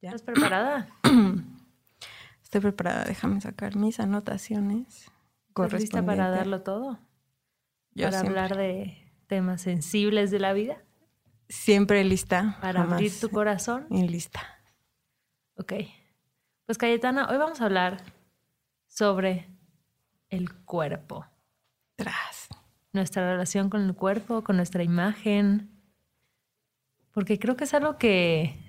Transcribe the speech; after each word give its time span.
¿Estás 0.00 0.22
preparada? 0.22 0.88
Estoy 2.42 2.60
preparada, 2.60 3.04
déjame 3.04 3.40
sacar 3.40 3.74
mis 3.74 3.98
anotaciones. 3.98 5.10
¿Estás 5.48 5.80
lista 5.80 6.06
para 6.06 6.30
darlo 6.30 6.62
todo? 6.62 7.00
para 7.96 8.20
hablar 8.20 8.56
de 8.56 9.12
temas 9.26 9.62
sensibles 9.62 10.30
de 10.30 10.38
la 10.38 10.52
vida. 10.52 10.84
Siempre 11.48 12.04
lista. 12.04 12.58
Para 12.60 12.82
abrir 12.82 13.12
tu 13.18 13.28
corazón. 13.30 13.86
Y 13.90 14.06
lista. 14.06 14.40
Ok. 15.56 15.72
Pues 16.64 16.78
Cayetana, 16.78 17.28
hoy 17.28 17.38
vamos 17.38 17.60
a 17.60 17.64
hablar 17.64 18.00
sobre 18.86 19.48
el 20.30 20.54
cuerpo. 20.64 21.26
Tras. 21.96 22.48
Nuestra 22.92 23.32
relación 23.32 23.68
con 23.68 23.82
el 23.82 23.94
cuerpo, 23.94 24.44
con 24.44 24.56
nuestra 24.56 24.84
imagen. 24.84 25.70
Porque 27.10 27.40
creo 27.40 27.56
que 27.56 27.64
es 27.64 27.74
algo 27.74 27.98
que 27.98 28.67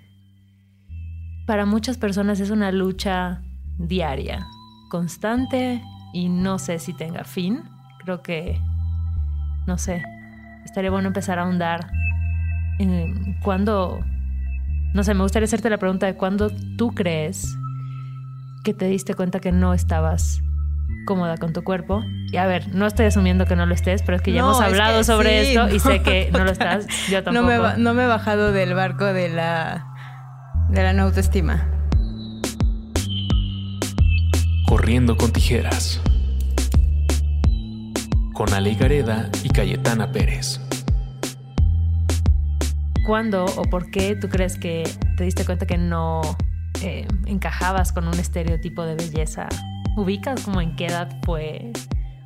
para 1.50 1.66
muchas 1.66 1.98
personas 1.98 2.40
es 2.42 2.52
una 2.52 2.72
lucha 2.72 3.42
diaria, 3.80 4.46
constante 4.88 5.82
y 6.14 6.30
no 6.30 6.60
sé 6.60 6.78
si 6.78 6.94
tenga 6.94 7.24
fin. 7.24 7.64
Creo 8.04 8.22
que, 8.22 8.62
no 9.66 9.80
sé, 9.80 10.04
estaría 10.64 10.92
bueno 10.92 11.08
empezar 11.08 11.40
a 11.40 11.42
ahondar 11.42 11.90
en 12.78 13.36
cuándo, 13.42 14.00
no 14.94 15.04
sé, 15.04 15.16
me 15.16 15.24
gustaría 15.24 15.46
hacerte 15.46 15.72
la 15.72 15.80
pregunta 15.80 16.06
de 16.06 16.14
cuándo 16.14 16.52
tú 16.78 16.94
crees 16.94 17.58
que 18.64 18.76
te 18.76 18.86
diste 18.86 19.16
cuenta 19.16 19.40
que 19.40 19.52
no 19.52 19.74
estabas 19.74 20.42
cómoda 21.08 21.38
con 21.38 21.52
tu 21.52 21.64
cuerpo. 21.64 22.04
Y 22.32 22.38
a 22.38 22.46
ver, 22.46 22.76
no 22.76 22.86
estoy 22.86 23.08
asumiendo 23.08 23.48
que 23.48 23.56
no 23.56 23.66
lo 23.66 23.74
estés, 23.74 24.04
pero 24.04 24.18
es 24.18 24.22
que 24.22 24.34
ya 24.34 24.42
hemos 24.42 24.62
hablado 24.62 25.04
sobre 25.04 25.50
esto 25.50 25.68
y 25.68 25.80
sé 25.80 26.04
que 26.04 26.30
no 26.32 26.44
lo 26.44 26.52
estás. 26.52 26.86
Yo 27.10 27.24
tampoco. 27.24 27.48
No 27.52 27.64
me, 27.64 27.78
no 27.80 27.94
me 27.96 28.04
he 28.04 28.08
bajado 28.08 28.52
del 28.52 28.76
barco 28.76 29.06
de 29.06 29.30
la 29.30 29.89
de 30.72 30.84
la 30.84 30.94
no 30.94 31.04
autoestima. 31.04 31.68
Corriendo 34.68 35.18
con 35.18 35.32
tijeras. 35.32 36.00
Con 38.34 38.54
Ale 38.54 38.76
Gareda 38.76 39.30
y 39.44 39.50
Cayetana 39.50 40.12
Pérez. 40.12 40.62
¿Cuándo 43.06 43.46
o 43.46 43.64
por 43.64 43.90
qué 43.90 44.16
tú 44.16 44.30
crees 44.30 44.60
que 44.60 44.84
te 45.18 45.24
diste 45.24 45.44
cuenta 45.44 45.66
que 45.66 45.78
no 45.78 46.22
eh, 46.84 47.08
encajabas 47.26 47.92
con 47.92 48.08
un 48.08 48.14
estereotipo 48.14 48.84
de 48.84 48.96
belleza? 48.96 49.50
¿Ubicas 49.98 50.42
como 50.42 50.62
en 50.62 50.76
qué 50.76 50.86
edad 50.86 51.10
fue? 51.26 51.72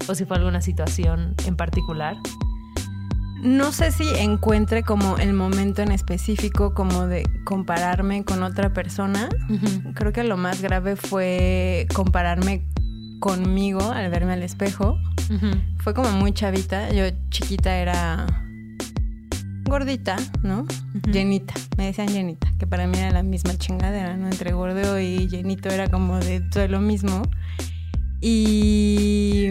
¿O 0.10 0.16
si 0.16 0.26
fue 0.26 0.38
alguna 0.38 0.60
situación 0.60 1.36
en 1.48 1.56
particular? 1.56 2.18
No 3.44 3.74
sé 3.74 3.92
si 3.92 4.08
encuentre 4.18 4.84
como 4.84 5.18
el 5.18 5.34
momento 5.34 5.82
en 5.82 5.92
específico 5.92 6.74
como 6.74 7.08
de 7.08 7.24
compararme 7.44 8.24
con 8.24 8.42
otra 8.42 8.72
persona. 8.72 9.28
Creo 9.96 10.14
que 10.14 10.24
lo 10.24 10.38
más 10.38 10.62
grave 10.62 10.96
fue 10.96 11.88
compararme 11.94 12.64
conmigo 13.20 13.92
al 13.92 14.10
verme 14.10 14.34
al 14.34 14.44
espejo. 14.44 14.98
Fue 15.80 15.94
como 15.94 16.12
muy 16.12 16.32
chavita. 16.32 16.90
Yo 16.94 17.04
chiquita 17.30 17.76
era 17.76 18.26
gordita, 19.66 20.16
¿no? 20.42 20.66
Llenita. 21.12 21.54
Me 21.78 21.88
decían 21.88 22.08
llenita, 22.08 22.52
que 22.60 22.66
para 22.66 22.88
mí 22.88 22.98
era 22.98 23.12
la 23.12 23.24
misma 23.24 23.58
chingadera, 23.58 24.16
¿no? 24.16 24.28
Entre 24.28 24.54
gordo 24.54 25.00
y 25.00 25.28
llenito 25.28 25.68
era 25.68 25.90
como 25.90 26.18
de 26.20 26.40
todo 26.40 26.68
lo 26.70 26.80
mismo. 26.80 27.24
Y 28.22 29.50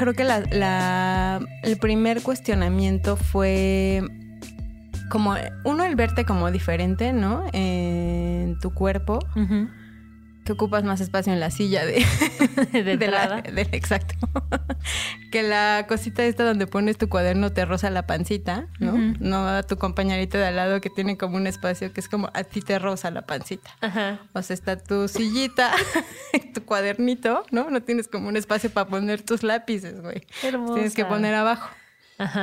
creo 0.00 0.14
que 0.14 0.24
la, 0.24 1.40
el 1.62 1.76
primer 1.76 2.22
cuestionamiento 2.22 3.16
fue 3.16 4.02
como, 5.10 5.34
uno, 5.64 5.84
el 5.84 5.94
verte 5.94 6.24
como 6.24 6.50
diferente, 6.50 7.12
¿no? 7.12 7.44
En 7.52 8.58
tu 8.60 8.72
cuerpo 8.72 9.18
que 10.50 10.54
ocupas 10.54 10.82
más 10.82 11.00
espacio 11.00 11.32
en 11.32 11.38
la 11.38 11.52
silla 11.52 11.86
de, 11.86 12.04
de, 12.72 13.06
la, 13.06 13.38
exacto. 13.70 14.14
que 15.30 15.44
la 15.44 15.86
cosita 15.88 16.24
esta 16.24 16.44
donde 16.44 16.66
pones 16.66 16.98
tu 16.98 17.08
cuaderno 17.08 17.52
te 17.52 17.64
roza 17.64 17.88
la 17.90 18.04
pancita, 18.06 18.66
¿no? 18.80 19.14
No 19.20 19.46
a 19.46 19.62
tu 19.62 19.76
compañerito 19.76 20.38
de 20.38 20.46
al 20.46 20.56
lado 20.56 20.80
que 20.80 20.90
tiene 20.90 21.16
como 21.16 21.36
un 21.36 21.46
espacio 21.46 21.92
que 21.92 22.00
es 22.00 22.08
como 22.08 22.30
a 22.34 22.42
ti 22.42 22.62
te 22.62 22.80
roza 22.80 23.12
la 23.12 23.22
pancita. 23.22 23.70
O 24.32 24.42
sea, 24.42 24.54
está 24.54 24.76
tu 24.76 25.06
sillita, 25.06 25.70
tu 26.54 26.64
cuadernito, 26.64 27.44
¿no? 27.52 27.70
No 27.70 27.80
tienes 27.82 28.08
como 28.08 28.28
un 28.28 28.36
espacio 28.36 28.70
para 28.70 28.88
poner 28.88 29.22
tus 29.22 29.44
lápices, 29.44 30.00
güey. 30.00 30.26
Tienes 30.40 30.94
que 30.94 31.04
poner 31.04 31.34
abajo. 31.34 31.70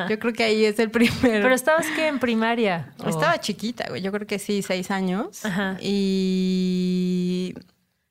Yo 0.09 0.17
creo 0.17 0.33
que 0.33 0.43
ahí 0.43 0.65
es 0.65 0.79
el 0.79 0.89
primero. 0.89 1.19
¿Pero 1.21 1.53
estabas 1.53 1.85
que 1.87 2.07
en 2.07 2.19
primaria? 2.19 2.93
Estaba 3.05 3.37
chiquita, 3.39 3.85
güey. 3.89 4.01
Yo 4.01 4.11
creo 4.11 4.25
que 4.25 4.39
sí, 4.39 4.61
seis 4.61 4.91
años. 4.91 5.41
Y 5.81 7.53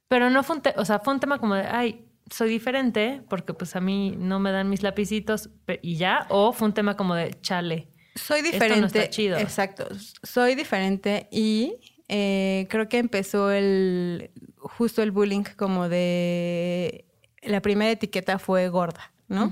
pero 0.09 0.31
no 0.31 0.43
fue 0.43 0.57
un, 0.57 0.63
o 0.77 0.85
sea, 0.85 0.99
fue 1.01 1.15
un 1.15 1.21
tema 1.21 1.39
como 1.39 1.55
de, 1.55 1.63
ay, 1.63 2.07
soy 2.31 2.49
diferente 2.49 3.23
porque 3.29 3.55
pues 3.55 3.77
a 3.77 3.81
mí 3.81 4.15
no 4.19 4.39
me 4.41 4.53
dan 4.53 4.69
mis 4.69 4.83
lapicitos 4.83 5.51
y 5.83 5.97
ya, 5.97 6.27
o 6.29 6.53
fue 6.53 6.69
un 6.69 6.75
tema 6.75 6.97
como 6.97 7.15
de, 7.15 7.39
chale. 7.41 7.89
Soy 8.15 8.43
diferente. 8.43 9.11
chido. 9.11 9.39
Exacto. 9.39 9.87
Soy 10.23 10.55
diferente 10.55 11.29
y 11.31 11.75
eh, 12.09 12.67
creo 12.71 12.89
que 12.89 12.99
empezó 12.99 13.51
el 13.51 14.31
justo 14.59 15.03
el 15.03 15.11
bullying 15.11 15.45
como 15.57 15.89
de 15.89 17.05
la 17.43 17.61
primera 17.61 17.91
etiqueta 17.91 18.39
fue 18.39 18.69
gorda, 18.69 19.13
¿no? 19.29 19.51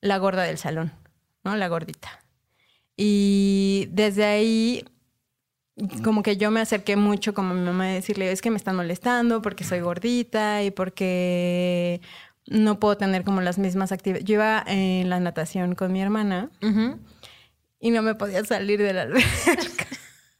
La 0.00 0.18
gorda 0.18 0.42
del 0.42 0.58
salón, 0.58 0.92
¿no? 1.44 1.56
La 1.56 1.68
gordita. 1.68 2.24
Y 2.96 3.88
desde 3.90 4.24
ahí 4.24 4.84
como 6.02 6.22
que 6.22 6.36
yo 6.36 6.50
me 6.50 6.60
acerqué 6.60 6.96
mucho 6.96 7.34
como 7.34 7.54
mi 7.54 7.60
mamá 7.60 7.84
a 7.84 7.88
decirle, 7.88 8.32
es 8.32 8.42
que 8.42 8.50
me 8.50 8.56
están 8.56 8.76
molestando 8.76 9.42
porque 9.42 9.64
soy 9.64 9.80
gordita 9.80 10.62
y 10.62 10.70
porque 10.70 12.00
no 12.46 12.80
puedo 12.80 12.96
tener 12.96 13.24
como 13.24 13.40
las 13.40 13.58
mismas 13.58 13.92
actividades. 13.92 14.24
Yo 14.24 14.34
iba 14.34 14.64
en 14.66 15.08
la 15.08 15.20
natación 15.20 15.74
con 15.74 15.92
mi 15.92 16.00
hermana 16.00 16.50
y 17.80 17.90
no 17.90 18.02
me 18.02 18.14
podía 18.14 18.44
salir 18.44 18.80
de 18.80 18.92
la 18.92 19.02
alberca. 19.02 19.86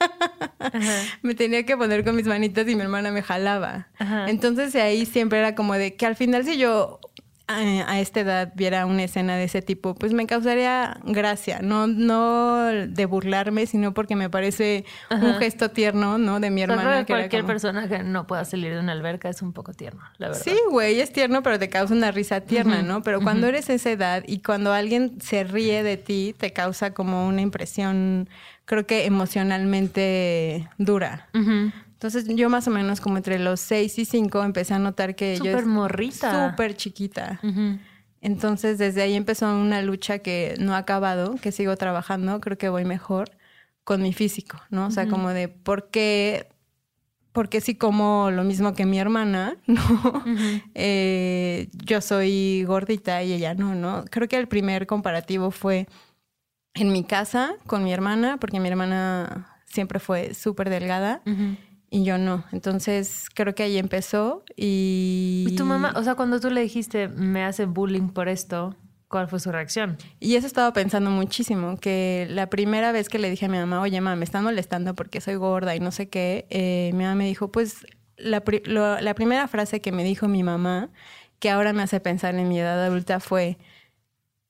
me 1.22 1.34
tenía 1.34 1.64
que 1.64 1.76
poner 1.76 2.04
con 2.04 2.16
mis 2.16 2.26
manitas 2.26 2.68
y 2.68 2.74
mi 2.74 2.82
hermana 2.82 3.10
me 3.10 3.22
jalaba. 3.22 3.88
Entonces 4.26 4.74
ahí 4.76 5.06
siempre 5.06 5.38
era 5.38 5.54
como 5.54 5.74
de 5.74 5.96
que 5.96 6.06
al 6.06 6.16
final 6.16 6.44
si 6.44 6.58
yo 6.58 7.00
a, 7.48 7.98
esta 8.00 8.20
edad 8.20 8.52
viera 8.54 8.84
una 8.84 9.04
escena 9.04 9.36
de 9.36 9.44
ese 9.44 9.62
tipo, 9.62 9.94
pues 9.94 10.12
me 10.12 10.26
causaría 10.26 11.00
gracia, 11.04 11.60
no, 11.62 11.86
no 11.86 12.66
de 12.66 13.06
burlarme, 13.06 13.66
sino 13.66 13.94
porque 13.94 14.16
me 14.16 14.28
parece 14.28 14.84
un 15.10 15.34
gesto 15.36 15.70
tierno, 15.70 16.18
¿no? 16.18 16.40
De 16.40 16.50
mi 16.50 16.62
hermana. 16.62 17.06
que 17.06 17.14
cualquier 17.14 17.46
persona 17.46 17.88
que 17.88 18.02
no 18.02 18.26
pueda 18.26 18.44
salir 18.44 18.74
de 18.74 18.80
una 18.80 18.92
alberca 18.92 19.30
es 19.30 19.40
un 19.40 19.54
poco 19.54 19.72
tierno, 19.72 20.02
la 20.18 20.28
verdad. 20.28 20.42
Sí, 20.42 20.56
güey, 20.70 21.00
es 21.00 21.10
tierno, 21.10 21.42
pero 21.42 21.58
te 21.58 21.70
causa 21.70 21.94
una 21.94 22.10
risa 22.10 22.42
tierna, 22.42 22.82
¿no? 22.82 23.02
Pero 23.02 23.20
cuando 23.22 23.46
eres 23.46 23.70
esa 23.70 23.90
edad 23.90 24.22
y 24.26 24.40
cuando 24.40 24.72
alguien 24.72 25.18
se 25.20 25.44
ríe 25.44 25.82
de 25.82 25.96
ti, 25.96 26.34
te 26.38 26.52
causa 26.52 26.92
como 26.92 27.26
una 27.26 27.40
impresión, 27.40 28.28
creo 28.66 28.86
que 28.86 29.06
emocionalmente 29.06 30.68
dura. 30.76 31.28
Entonces 31.98 32.28
yo 32.28 32.48
más 32.48 32.68
o 32.68 32.70
menos 32.70 33.00
como 33.00 33.16
entre 33.16 33.40
los 33.40 33.58
6 33.58 33.98
y 33.98 34.04
5 34.04 34.44
empecé 34.44 34.72
a 34.72 34.78
notar 34.78 35.16
que 35.16 35.36
yo... 35.38 35.50
Súper 35.50 35.66
morrita. 35.66 36.50
Súper 36.50 36.76
chiquita. 36.76 37.40
Entonces 38.20 38.78
desde 38.78 39.02
ahí 39.02 39.14
empezó 39.14 39.52
una 39.52 39.82
lucha 39.82 40.20
que 40.20 40.54
no 40.60 40.74
ha 40.74 40.78
acabado, 40.78 41.34
que 41.42 41.50
sigo 41.50 41.76
trabajando, 41.76 42.40
creo 42.40 42.56
que 42.56 42.68
voy 42.68 42.84
mejor 42.84 43.32
con 43.82 44.00
mi 44.00 44.12
físico, 44.12 44.60
¿no? 44.70 44.86
O 44.86 44.90
sea, 44.92 45.08
como 45.08 45.30
de 45.30 45.48
por 45.48 45.90
qué, 45.90 46.46
por 47.32 47.48
qué 47.48 47.60
si 47.60 47.74
como 47.74 48.30
lo 48.30 48.44
mismo 48.44 48.74
que 48.74 48.86
mi 48.86 49.00
hermana, 49.00 49.56
¿no? 49.66 50.22
Eh, 50.76 51.68
yo 51.72 52.00
soy 52.00 52.62
gordita 52.64 53.24
y 53.24 53.32
ella 53.32 53.54
no, 53.54 53.74
¿no? 53.74 54.04
Creo 54.08 54.28
que 54.28 54.36
el 54.36 54.46
primer 54.46 54.86
comparativo 54.86 55.50
fue 55.50 55.88
en 56.74 56.92
mi 56.92 57.02
casa 57.02 57.56
con 57.66 57.82
mi 57.82 57.92
hermana, 57.92 58.36
porque 58.38 58.60
mi 58.60 58.68
hermana 58.68 59.58
siempre 59.64 59.98
fue 59.98 60.32
súper 60.32 60.70
delgada 60.70 61.22
y 61.90 62.04
yo 62.04 62.18
no. 62.18 62.44
Entonces 62.52 63.26
creo 63.34 63.54
que 63.54 63.64
ahí 63.64 63.78
empezó 63.78 64.44
y... 64.56 65.46
¿Y 65.48 65.56
tu 65.56 65.64
mamá, 65.64 65.94
o 65.96 66.02
sea, 66.02 66.14
cuando 66.14 66.40
tú 66.40 66.50
le 66.50 66.60
dijiste, 66.60 67.08
me 67.08 67.44
hace 67.44 67.66
bullying 67.66 68.08
por 68.08 68.28
esto, 68.28 68.76
cuál 69.08 69.28
fue 69.28 69.40
su 69.40 69.50
reacción? 69.50 69.96
Y 70.20 70.36
eso 70.36 70.46
estaba 70.46 70.72
pensando 70.72 71.10
muchísimo, 71.10 71.78
que 71.78 72.26
la 72.30 72.48
primera 72.48 72.92
vez 72.92 73.08
que 73.08 73.18
le 73.18 73.30
dije 73.30 73.46
a 73.46 73.48
mi 73.48 73.58
mamá, 73.58 73.80
oye, 73.80 74.00
mamá, 74.00 74.16
me 74.16 74.24
están 74.24 74.44
molestando 74.44 74.94
porque 74.94 75.20
soy 75.20 75.36
gorda 75.36 75.74
y 75.74 75.80
no 75.80 75.90
sé 75.90 76.08
qué, 76.08 76.46
eh, 76.50 76.90
mi 76.94 77.04
mamá 77.04 77.14
me 77.14 77.26
dijo, 77.26 77.50
pues 77.50 77.86
la, 78.16 78.42
la 79.00 79.14
primera 79.14 79.48
frase 79.48 79.80
que 79.80 79.92
me 79.92 80.04
dijo 80.04 80.28
mi 80.28 80.42
mamá, 80.42 80.90
que 81.38 81.50
ahora 81.50 81.72
me 81.72 81.82
hace 81.82 82.00
pensar 82.00 82.34
en 82.34 82.48
mi 82.48 82.60
edad 82.60 82.84
adulta, 82.84 83.20
fue, 83.20 83.58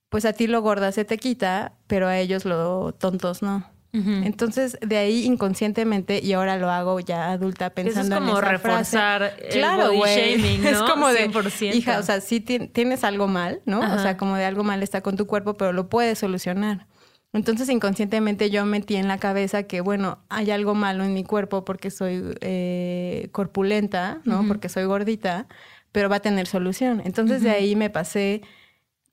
pues 0.09 0.25
a 0.25 0.33
ti 0.33 0.47
lo 0.47 0.61
gorda 0.63 0.91
se 0.91 1.05
te 1.05 1.19
quita, 1.19 1.75
pero 1.87 2.09
a 2.09 2.19
ellos 2.19 2.45
lo 2.45 2.93
tontos 2.93 3.43
no. 3.43 3.78
Entonces, 3.93 4.79
de 4.81 4.97
ahí 4.99 5.25
inconscientemente, 5.25 6.21
y 6.23 6.33
ahora 6.35 6.57
lo 6.59 6.71
hago 6.71 7.01
ya 7.01 7.33
adulta 7.33 7.71
pensando 7.71 8.17
Eso 8.17 8.25
es 8.25 8.31
como 8.31 8.41
reforzar 8.41 9.35
el 9.41 9.63
body 9.63 9.99
shaming, 9.99 10.63
¿no? 10.63 10.69
Es 10.69 10.83
como 10.83 11.09
de, 11.09 11.31
hija, 11.75 11.99
o 11.99 12.03
sea, 12.03 12.21
sí 12.21 12.41
tienes 12.41 13.03
algo 13.03 13.29
mal, 13.29 13.61
¿no? 13.65 13.81
O 13.81 13.99
sea, 13.99 14.17
como 14.17 14.37
de 14.37 14.45
algo 14.45 14.63
mal 14.63 14.83
está 14.83 15.01
con 15.01 15.17
tu 15.17 15.27
cuerpo, 15.27 15.55
pero 15.55 15.73
lo 15.73 15.89
puedes 15.89 16.19
solucionar. 16.19 16.87
Entonces 17.33 17.69
inconscientemente 17.69 18.51
yo 18.51 18.65
metí 18.65 18.97
en 18.97 19.07
la 19.07 19.19
cabeza 19.19 19.65
que, 19.65 19.81
bueno, 19.81 20.19
hay 20.31 20.51
algo 20.51 20.75
malo 20.75 21.05
en 21.05 21.13
mi 21.13 21.25
cuerpo 21.25 21.65
porque 21.65 21.91
soy 21.91 22.35
eh, 22.41 23.29
corpulenta, 23.33 24.21
¿no? 24.25 24.47
Porque 24.49 24.69
soy 24.69 24.85
gordita, 24.85 25.47
pero 25.93 26.09
va 26.09 26.17
a 26.17 26.21
tener 26.21 26.47
solución. 26.47 27.03
Entonces 27.05 27.43
de 27.43 27.51
ahí 27.51 27.77
me 27.77 27.91
pasé 27.91 28.43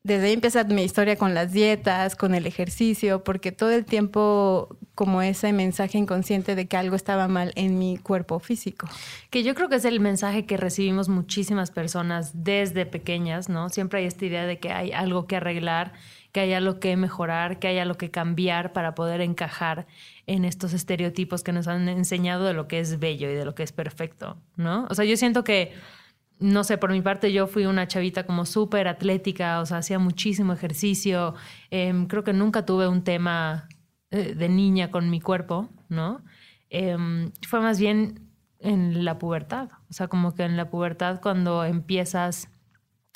desde 0.05 0.27
ahí 0.27 0.33
empieza 0.33 0.63
mi 0.65 0.83
historia 0.83 1.15
con 1.15 1.33
las 1.33 1.51
dietas, 1.51 2.15
con 2.15 2.35
el 2.35 2.45
ejercicio, 2.45 3.23
porque 3.23 3.51
todo 3.51 3.71
el 3.71 3.85
tiempo 3.85 4.77
como 4.93 5.23
ese 5.23 5.51
mensaje 5.51 5.97
inconsciente 5.97 6.53
de 6.53 6.67
que 6.67 6.77
algo 6.77 6.95
estaba 6.95 7.27
mal 7.27 7.51
en 7.55 7.79
mi 7.79 7.97
cuerpo 7.97 8.39
físico. 8.39 8.87
Que 9.31 9.41
yo 9.41 9.55
creo 9.55 9.67
que 9.67 9.77
es 9.77 9.85
el 9.85 9.99
mensaje 9.99 10.45
que 10.45 10.57
recibimos 10.57 11.09
muchísimas 11.09 11.71
personas 11.71 12.43
desde 12.43 12.85
pequeñas, 12.85 13.49
¿no? 13.49 13.69
Siempre 13.69 14.01
hay 14.01 14.05
esta 14.05 14.27
idea 14.27 14.45
de 14.45 14.59
que 14.59 14.71
hay 14.71 14.91
algo 14.91 15.25
que 15.25 15.37
arreglar, 15.37 15.93
que 16.31 16.41
hay 16.41 16.53
algo 16.53 16.79
que 16.79 16.95
mejorar, 16.97 17.57
que 17.57 17.67
hay 17.67 17.79
algo 17.79 17.95
que 17.95 18.11
cambiar 18.11 18.73
para 18.73 18.93
poder 18.93 19.21
encajar 19.21 19.87
en 20.27 20.45
estos 20.45 20.73
estereotipos 20.73 21.41
que 21.41 21.51
nos 21.51 21.67
han 21.67 21.89
enseñado 21.89 22.45
de 22.45 22.53
lo 22.53 22.67
que 22.67 22.79
es 22.79 22.99
bello 22.99 23.31
y 23.31 23.33
de 23.33 23.43
lo 23.43 23.55
que 23.55 23.63
es 23.63 23.71
perfecto, 23.71 24.37
¿no? 24.55 24.85
O 24.87 24.93
sea, 24.93 25.03
yo 25.03 25.17
siento 25.17 25.43
que 25.43 25.73
no 26.39 26.63
sé, 26.63 26.77
por 26.77 26.91
mi 26.91 27.01
parte 27.01 27.31
yo 27.31 27.47
fui 27.47 27.65
una 27.65 27.87
chavita 27.87 28.25
como 28.25 28.45
súper 28.45 28.87
atlética, 28.87 29.61
o 29.61 29.65
sea, 29.65 29.77
hacía 29.77 29.99
muchísimo 29.99 30.53
ejercicio, 30.53 31.35
em, 31.69 32.07
creo 32.07 32.23
que 32.23 32.33
nunca 32.33 32.65
tuve 32.65 32.87
un 32.87 33.03
tema 33.03 33.67
eh, 34.11 34.35
de 34.35 34.49
niña 34.49 34.91
con 34.91 35.09
mi 35.09 35.19
cuerpo, 35.21 35.69
¿no? 35.89 36.21
Em, 36.69 37.31
fue 37.47 37.59
más 37.61 37.79
bien 37.79 38.29
en 38.59 39.05
la 39.05 39.17
pubertad, 39.17 39.69
o 39.89 39.93
sea, 39.93 40.07
como 40.07 40.35
que 40.35 40.43
en 40.43 40.57
la 40.57 40.69
pubertad 40.69 41.21
cuando 41.21 41.63
empiezas 41.63 42.49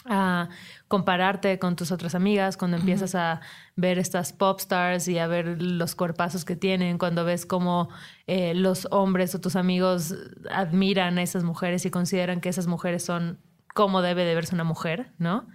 a 0.10 0.50
compararte 0.88 1.60
con 1.60 1.76
tus 1.76 1.92
otras 1.92 2.16
amigas, 2.16 2.58
cuando 2.58 2.78
empiezas 2.78 3.16
a 3.16 3.42
ver 3.76 4.00
estas 4.00 4.34
pop 4.34 4.60
stars 4.60 5.08
y 5.08 5.20
a 5.20 5.28
ver 5.28 5.62
los 5.62 5.96
cuerpazos 5.96 6.44
que 6.44 6.56
tienen, 6.56 6.98
cuando 6.98 7.24
ves 7.24 7.46
cómo 7.46 7.90
eh, 8.28 8.54
los 8.54 8.88
hombres 8.92 9.34
o 9.36 9.42
tus 9.42 9.56
amigos 9.56 10.16
admiran 10.52 11.18
a 11.18 11.22
esas 11.22 11.44
mujeres 11.44 11.86
y 11.86 11.92
consideran 11.92 12.42
que 12.42 12.50
esas 12.50 12.68
mujeres 12.68 13.04
son 13.04 13.40
como 13.74 14.02
debe 14.02 14.26
de 14.26 14.36
verse 14.36 14.56
una 14.56 14.64
mujer, 14.64 15.14
¿no? 15.20 15.48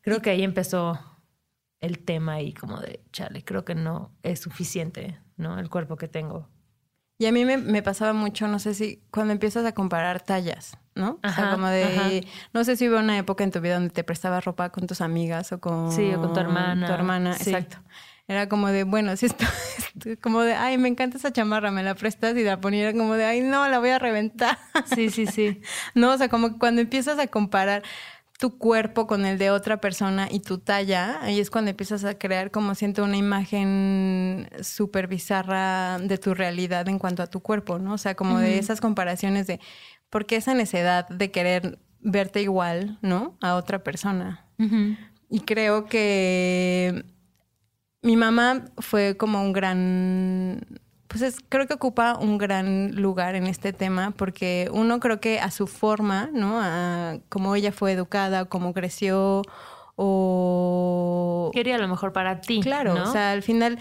Creo 0.00 0.22
que 0.22 0.30
ahí 0.30 0.42
empezó 0.42 0.98
el 1.80 1.98
tema 1.98 2.40
y 2.40 2.54
como 2.54 2.80
de, 2.80 3.04
chale, 3.12 3.44
creo 3.44 3.64
que 3.64 3.74
no 3.74 4.12
es 4.22 4.40
suficiente, 4.40 5.20
¿no? 5.36 5.58
El 5.58 5.68
cuerpo 5.68 5.96
que 5.96 6.08
tengo 6.08 6.48
y 7.22 7.26
a 7.26 7.30
mí 7.30 7.44
me, 7.44 7.82
pasaba 7.84 8.12
mucho, 8.12 8.48
no 8.48 8.58
sé 8.58 8.74
si, 8.74 9.04
cuando 9.12 9.32
empiezas 9.32 9.64
a 9.64 9.74
comparar 9.74 10.20
tallas, 10.22 10.76
¿no? 10.94 11.18
o 11.22 11.28
sea, 11.30 11.50
como 11.52 11.68
de, 11.68 12.26
no 12.52 12.64
sé 12.64 12.76
si 12.76 12.88
hubo 12.88 12.98
una 12.98 13.16
época 13.18 13.44
en 13.44 13.50
tu 13.50 13.60
vida 13.60 13.74
donde 13.74 13.90
te 13.90 14.04
prestabas 14.04 14.44
ropa 14.44 14.70
con 14.70 14.86
tus 14.86 15.00
amigas 15.00 15.52
o 15.52 15.60
con... 15.60 15.92
Sí, 15.92 16.12
o 16.14 16.20
con 16.20 16.32
tu 16.32 16.40
hermana. 16.40 16.86
Tu 16.86 16.92
hermana, 16.92 17.32
exacto. 17.32 17.78
Era 18.28 18.48
como 18.48 18.68
de, 18.68 18.84
bueno, 18.84 19.16
si 19.16 19.26
esto, 19.26 19.44
como 20.22 20.42
de, 20.42 20.54
ay, 20.54 20.78
me 20.78 20.88
encanta 20.88 21.16
esa 21.18 21.32
chamarra, 21.32 21.70
me 21.70 21.82
la 21.82 21.94
prestas 21.94 22.36
y 22.36 22.44
la 22.44 22.60
ponía 22.60 22.92
como 22.92 23.14
de, 23.14 23.24
ay, 23.24 23.40
no, 23.40 23.68
la 23.68 23.78
voy 23.78 23.90
a 23.90 23.98
reventar. 23.98 24.58
Sí, 24.94 25.10
sí, 25.10 25.26
sí. 25.26 25.60
no, 25.94 26.12
o 26.12 26.18
sea, 26.18 26.28
como 26.28 26.58
cuando 26.58 26.80
empiezas 26.80 27.18
a 27.18 27.26
comparar 27.26 27.82
tu 28.38 28.58
cuerpo 28.58 29.06
con 29.06 29.24
el 29.24 29.38
de 29.38 29.50
otra 29.50 29.80
persona 29.80 30.26
y 30.28 30.40
tu 30.40 30.58
talla, 30.58 31.20
ahí 31.22 31.38
es 31.38 31.48
cuando 31.48 31.70
empiezas 31.70 32.04
a 32.04 32.18
crear 32.18 32.50
como 32.50 32.74
siento 32.74 33.04
una 33.04 33.16
imagen 33.16 34.48
súper 34.62 35.06
bizarra 35.06 35.98
de 36.00 36.18
tu 36.18 36.34
realidad 36.34 36.88
en 36.88 36.98
cuanto 36.98 37.22
a 37.22 37.28
tu 37.28 37.40
cuerpo, 37.40 37.78
¿no? 37.78 37.92
O 37.92 37.98
sea, 37.98 38.16
como 38.16 38.40
de 38.40 38.58
esas 38.58 38.80
comparaciones 38.80 39.46
de 39.46 39.60
por 40.12 40.26
qué 40.26 40.36
esa 40.36 40.52
necesidad 40.52 41.08
de 41.08 41.30
querer 41.30 41.78
verte 42.00 42.42
igual, 42.42 42.98
¿no? 43.00 43.38
A 43.40 43.54
otra 43.54 43.82
persona. 43.82 44.46
Y 45.30 45.40
creo 45.40 45.86
que 45.86 47.04
mi 48.02 48.16
mamá 48.16 48.66
fue 48.78 49.16
como 49.16 49.42
un 49.42 49.52
gran 49.52 50.80
pues 51.08 51.36
creo 51.48 51.66
que 51.66 51.74
ocupa 51.74 52.16
un 52.18 52.38
gran 52.38 52.94
lugar 52.94 53.34
en 53.34 53.46
este 53.46 53.72
tema 53.72 54.12
porque 54.12 54.68
uno 54.72 55.00
creo 55.00 55.20
que 55.20 55.40
a 55.40 55.50
su 55.50 55.66
forma, 55.66 56.28
¿no? 56.32 56.60
A 56.60 57.18
cómo 57.28 57.54
ella 57.54 57.72
fue 57.72 57.92
educada, 57.92 58.44
cómo 58.44 58.72
creció 58.74 59.42
o... 59.96 61.50
Quería 61.54 61.78
lo 61.78 61.88
mejor 61.88 62.12
para 62.12 62.40
ti. 62.40 62.60
Claro, 62.60 63.02
o 63.02 63.06
sea, 63.06 63.32
al 63.32 63.42
final 63.42 63.78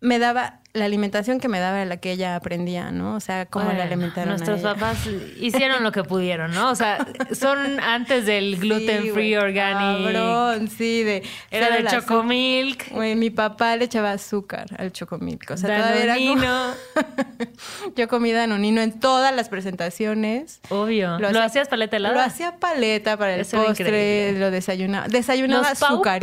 me 0.00 0.18
daba 0.18 0.60
la 0.76 0.84
alimentación 0.84 1.40
que 1.40 1.48
me 1.48 1.58
daba 1.58 1.84
la 1.84 1.96
que 1.96 2.12
ella 2.12 2.36
aprendía, 2.36 2.90
¿no? 2.90 3.16
O 3.16 3.20
sea, 3.20 3.46
cómo 3.46 3.72
la 3.72 3.84
alimentaron. 3.84 4.30
Nuestros 4.30 4.60
papás 4.60 5.06
hicieron 5.40 5.82
lo 5.82 5.90
que 5.90 6.04
pudieron, 6.04 6.52
¿no? 6.52 6.70
O 6.70 6.74
sea, 6.74 7.06
son 7.32 7.80
antes 7.80 8.26
del 8.26 8.58
gluten 8.58 9.12
free 9.12 9.36
organic. 9.36 10.12
Cabrón, 10.12 10.68
sí, 10.68 11.02
de. 11.02 11.22
Era 11.50 11.70
de 11.76 11.84
chocomilk. 11.84 12.92
Güey, 12.92 13.16
mi 13.16 13.30
papá 13.30 13.76
le 13.76 13.86
echaba 13.86 14.12
azúcar 14.12 14.66
al 14.78 14.92
chocomilk. 14.92 15.50
O 15.50 15.56
sea, 15.56 15.78
danonino. 15.78 16.74
Era 16.94 17.06
Yo 17.96 18.08
comí 18.08 18.32
danonino 18.32 18.80
en 18.82 18.98
todas 19.00 19.34
las 19.34 19.48
presentaciones. 19.48 20.60
Obvio. 20.68 21.18
¿Lo, 21.18 21.40
hacías 21.40 21.68
paleta 21.68 21.96
helada? 21.96 22.14
Lo 22.14 22.20
hacía 22.20 22.56
paleta 22.56 23.16
para 23.16 23.34
el 23.34 23.46
postre, 23.46 24.38
lo 24.38 24.50
desayunaba. 24.50 25.08
Desayunaba 25.08 25.70
azúcar. 25.70 26.20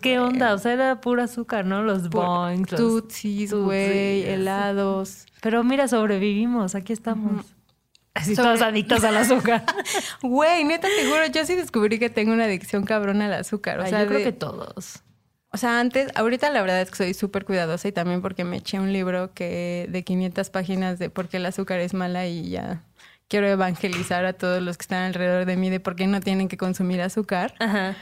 ¿qué 0.00 0.18
onda? 0.18 0.54
O 0.54 0.58
sea, 0.58 0.72
era 0.72 1.00
pura 1.00 1.24
azúcar, 1.24 1.64
¿no? 1.64 1.82
Los 1.82 2.08
boings. 2.08 2.70
Tutsis, 2.70 3.52
güey 3.52 3.95
helados. 3.96 5.26
Pero 5.40 5.64
mira, 5.64 5.88
sobrevivimos, 5.88 6.74
aquí 6.74 6.92
estamos. 6.92 7.44
Así 8.14 8.34
todos 8.34 8.62
adictos 8.62 9.04
al 9.04 9.16
azúcar. 9.16 9.64
Güey, 10.22 10.64
neta, 10.64 10.88
te 10.88 11.06
juro, 11.06 11.26
yo 11.26 11.44
sí 11.44 11.54
descubrí 11.54 11.98
que 11.98 12.08
tengo 12.08 12.32
una 12.32 12.44
adicción 12.44 12.84
cabrona 12.84 13.26
al 13.26 13.34
azúcar. 13.34 13.78
O 13.80 13.86
sea, 13.86 14.02
yo 14.02 14.08
creo 14.08 14.24
que 14.24 14.32
todos. 14.32 15.02
O 15.52 15.58
sea, 15.58 15.80
antes, 15.80 16.10
ahorita 16.14 16.50
la 16.50 16.60
verdad 16.60 16.80
es 16.80 16.90
que 16.90 16.96
soy 16.96 17.14
súper 17.14 17.44
cuidadosa 17.44 17.88
y 17.88 17.92
también 17.92 18.22
porque 18.22 18.44
me 18.44 18.56
eché 18.56 18.80
un 18.80 18.92
libro 18.92 19.32
que 19.34 19.86
de 19.90 20.02
500 20.02 20.50
páginas 20.50 20.98
de 20.98 21.10
por 21.10 21.28
qué 21.28 21.36
el 21.36 21.46
azúcar 21.46 21.80
es 21.80 21.94
mala 21.94 22.26
y 22.26 22.50
ya 22.50 22.82
quiero 23.28 23.46
evangelizar 23.48 24.24
a 24.24 24.32
todos 24.32 24.62
los 24.62 24.76
que 24.76 24.82
están 24.82 25.04
alrededor 25.04 25.44
de 25.46 25.56
mí 25.56 25.70
de 25.70 25.80
por 25.80 25.96
qué 25.96 26.06
no 26.06 26.20
tienen 26.20 26.48
que 26.48 26.56
consumir 26.56 27.00
azúcar. 27.00 27.54
Ajá. 27.58 27.96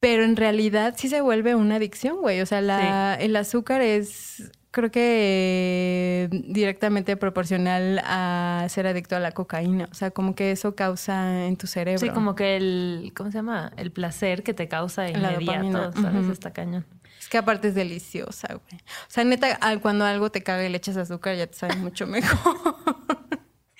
Pero 0.00 0.24
en 0.24 0.36
realidad 0.36 0.94
sí 0.96 1.08
se 1.08 1.20
vuelve 1.20 1.54
una 1.54 1.76
adicción, 1.76 2.20
güey. 2.20 2.40
O 2.40 2.46
sea, 2.46 2.62
la, 2.62 3.14
el 3.14 3.36
azúcar 3.36 3.82
es, 3.82 4.50
creo 4.70 4.90
que 4.90 6.28
directamente 6.30 7.18
proporcional 7.18 8.00
a 8.04 8.66
ser 8.70 8.86
adicto 8.86 9.16
a 9.16 9.20
la 9.20 9.32
cocaína. 9.32 9.88
O 9.90 9.94
sea, 9.94 10.10
como 10.10 10.34
que 10.34 10.52
eso 10.52 10.74
causa 10.74 11.46
en 11.46 11.56
tu 11.56 11.66
cerebro. 11.66 12.00
Sí, 12.00 12.08
como 12.08 12.34
que 12.34 12.56
el, 12.56 13.12
¿cómo 13.14 13.30
se 13.30 13.38
llama? 13.38 13.72
El 13.76 13.92
placer 13.92 14.42
que 14.42 14.54
te 14.54 14.68
causa 14.68 15.08
inmediato, 15.08 15.92
¿sabes? 16.00 16.28
Está 16.28 16.50
cañón. 16.52 16.86
Es 17.18 17.28
que 17.28 17.36
aparte 17.36 17.68
es 17.68 17.74
deliciosa, 17.74 18.48
güey. 18.54 18.80
O 18.80 19.10
sea, 19.10 19.24
neta, 19.24 19.58
cuando 19.82 20.06
algo 20.06 20.30
te 20.30 20.42
caga 20.42 20.64
y 20.64 20.70
le 20.70 20.78
echas 20.78 20.96
azúcar 20.96 21.36
ya 21.36 21.46
te 21.46 21.54
sabe 21.54 21.76
mucho 21.76 22.06
mejor. 22.06 22.56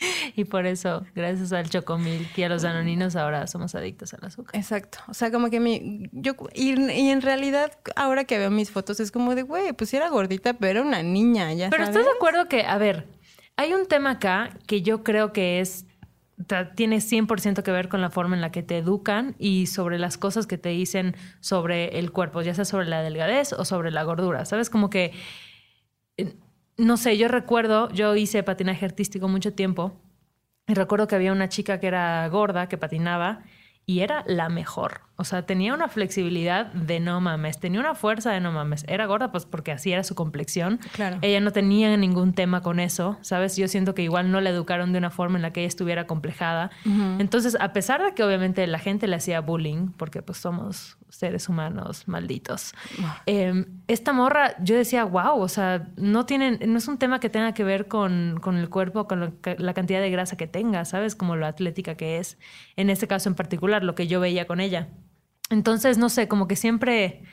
y 0.37 0.45
por 0.45 0.67
eso, 0.67 1.05
gracias 1.15 1.53
al 1.53 1.69
chocomil 1.69 2.29
y 2.37 2.43
a 2.43 2.49
los 2.49 2.63
danoninos, 2.63 3.17
ahora 3.17 3.47
somos 3.47 3.75
adictos 3.75 4.15
al 4.15 4.25
azúcar. 4.25 4.59
Exacto. 4.59 4.99
O 5.09 5.15
sea, 5.15 5.31
como 5.31 5.51
que 5.51 5.61
mi. 5.61 6.09
Yo, 6.13 6.35
y, 6.55 6.71
en 7.11 7.23
realidad, 7.23 7.73
ahora 7.97 8.25
que 8.25 8.39
veo 8.39 8.51
mis 8.51 8.71
fotos, 8.71 9.01
es 9.01 9.11
como 9.11 9.35
de, 9.35 9.43
güey, 9.43 9.73
pues 9.73 9.93
era 9.95 10.09
gordita, 10.09 10.55
pero 10.55 10.81
era 10.81 10.83
una 10.83 11.03
niña, 11.03 11.53
ya 11.53 11.71
Pero 11.71 11.85
estás 11.85 12.05
de 12.05 12.11
acuerdo 12.11 12.49
que, 12.49 12.63
a 12.63 12.79
ver, 12.79 13.07
hay 13.57 13.75
un 13.75 13.87
tema 13.87 14.13
acá 14.13 14.51
que 14.67 14.83
yo 14.83 15.03
creo 15.03 15.33
que 15.33 15.61
es. 15.61 15.87
Tiene 16.75 16.97
100% 16.97 17.63
que 17.63 17.71
ver 17.71 17.91
con 17.91 18.01
la 18.01 18.09
forma 18.09 18.35
en 18.35 18.41
la 18.41 18.51
que 18.51 18.63
te 18.63 18.79
educan 18.79 19.37
y 19.39 19.67
sobre 19.67 19.99
las 19.99 20.17
cosas 20.17 20.47
que 20.47 20.57
te 20.57 20.71
dicen 20.71 21.15
sobre 21.41 21.99
el 21.99 22.13
cuerpo, 22.13 22.41
ya 22.41 22.55
sea 22.55 22.65
sobre 22.65 22.87
la 22.87 23.03
delgadez 23.03 23.53
o 23.53 23.67
sobre 23.67 23.91
la 23.91 24.05
gordura. 24.05 24.47
¿Sabes? 24.47 24.71
Como 24.71 24.89
que 24.89 25.13
no 26.77 26.97
sé, 26.97 27.19
yo 27.19 27.29
recuerdo, 27.29 27.91
yo 27.91 28.17
hice 28.17 28.43
patinaje 28.43 28.85
artístico 28.85 29.29
mucho 29.29 29.53
tiempo 29.53 30.01
y 30.67 30.75
recuerdo 30.75 31.07
que 31.07 31.17
había 31.17 31.33
una 31.33 31.49
chica 31.49 31.81
que 31.81 31.87
era 31.89 32.29
gorda, 32.29 32.69
que 32.69 32.79
patinaba 32.79 33.43
y 33.91 34.03
era 34.03 34.23
la 34.29 34.49
mejor. 34.49 35.01
O 35.21 35.25
sea, 35.25 35.43
tenía 35.43 35.75
una 35.75 35.89
flexibilidad 35.89 36.67
de 36.73 36.99
no 36.99 37.21
mames, 37.21 37.61
tenía 37.61 37.79
una 37.79 37.95
fuerza 37.95 38.31
de 38.31 38.41
no 38.41 38.53
mames. 38.53 38.87
Era 38.89 39.05
gorda, 39.05 39.31
pues 39.33 39.45
porque 39.45 39.71
así 39.71 39.93
era 39.93 40.03
su 40.03 40.15
complexión. 40.15 40.79
Claro. 40.93 41.19
Ella 41.21 41.41
no 41.41 41.51
tenía 41.51 41.95
ningún 41.99 42.33
tema 42.33 42.63
con 42.63 42.81
eso, 42.81 43.19
¿sabes? 43.21 43.57
Yo 43.57 43.69
siento 43.69 43.95
que 43.95 44.03
igual 44.03 44.31
no 44.31 44.41
la 44.41 44.49
educaron 44.49 44.93
de 44.93 44.99
una 44.99 45.11
forma 45.11 45.37
en 45.37 45.43
la 45.43 45.53
que 45.53 45.61
ella 45.61 45.69
estuviera 45.69 46.07
complejada. 46.07 46.71
Entonces, 47.19 47.55
a 47.61 47.75
pesar 47.75 48.03
de 48.03 48.15
que 48.15 48.25
obviamente 48.25 48.67
la 48.67 48.79
gente 48.79 49.09
le 49.09 49.17
hacía 49.17 49.43
bullying, 49.43 49.89
porque 49.89 50.23
pues 50.23 50.39
somos 50.39 50.97
seres 51.11 51.49
humanos 51.49 52.07
malditos, 52.07 52.73
em, 53.27 53.67
esta 53.89 54.15
morra, 54.15 54.55
yo 54.63 54.75
decía, 54.77 55.05
wow, 55.05 55.39
o 55.39 55.49
sea, 55.49 55.89
no 55.97 56.25
tienen, 56.25 56.61
no 56.67 56.79
es 56.79 56.89
un 56.89 56.97
tema 56.97 57.21
que 57.21 57.29
tenga 57.29 57.53
que 57.53 57.65
ver 57.65 57.89
con, 57.89 58.39
con 58.41 58.57
el 58.57 58.71
cuerpo, 58.71 59.07
con 59.07 59.37
la 59.59 59.75
cantidad 59.75 60.01
de 60.01 60.11
grasa 60.11 60.39
que 60.39 60.47
tenga, 60.47 60.87
¿sabes? 60.87 61.15
Como 61.15 61.37
lo 61.37 61.45
atlética 61.45 61.97
que 61.97 62.19
es. 62.19 62.39
En 62.77 62.89
este 62.89 63.07
caso 63.07 63.29
en 63.29 63.35
particular, 63.35 63.80
lo 63.83 63.95
que 63.95 64.07
yo 64.07 64.21
veía 64.21 64.47
con 64.47 64.61
ella. 64.61 64.89
Entonces, 65.51 65.99
no 65.99 66.09
sé, 66.09 66.29
como 66.29 66.47
que 66.47 66.57
siempre 66.57 67.25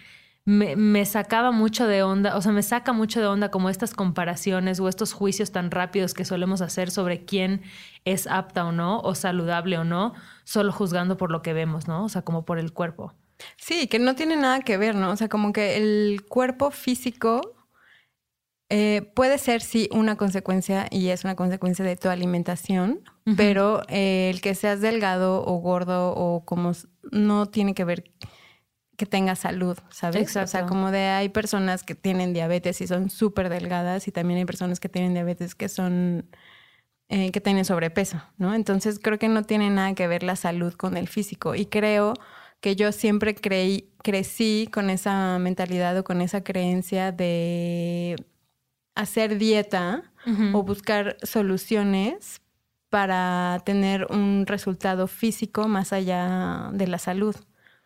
me, 0.48 1.06
sacaba 1.06 1.52
mucho 1.52 1.88
de 1.88 2.04
onda, 2.04 2.38
o 2.38 2.42
sea, 2.42 2.54
me 2.54 2.64
saca 2.64 2.94
mucho 2.94 3.20
de 3.20 3.28
onda 3.28 3.52
como 3.52 3.70
estas 3.70 3.94
comparaciones 3.94 4.80
o 4.80 4.88
estos 4.88 5.12
juicios 5.12 5.52
tan 5.52 5.72
rápidos 5.72 6.14
que 6.14 6.24
solemos 6.24 6.62
hacer 6.62 6.90
sobre 6.90 7.26
quién 7.26 7.64
es 8.06 8.28
apta 8.28 8.66
o 8.66 8.72
no, 8.72 9.02
o 9.02 9.14
saludable 9.14 9.78
o 9.78 9.84
no, 9.84 10.14
solo 10.46 10.72
juzgando 10.72 11.18
por 11.18 11.32
lo 11.32 11.42
que 11.42 11.52
vemos, 11.52 11.90
¿no? 11.90 12.06
O 12.06 12.10
sea, 12.10 12.22
como 12.22 12.46
por 12.46 12.60
el 12.60 12.72
cuerpo. 12.72 13.14
Sí, 13.58 13.88
que 13.88 14.00
no 14.00 14.16
tiene 14.16 14.38
nada 14.38 14.62
que 14.62 14.78
ver, 14.78 14.96
¿no? 14.96 15.12
O 15.12 15.18
sea, 15.18 15.28
como 15.28 15.52
que 15.52 15.76
el 15.76 16.26
cuerpo 16.30 16.72
físico 16.72 17.57
eh, 18.70 19.12
puede 19.16 19.38
ser, 19.38 19.62
sí, 19.62 19.88
una 19.94 20.18
consecuencia 20.18 20.88
y 20.92 21.08
es 21.10 21.24
una 21.24 21.36
consecuencia 21.36 21.86
de 21.86 21.96
tu 21.96 22.10
alimentación, 22.10 23.02
pero 23.38 23.82
eh, 23.88 24.30
el 24.30 24.42
que 24.42 24.56
seas 24.56 24.82
delgado 24.82 25.44
o 25.46 25.58
gordo 25.60 26.14
o 26.14 26.44
como 26.44 26.74
no 27.12 27.46
tiene 27.46 27.74
que 27.74 27.86
ver 27.86 28.12
que 28.98 29.06
tengas 29.06 29.40
salud, 29.40 29.78
¿sabes? 29.90 30.22
Exacto. 30.22 30.46
O 30.46 30.48
sea, 30.52 30.66
como 30.66 30.92
de 30.92 31.06
hay 31.08 31.30
personas 31.30 31.84
que 31.84 31.96
tienen 31.96 32.34
diabetes 32.34 32.82
y 32.82 32.88
son 32.88 33.10
súper 33.10 33.48
delgadas 33.50 34.08
y 34.08 34.12
también 34.12 34.40
hay 34.40 34.46
personas 34.46 34.80
que 34.80 34.90
tienen 34.90 35.14
diabetes 35.14 35.56
que 35.56 35.70
son, 35.70 36.28
eh, 37.08 37.32
que 37.32 37.40
tienen 37.40 37.64
sobrepeso, 37.64 38.22
¿no? 38.38 38.54
Entonces 38.54 39.00
creo 39.02 39.20
que 39.20 39.30
no 39.30 39.44
tiene 39.44 39.70
nada 39.70 39.94
que 39.94 40.08
ver 40.08 40.24
la 40.24 40.36
salud 40.36 40.74
con 40.74 40.98
el 40.98 41.08
físico 41.08 41.56
y 41.56 41.68
creo 41.68 42.16
que 42.60 42.76
yo 42.76 42.92
siempre 42.92 43.36
creí, 43.36 43.94
crecí 44.04 44.68
con 44.74 44.90
esa 44.90 45.38
mentalidad 45.40 45.98
o 45.98 46.04
con 46.04 46.22
esa 46.22 46.44
creencia 46.44 47.12
de 47.12 48.16
hacer 48.98 49.38
dieta 49.38 50.04
o 50.54 50.64
buscar 50.64 51.16
soluciones 51.24 52.42
para 52.90 53.62
tener 53.66 54.08
un 54.10 54.46
resultado 54.46 55.08
físico 55.08 55.68
más 55.70 55.94
allá 55.94 56.70
de 56.74 56.88
la 56.88 56.98
salud. 56.98 57.36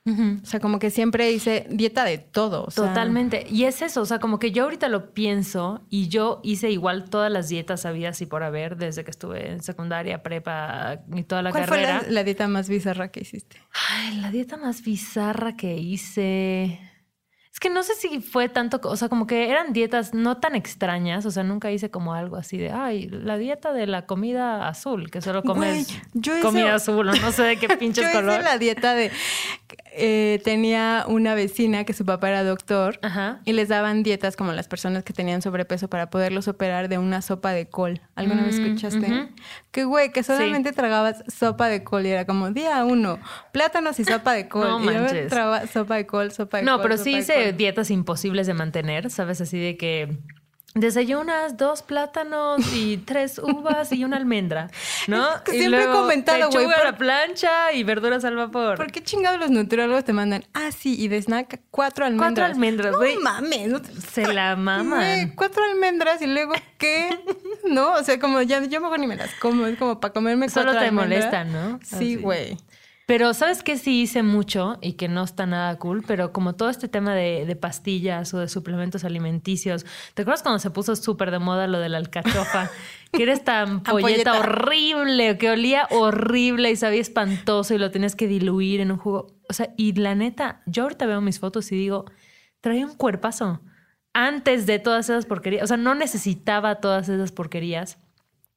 O 0.03 0.45
sea, 0.45 0.59
como 0.59 0.79
que 0.79 0.89
siempre 0.89 1.31
hice 1.31 1.67
dieta 1.69 2.03
de 2.03 2.17
todo. 2.17 2.65
Totalmente. 2.75 3.45
Y 3.47 3.65
es 3.65 3.83
eso, 3.83 4.01
o 4.01 4.05
sea, 4.05 4.17
como 4.17 4.39
que 4.39 4.51
yo 4.51 4.63
ahorita 4.63 4.89
lo 4.89 5.13
pienso 5.13 5.81
y 5.89 6.07
yo 6.07 6.39
hice 6.43 6.71
igual 6.71 7.07
todas 7.07 7.31
las 7.31 7.49
dietas 7.49 7.85
habidas 7.85 8.19
y 8.21 8.25
por 8.25 8.41
haber 8.41 8.77
desde 8.77 9.03
que 9.03 9.11
estuve 9.11 9.51
en 9.51 9.61
secundaria, 9.61 10.23
prepa 10.23 11.01
y 11.13 11.23
toda 11.23 11.43
la 11.43 11.51
carrera. 11.51 11.97
¿Cuál 11.99 12.05
fue 12.05 12.11
la 12.11 12.23
dieta 12.23 12.47
más 12.47 12.67
bizarra 12.67 13.09
que 13.09 13.19
hiciste? 13.19 13.61
Ay, 13.89 14.17
la 14.17 14.31
dieta 14.31 14.57
más 14.57 14.81
bizarra 14.81 15.55
que 15.55 15.77
hice. 15.77 16.79
Que 17.61 17.69
no 17.69 17.83
sé 17.83 17.93
si 17.93 18.21
fue 18.21 18.49
tanto, 18.49 18.81
o 18.83 18.95
sea, 18.97 19.07
como 19.07 19.27
que 19.27 19.47
eran 19.51 19.71
dietas 19.71 20.15
no 20.15 20.37
tan 20.37 20.55
extrañas, 20.55 21.27
o 21.27 21.31
sea, 21.31 21.43
nunca 21.43 21.71
hice 21.71 21.91
como 21.91 22.15
algo 22.15 22.35
así 22.35 22.57
de, 22.57 22.71
ay, 22.71 23.07
la 23.07 23.37
dieta 23.37 23.71
de 23.71 23.85
la 23.85 24.07
comida 24.07 24.67
azul, 24.67 25.11
que 25.11 25.21
solo 25.21 25.43
comes 25.43 25.87
comida 26.41 26.73
azul, 26.73 27.05
no 27.05 27.31
sé 27.31 27.43
de 27.43 27.57
qué 27.57 27.69
pinches 27.77 28.07
yo 28.07 28.11
color. 28.11 28.33
Hice 28.33 28.43
la 28.43 28.57
dieta 28.57 28.95
de, 28.95 29.11
eh, 29.93 30.39
tenía 30.45 31.03
una 31.07 31.36
vecina 31.36 31.83
que 31.83 31.91
su 31.91 32.05
papá 32.05 32.29
era 32.29 32.43
doctor 32.43 33.00
y 33.43 33.51
les 33.51 33.67
daban 33.67 34.03
dietas 34.03 34.38
como 34.38 34.53
las 34.53 34.67
personas 34.69 35.03
que 35.03 35.12
tenían 35.12 35.41
sobrepeso 35.41 35.89
para 35.89 36.10
poderlos 36.10 36.48
operar 36.48 36.88
de 36.88 36.98
una 36.98 37.21
sopa 37.21 37.51
de 37.51 37.67
col. 37.67 38.00
¿Alguna 38.15 38.43
vez 38.43 38.57
mm, 38.57 38.63
escuchaste? 38.63 39.29
Que 39.71 39.83
güey, 39.83 40.13
que 40.13 40.24
solamente 40.24 40.71
tragabas 40.71 41.24
sopa 41.27 41.67
de 41.67 41.83
col 41.83 42.05
y 42.05 42.10
era 42.10 42.25
como 42.25 42.51
día 42.51 42.86
uno, 42.86 43.19
plátanos 43.51 44.00
y 44.00 44.05
sopa 44.05 44.33
de 44.33 44.48
col. 44.50 44.86
No 44.86 44.91
y 44.91 45.27
tragaba 45.27 45.67
sopa 45.67 45.95
de 45.98 46.05
col, 46.05 46.31
sopa 46.31 46.60
de 46.60 46.63
col. 46.63 46.74
No, 46.74 46.81
pero 46.81 46.98
sí 46.98 47.17
hice 47.17 47.51
dietas 47.51 47.91
imposibles 47.91 48.48
de 48.48 48.53
mantener, 48.53 49.10
¿sabes? 49.10 49.41
Así 49.41 49.60
de 49.60 49.75
que 49.75 50.19
desayunas 50.73 51.57
dos 51.57 51.81
plátanos 51.81 52.61
y 52.73 52.97
tres 53.05 53.39
uvas 53.39 53.91
y 53.91 54.03
una 54.03 54.17
almendra, 54.17 54.69
¿no? 55.07 55.27
siempre 55.45 55.83
he 55.83 55.87
comentado, 55.87 56.49
güey. 56.49 56.65
Por... 56.65 56.83
la 56.83 56.97
plancha 56.97 57.73
y 57.73 57.83
verduras 57.83 58.23
al 58.23 58.35
vapor. 58.35 58.77
¿Por 58.77 58.91
qué 58.91 59.03
chingados 59.03 59.39
los 59.39 59.49
nutriólogos 59.49 60.05
te 60.05 60.13
mandan? 60.13 60.45
Ah, 60.53 60.71
sí, 60.71 60.99
y 60.99 61.07
de 61.07 61.21
snack 61.21 61.61
cuatro 61.71 62.05
almendras. 62.05 62.31
Cuatro 62.31 62.45
almendras, 62.45 62.95
güey. 62.95 63.15
No 63.15 63.21
mames. 63.21 63.81
Se 64.11 64.31
la 64.33 64.55
maman. 64.55 65.33
cuatro 65.35 65.63
almendras 65.63 66.21
y 66.21 66.27
luego, 66.27 66.53
¿qué? 66.77 67.09
no, 67.65 67.93
o 67.93 68.03
sea, 68.03 68.19
como 68.19 68.41
ya 68.41 68.63
yo 68.63 68.81
mejor 68.81 68.99
ni 68.99 69.07
me 69.07 69.15
las 69.15 69.33
como. 69.35 69.65
Es 69.65 69.77
como 69.77 69.99
para 69.99 70.13
comerme 70.13 70.47
cuatro 70.47 70.71
almendras. 70.71 70.89
Solo 70.89 71.03
te 71.03 71.15
molestan, 71.15 71.51
¿no? 71.51 71.79
Sí, 71.83 72.15
güey. 72.15 72.57
Pero 73.11 73.33
¿sabes 73.33 73.61
qué 73.61 73.77
sí 73.77 74.03
hice 74.03 74.23
mucho 74.23 74.77
y 74.81 74.93
que 74.93 75.09
no 75.09 75.25
está 75.25 75.45
nada 75.45 75.77
cool? 75.79 76.01
Pero 76.07 76.31
como 76.31 76.55
todo 76.55 76.69
este 76.69 76.87
tema 76.87 77.13
de, 77.13 77.57
pastillas 77.59 78.33
o 78.33 78.39
de 78.39 78.47
suplementos 78.47 79.03
alimenticios, 79.03 79.85
¿te 80.13 80.21
acuerdas 80.21 80.43
cuando 80.43 80.59
se 80.59 80.69
puso 80.69 80.95
súper 80.95 81.29
de 81.29 81.39
moda 81.39 81.67
lo 81.67 81.79
de 81.79 81.89
la 81.89 81.97
alcachofa? 81.97 82.71
que 83.11 83.23
era 83.23 83.33
esta 83.33 83.63
ampolleta 83.63 84.39
horrible, 84.39 85.37
que 85.37 85.49
olía 85.49 85.89
horrible 85.91 86.71
y 86.71 86.77
sabía 86.77 87.01
espantoso 87.01 87.73
y 87.73 87.79
lo 87.79 87.91
tenías 87.91 88.15
que 88.15 88.27
diluir 88.27 88.79
en 88.79 88.93
un 88.93 88.97
jugo. 88.97 89.27
O 89.49 89.51
sea, 89.51 89.73
y 89.75 89.91
la 89.91 90.15
neta, 90.15 90.61
yo 90.65 90.83
ahorita 90.83 91.05
veo 91.05 91.19
mis 91.19 91.37
fotos 91.37 91.69
y 91.73 91.75
digo, 91.75 92.05
traía 92.61 92.85
un 92.85 92.95
cuerpazo 92.95 93.59
antes 94.13 94.65
de 94.65 94.79
todas 94.79 95.09
esas 95.09 95.25
porquerías. 95.25 95.65
O 95.65 95.67
sea, 95.67 95.75
no 95.75 95.95
necesitaba 95.95 96.75
todas 96.75 97.09
esas 97.09 97.33
porquerías. 97.33 97.97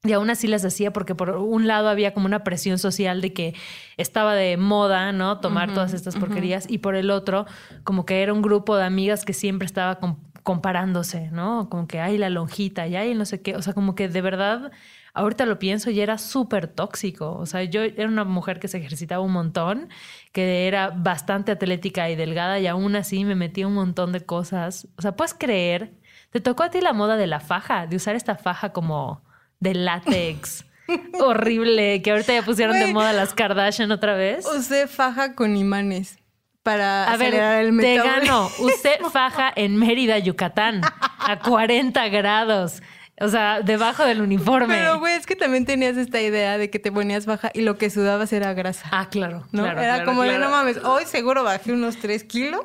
Y 0.04 0.12
aún 0.12 0.28
así 0.28 0.46
las 0.48 0.64
hacía 0.66 0.92
porque 0.92 1.14
por 1.14 1.30
un 1.30 1.66
lado 1.66 1.88
había 1.88 2.12
como 2.12 2.26
una 2.26 2.44
presión 2.44 2.78
social 2.78 3.22
de 3.22 3.32
que 3.32 3.54
estaba 3.96 4.34
de 4.34 4.58
moda, 4.58 5.12
¿no? 5.12 5.40
Tomar 5.40 5.72
todas 5.72 5.94
estas 5.94 6.16
porquerías. 6.16 6.66
Y 6.68 6.78
por 6.78 6.94
el 6.94 7.10
otro, 7.10 7.46
como 7.84 8.04
que 8.04 8.22
era 8.22 8.34
un 8.34 8.42
grupo 8.42 8.76
de 8.76 8.84
amigas 8.84 9.24
que 9.24 9.32
siempre 9.32 9.64
estaba 9.64 9.98
comparándose, 10.42 11.30
¿no? 11.30 11.70
Como 11.70 11.88
que 11.88 12.00
hay 12.00 12.18
la 12.18 12.28
lonjita 12.28 12.86
y 12.86 12.96
hay 12.96 13.14
no 13.14 13.24
sé 13.24 13.40
qué. 13.40 13.56
O 13.56 13.62
sea, 13.62 13.72
como 13.72 13.94
que 13.94 14.08
de 14.10 14.20
verdad, 14.20 14.72
ahorita 15.14 15.46
lo 15.46 15.58
pienso 15.58 15.90
y 15.90 15.98
era 16.00 16.18
súper 16.18 16.68
tóxico. 16.68 17.32
O 17.38 17.46
sea, 17.46 17.64
yo 17.64 17.80
era 17.80 18.06
una 18.06 18.24
mujer 18.24 18.60
que 18.60 18.68
se 18.68 18.76
ejercitaba 18.76 19.24
un 19.24 19.32
montón, 19.32 19.88
que 20.32 20.68
era 20.68 20.90
bastante 20.90 21.50
atlética 21.50 22.10
y 22.10 22.14
delgada 22.14 22.60
y 22.60 22.66
aún 22.66 22.94
así 22.94 23.24
me 23.24 23.36
metía 23.36 23.66
un 23.66 23.74
montón 23.74 24.12
de 24.12 24.20
cosas. 24.20 24.86
O 24.98 25.02
sea, 25.02 25.16
puedes 25.16 25.32
creer, 25.32 25.94
te 26.28 26.40
tocó 26.40 26.62
a 26.62 26.70
ti 26.70 26.82
la 26.82 26.92
moda 26.92 27.16
de 27.16 27.26
la 27.26 27.40
faja, 27.40 27.86
de 27.86 27.96
usar 27.96 28.14
esta 28.16 28.36
faja 28.36 28.74
como 28.74 29.23
de 29.60 29.74
látex. 29.74 30.64
horrible, 31.20 32.02
que 32.02 32.10
ahorita 32.10 32.34
ya 32.34 32.42
pusieron 32.42 32.78
de 32.78 32.92
moda 32.92 33.12
las 33.12 33.34
Kardashian 33.34 33.90
otra 33.90 34.14
vez. 34.14 34.46
Usé 34.46 34.86
faja 34.86 35.34
con 35.34 35.56
imanes 35.56 36.18
para 36.64 37.12
a 37.12 37.16
ver, 37.16 37.34
el 37.34 37.76
Te 37.78 37.96
ganó. 37.96 38.48
Usé 38.58 38.98
faja 39.12 39.52
en 39.54 39.76
Mérida, 39.76 40.18
Yucatán, 40.18 40.80
a 41.18 41.38
40 41.38 42.08
grados. 42.08 42.82
O 43.20 43.28
sea, 43.28 43.60
debajo 43.60 44.04
del 44.04 44.22
uniforme. 44.22 44.74
Pero, 44.74 44.98
güey, 44.98 45.14
es 45.14 45.24
que 45.24 45.36
también 45.36 45.66
tenías 45.66 45.96
esta 45.96 46.20
idea 46.20 46.58
de 46.58 46.70
que 46.70 46.80
te 46.80 46.90
ponías 46.90 47.26
faja 47.26 47.50
y 47.54 47.60
lo 47.60 47.78
que 47.78 47.88
sudabas 47.88 48.32
era 48.32 48.54
grasa. 48.54 48.88
Ah, 48.90 49.08
claro. 49.08 49.46
¿no? 49.52 49.66
era 49.66 50.04
como 50.04 50.22
de, 50.24 50.36
no 50.38 50.50
mames, 50.50 50.78
hoy 50.78 51.04
seguro 51.04 51.44
bajé 51.44 51.72
unos 51.72 51.98
3 51.98 52.24
kilos, 52.24 52.62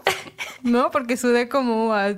¿no? 0.63 0.89
Porque 0.89 1.17
sudé 1.17 1.50
como 1.50 1.93
a 1.93 2.15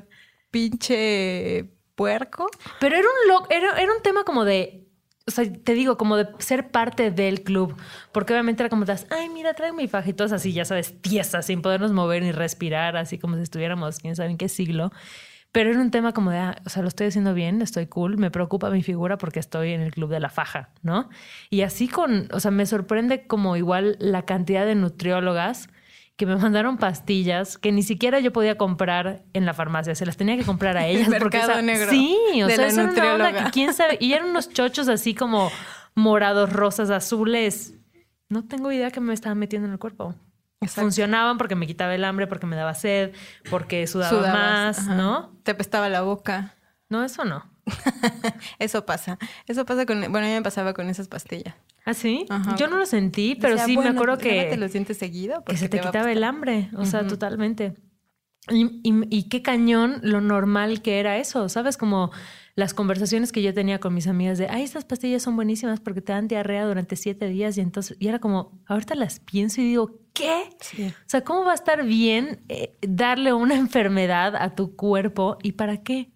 pinche 0.50 1.72
puerco. 1.96 2.48
Pero 2.80 2.96
era 2.96 3.08
un, 3.08 3.46
era, 3.50 3.82
era 3.82 3.94
un 3.94 4.02
tema 4.02 4.24
como 4.24 4.46
de 4.46 4.88
o 5.28 5.32
sea, 5.32 5.46
te 5.52 5.74
digo, 5.74 5.98
como 5.98 6.18
de 6.18 6.28
ser 6.40 6.72
parte 6.72 7.12
del 7.12 7.44
club. 7.44 7.76
Porque 8.12 8.34
obviamente 8.34 8.64
era 8.64 8.70
como, 8.70 8.86
das, 8.86 9.08
ay, 9.12 9.30
mira, 9.30 9.54
trae 9.54 9.72
mi 9.72 9.88
faja 9.88 10.10
y 10.10 10.16
así, 10.34 10.54
ya 10.54 10.66
sabes, 10.66 11.02
tiesas, 11.02 11.46
sin 11.46 11.62
podernos 11.62 11.92
mover 11.92 12.24
ni 12.24 12.32
respirar, 12.32 12.98
así 12.98 13.18
como 13.18 13.36
si 13.36 13.44
estuviéramos, 13.44 14.00
quién 14.00 14.16
sabe 14.16 14.32
en 14.32 14.38
qué 14.38 14.50
siglo. 14.50 14.92
Pero 15.52 15.70
era 15.70 15.82
un 15.82 15.92
tema 15.92 16.14
como 16.14 16.32
de, 16.32 16.38
ah, 16.38 16.56
o 16.66 16.70
sea, 16.70 16.82
lo 16.82 16.88
estoy 16.88 17.08
haciendo 17.08 17.34
bien, 17.34 17.62
estoy 17.62 17.88
cool, 17.88 18.18
me 18.18 18.32
preocupa 18.32 18.70
mi 18.70 18.84
figura 18.84 19.18
porque 19.18 19.40
estoy 19.40 19.74
en 19.74 19.82
el 19.82 19.92
club 19.92 20.10
de 20.10 20.20
la 20.22 20.30
faja, 20.30 20.70
¿no? 20.82 21.10
Y 21.50 21.62
así 21.62 21.90
con, 21.90 22.30
o 22.32 22.40
sea, 22.40 22.52
me 22.52 22.66
sorprende 22.66 23.28
como 23.28 23.58
igual 23.58 23.98
la 24.00 24.24
cantidad 24.24 24.66
de 24.66 24.76
nutriólogas 24.76 25.68
que 26.22 26.28
me 26.28 26.36
mandaron 26.36 26.78
pastillas 26.78 27.58
que 27.58 27.72
ni 27.72 27.82
siquiera 27.82 28.20
yo 28.20 28.32
podía 28.32 28.56
comprar 28.56 29.24
en 29.34 29.48
la 29.48 29.56
farmacia, 29.56 29.96
se 29.96 30.06
las 30.06 30.18
tenía 30.18 30.38
que 30.38 30.44
comprar 30.44 30.78
a 30.78 30.86
ellas. 30.88 31.10
porque 31.18 31.42
negro. 31.64 31.90
Sí, 31.90 32.16
o 32.44 32.48
sea, 32.48 32.68
es 32.68 32.78
una 32.78 33.16
onda 33.16 33.34
que 33.34 33.50
quién 33.50 33.74
sabe. 33.74 33.98
Y 34.00 34.14
eran 34.14 34.30
unos 34.30 34.50
chochos 34.50 34.88
así 34.88 35.16
como 35.16 35.52
morados, 35.96 36.54
rosas, 36.54 36.92
azules. 36.92 37.74
No 38.30 38.46
tengo 38.46 38.72
idea 38.72 38.92
que 38.92 39.00
me 39.00 39.16
estaban 39.16 39.40
metiendo 39.40 39.66
en 39.66 39.74
el 39.74 39.80
cuerpo. 39.80 40.14
Funcionaban 40.68 41.40
porque 41.40 41.56
me 41.56 41.66
quitaba 41.66 41.96
el 41.96 42.04
hambre, 42.04 42.28
porque 42.28 42.46
me 42.46 42.56
daba 42.56 42.76
sed, 42.76 43.14
porque 43.50 43.88
sudaba 43.88 44.22
más, 44.32 44.86
¿no? 44.86 45.32
Te 45.42 45.50
apestaba 45.50 45.90
la 45.90 46.02
boca. 46.02 46.54
No, 46.88 47.04
eso 47.04 47.26
no. 47.26 47.50
eso 48.60 48.86
pasa. 48.86 49.18
Eso 49.48 49.66
pasa 49.66 49.88
con. 49.88 50.02
Bueno, 50.12 50.28
a 50.28 50.30
mí 50.30 50.36
me 50.36 50.44
pasaba 50.44 50.76
con 50.76 50.88
esas 50.88 51.08
pastillas. 51.08 51.56
¿Ah, 51.86 51.94
sí? 51.94 52.26
Yo 52.58 52.68
no 52.68 52.78
lo 52.78 52.86
sentí, 52.86 53.36
pero 53.36 53.58
sí 53.58 53.78
me 53.78 53.90
acuerdo 53.90 54.18
que. 54.18 54.48
te 54.50 54.58
lo 54.58 54.68
sientes 54.70 54.98
seguido? 54.98 55.44
Que 55.44 55.58
se 55.58 55.70
te, 55.70 55.80
quitaba 55.80 56.12
el 56.12 56.24
hambre, 56.24 56.70
o 56.78 56.86
sea, 56.86 57.08
totalmente. 57.08 57.74
Y, 58.50 58.82
y, 58.84 59.30
qué 59.30 59.44
cañón 59.44 60.00
lo 60.02 60.20
normal 60.20 60.82
que 60.82 61.00
era 61.00 61.18
eso, 61.18 61.48
¿sabes? 61.48 61.78
Como 61.78 62.12
las 62.56 62.74
conversaciones 62.74 63.32
que 63.32 63.44
yo 63.44 63.54
tenía 63.54 63.80
con 63.80 63.94
mis 63.94 64.08
amigas 64.08 64.40
de, 64.40 64.48
ay, 64.50 64.64
estas 64.64 64.84
pastillas 64.84 65.22
son 65.22 65.36
buenísimas 65.36 65.80
porque 65.80 66.02
te 66.02 66.12
dan 66.12 66.28
diarrea 66.28 66.66
durante 66.66 66.96
siete 66.96 67.28
días 67.28 67.58
y 67.58 67.62
entonces, 67.62 67.98
y 68.00 68.08
era 68.08 68.20
como, 68.20 68.60
ahorita 68.66 68.96
las 68.96 69.20
pienso 69.20 69.62
y 69.62 69.66
digo, 69.66 70.00
¿qué? 70.14 70.50
O 70.88 70.92
sea, 71.06 71.24
¿cómo 71.24 71.46
va 71.46 71.52
a 71.52 71.56
estar 71.56 71.86
bien 71.86 72.44
eh, 72.50 72.76
darle 72.82 73.32
una 73.32 73.56
enfermedad 73.58 74.36
a 74.36 74.56
tu 74.56 74.76
cuerpo 74.76 75.38
y 75.44 75.54
para 75.54 75.78
qué? 75.78 76.12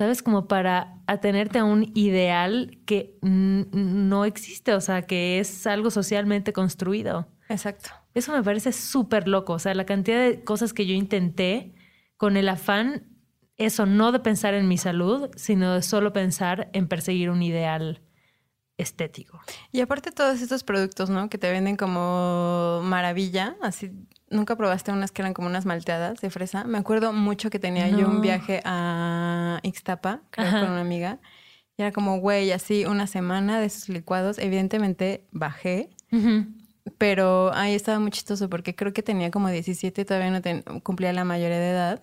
¿Sabes? 0.00 0.22
Como 0.22 0.48
para 0.48 0.94
atenerte 1.06 1.58
a 1.58 1.64
un 1.64 1.92
ideal 1.94 2.78
que 2.86 3.18
no 3.20 4.24
existe, 4.24 4.72
o 4.72 4.80
sea, 4.80 5.02
que 5.02 5.40
es 5.40 5.66
algo 5.66 5.90
socialmente 5.90 6.54
construido. 6.54 7.28
Exacto. 7.50 7.90
Eso 8.14 8.32
me 8.32 8.42
parece 8.42 8.72
súper 8.72 9.28
loco, 9.28 9.52
o 9.52 9.58
sea, 9.58 9.74
la 9.74 9.84
cantidad 9.84 10.26
de 10.26 10.42
cosas 10.42 10.72
que 10.72 10.86
yo 10.86 10.94
intenté 10.94 11.74
con 12.16 12.38
el 12.38 12.48
afán, 12.48 13.08
eso, 13.58 13.84
no 13.84 14.10
de 14.10 14.20
pensar 14.20 14.54
en 14.54 14.68
mi 14.68 14.78
salud, 14.78 15.28
sino 15.36 15.74
de 15.74 15.82
solo 15.82 16.14
pensar 16.14 16.70
en 16.72 16.88
perseguir 16.88 17.28
un 17.28 17.42
ideal 17.42 18.02
estético. 18.78 19.38
Y 19.70 19.82
aparte 19.82 20.12
todos 20.12 20.40
estos 20.40 20.64
productos, 20.64 21.10
¿no? 21.10 21.28
Que 21.28 21.36
te 21.36 21.52
venden 21.52 21.76
como 21.76 22.80
maravilla, 22.84 23.54
así 23.60 23.92
¿Nunca 24.30 24.54
probaste 24.56 24.92
unas 24.92 25.10
que 25.10 25.22
eran 25.22 25.34
como 25.34 25.48
unas 25.48 25.66
malteadas 25.66 26.20
de 26.20 26.30
fresa? 26.30 26.62
Me 26.62 26.78
acuerdo 26.78 27.12
mucho 27.12 27.50
que 27.50 27.58
tenía 27.58 27.88
yo 27.88 28.08
un 28.08 28.20
viaje 28.20 28.62
a 28.64 29.58
Ixtapa, 29.64 30.22
creo, 30.30 30.50
con 30.52 30.70
una 30.70 30.80
amiga. 30.80 31.18
Y 31.76 31.82
era 31.82 31.90
como, 31.90 32.20
güey, 32.20 32.52
así 32.52 32.84
una 32.84 33.08
semana 33.08 33.58
de 33.58 33.66
esos 33.66 33.88
licuados. 33.88 34.38
Evidentemente 34.38 35.26
bajé. 35.32 35.90
Pero 36.96 37.52
ahí 37.54 37.74
estaba 37.74 37.98
muy 37.98 38.12
chistoso 38.12 38.48
porque 38.48 38.76
creo 38.76 38.92
que 38.92 39.02
tenía 39.02 39.32
como 39.32 39.48
17 39.48 40.00
y 40.00 40.04
todavía 40.04 40.30
no 40.30 40.80
cumplía 40.82 41.12
la 41.12 41.24
mayoría 41.24 41.58
de 41.58 41.70
edad. 41.70 42.00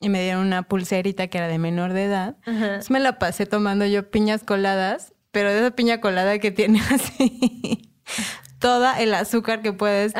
Y 0.00 0.10
me 0.10 0.22
dieron 0.22 0.46
una 0.46 0.62
pulserita 0.64 1.28
que 1.28 1.38
era 1.38 1.48
de 1.48 1.58
menor 1.58 1.94
de 1.94 2.04
edad. 2.04 2.36
Entonces 2.46 2.90
me 2.90 3.00
la 3.00 3.18
pasé 3.18 3.46
tomando 3.46 3.86
yo 3.86 4.10
piñas 4.10 4.44
coladas, 4.44 5.14
pero 5.30 5.50
de 5.50 5.60
esa 5.60 5.70
piña 5.70 6.02
colada 6.02 6.38
que 6.38 6.50
tiene 6.50 6.80
así 6.90 7.90
toda 8.60 9.00
el 9.00 9.12
azúcar 9.14 9.62
que 9.62 9.72
puedes 9.72 10.12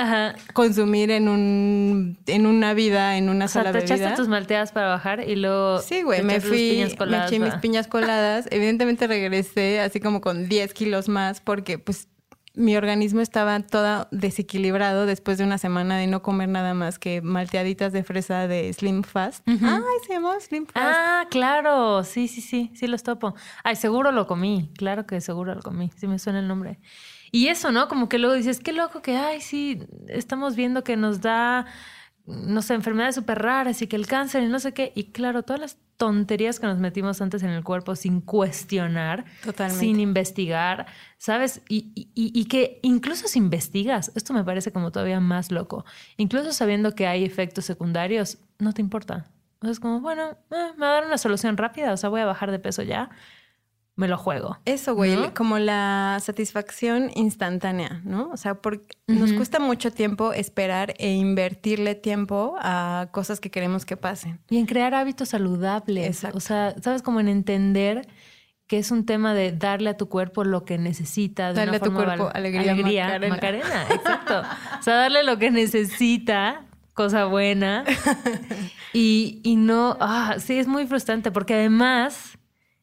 consumir 0.55 1.11
en 1.11 1.29
un 1.29 2.19
en 2.27 2.47
una 2.47 2.75
vida, 2.75 3.17
en 3.17 3.29
una 3.29 3.45
o 3.45 3.49
sea, 3.49 3.63
sola 3.63 3.73
te 3.73 3.85
echaste 3.85 4.17
tus 4.17 4.29
malteadas 4.29 4.73
para 4.73 4.89
bajar 4.89 5.29
y 5.29 5.37
luego 5.37 5.79
Sí, 5.81 6.03
güey, 6.03 6.23
me 6.23 6.41
fui, 6.41 6.85
me 7.07 7.25
eché 7.25 7.39
mis 7.39 7.55
piñas 7.57 7.87
coladas. 7.87 8.49
Evidentemente 8.51 9.07
regresé 9.07 9.81
así 9.81 10.01
como 10.01 10.21
con 10.21 10.49
10 10.49 10.75
kilos 10.75 11.09
más 11.09 11.41
porque 11.41 11.79
pues 11.79 12.09
mi 12.55 12.77
organismo 12.77 13.21
estaba 13.21 13.61
todo 13.61 14.09
desequilibrado 14.11 15.07
después 15.07 15.39
de 15.39 15.45
una 15.45 15.59
semana 15.59 15.99
de 15.99 16.07
no 16.07 16.23
comer 16.23 16.49
nada 16.49 16.75
más 16.75 16.99
que 16.99 17.23
malteaditas 17.23 17.93
de 17.93 18.03
fresa 18.03 18.49
de 18.49 18.73
Slim 18.73 19.03
Fast. 19.03 19.47
Ay, 19.47 19.57
se 20.07 20.15
llamó 20.15 20.33
Slim 20.41 20.67
Fast. 20.67 20.77
Ah, 20.77 21.27
claro, 21.31 22.03
sí, 22.05 22.27
sí, 22.27 22.41
sí, 22.41 22.73
sí 22.75 22.87
los 22.87 23.03
topo. 23.03 23.35
Ay, 23.63 23.77
seguro 23.77 24.13
lo 24.13 24.27
comí, 24.27 24.71
claro 24.77 25.07
que 25.07 25.21
seguro 25.21 25.55
lo 25.55 25.63
comí, 25.63 25.91
sí 25.97 26.07
me 26.07 26.19
suena 26.19 26.41
el 26.41 26.49
nombre. 26.49 26.81
Y 27.33 27.49
eso, 27.49 27.73
¿no? 27.73 27.89
Como 27.89 28.09
que 28.09 28.19
luego 28.19 28.35
dices, 28.35 28.61
qué 28.61 28.73
loco 28.73 29.03
que, 29.03 29.17
ay, 29.17 29.41
sí, 29.41 29.83
estamos 30.09 30.57
viendo 30.57 30.83
que 30.83 30.97
nos 30.97 31.21
da, 31.21 31.67
no 32.27 32.63
sé, 32.63 32.75
enfermedades 32.75 33.15
súper 33.15 33.41
raras 33.41 33.83
y 33.83 33.87
que 33.87 33.97
el 33.97 34.07
cáncer 34.07 34.43
y 34.43 34.49
no 34.49 34.59
sé 34.59 34.75
qué. 34.75 34.93
Y 34.95 35.13
claro, 35.13 35.43
todas 35.43 35.61
las 35.61 35.79
tonterías 35.97 36.59
que 36.59 36.67
nos 36.67 36.79
metimos 36.79 37.21
antes 37.21 37.43
en 37.43 37.51
el 37.51 37.63
cuerpo 37.63 37.95
sin 37.95 38.21
cuestionar, 38.23 39.27
sin 39.69 40.01
investigar, 40.01 40.87
¿sabes? 41.19 41.61
Y, 41.69 41.93
y, 41.95 42.11
y, 42.15 42.45
que 42.47 42.81
incluso 42.83 43.29
si 43.29 43.39
investigas, 43.39 44.11
esto 44.15 44.33
me 44.33 44.43
parece 44.43 44.73
como 44.73 44.93
todavía 44.93 45.21
más 45.21 45.53
loco, 45.53 45.85
incluso 46.17 46.55
sabiendo 46.55 46.95
que 46.95 47.07
hay 47.07 47.23
efectos 47.23 47.67
secundarios, 47.67 48.39
no 48.59 48.73
te 48.73 48.81
importa. 48.81 49.27
O 49.61 49.67
sea, 49.67 49.73
es 49.73 49.79
como, 49.79 50.01
bueno, 50.01 50.39
eh, 50.51 50.73
me 50.79 50.87
va 50.87 50.93
a 50.93 50.95
dar 50.95 51.07
una 51.07 51.19
solución 51.19 51.59
rápida, 51.59 51.93
o 51.93 51.97
sea, 51.99 52.09
voy 52.09 52.23
a 52.23 52.27
bajar 52.27 52.51
de 52.51 52.59
peso 52.59 52.83
ya 52.83 53.11
me 54.01 54.09
lo 54.09 54.17
juego. 54.17 54.59
Eso, 54.65 54.95
güey, 54.95 55.35
como 55.35 55.59
la 55.59 56.17
satisfacción 56.23 57.11
instantánea, 57.15 58.01
¿no? 58.03 58.31
O 58.31 58.37
sea, 58.39 58.55
porque 58.55 58.97
nos 59.07 59.31
cuesta 59.35 59.61
mucho 59.61 59.93
tiempo 59.93 60.33
esperar 60.33 60.95
e 60.97 61.13
invertirle 61.13 61.95
tiempo 61.95 62.57
a 62.61 63.09
cosas 63.13 63.41
que 63.41 63.51
queremos 63.51 63.85
que 63.85 63.99
pasen. 63.99 64.41
Y 64.49 64.57
en 64.57 64.65
crear 64.65 64.95
hábitos 64.95 65.29
saludables. 65.29 66.25
O 66.33 66.41
sea, 66.41 66.75
sabes, 66.81 67.03
como 67.03 67.21
en 67.21 67.29
entender 67.29 68.09
que 68.67 68.79
es 68.79 68.91
un 68.91 69.05
tema 69.05 69.35
de 69.35 69.53
darle 69.53 69.91
a 69.91 69.99
tu 69.99 70.09
cuerpo 70.09 70.45
lo 70.45 70.65
que 70.65 70.79
necesita. 70.79 71.53
darle 71.53 71.77
a 71.77 71.81
tu 71.81 71.93
cuerpo 71.93 72.31
alegría, 72.33 72.73
alegría 72.73 73.21
Macarena. 73.29 73.83
exacto. 73.91 74.41
o 74.81 74.83
sea, 74.83 74.95
darle 74.95 75.25
lo 75.25 75.39
que 75.39 75.51
necesita, 75.51 76.65
cosa 76.95 77.27
buena. 77.27 77.85
y, 78.95 79.43
y 79.45 79.57
no, 79.57 79.99
ah, 80.01 80.37
sí, 80.39 80.59
es 80.59 80.67
muy 80.67 80.87
frustrante 80.87 81.31
porque 81.31 81.53
además 81.53 82.39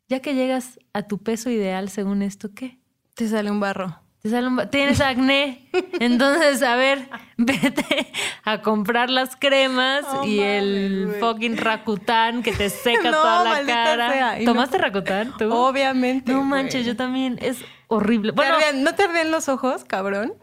ya 0.08 0.22
que 0.22 0.34
llegas 0.36 0.80
a 0.94 1.04
tu 1.04 1.18
peso 1.20 1.50
ideal, 1.50 1.90
según 1.90 2.22
esto, 2.22 2.50
¿qué? 2.54 2.80
Te 3.14 3.28
sale 3.28 3.52
un 3.52 3.60
barro. 3.60 4.00
Te 4.22 4.30
sale 4.30 4.48
un 4.48 4.70
Tienes 4.70 5.02
acné. 5.02 5.70
Entonces, 6.00 6.64
a 6.64 6.76
ver, 6.76 7.10
vete 7.38 8.12
a 8.44 8.62
comprar 8.62 9.10
las 9.10 9.36
cremas 9.36 10.06
y 10.26 10.40
el 10.40 11.18
fucking 11.20 11.58
Rakután 11.58 12.42
que 12.42 12.52
te 12.52 12.70
seca 12.70 13.12
toda 13.12 13.44
la 13.44 13.66
cara. 13.66 14.38
¿Tomaste 14.44 14.78
Rakután 14.78 15.34
tú? 15.38 15.54
Obviamente. 15.54 16.32
No 16.32 16.44
manches, 16.44 16.86
yo 16.86 16.96
también. 16.96 17.38
Es 17.42 17.64
horrible. 17.88 18.32
Bueno, 18.32 18.56
¿No 18.76 18.96
te 18.96 19.04
arden 19.04 19.32
los 19.32 19.50
ojos, 19.50 19.84
cabrón? 19.84 20.34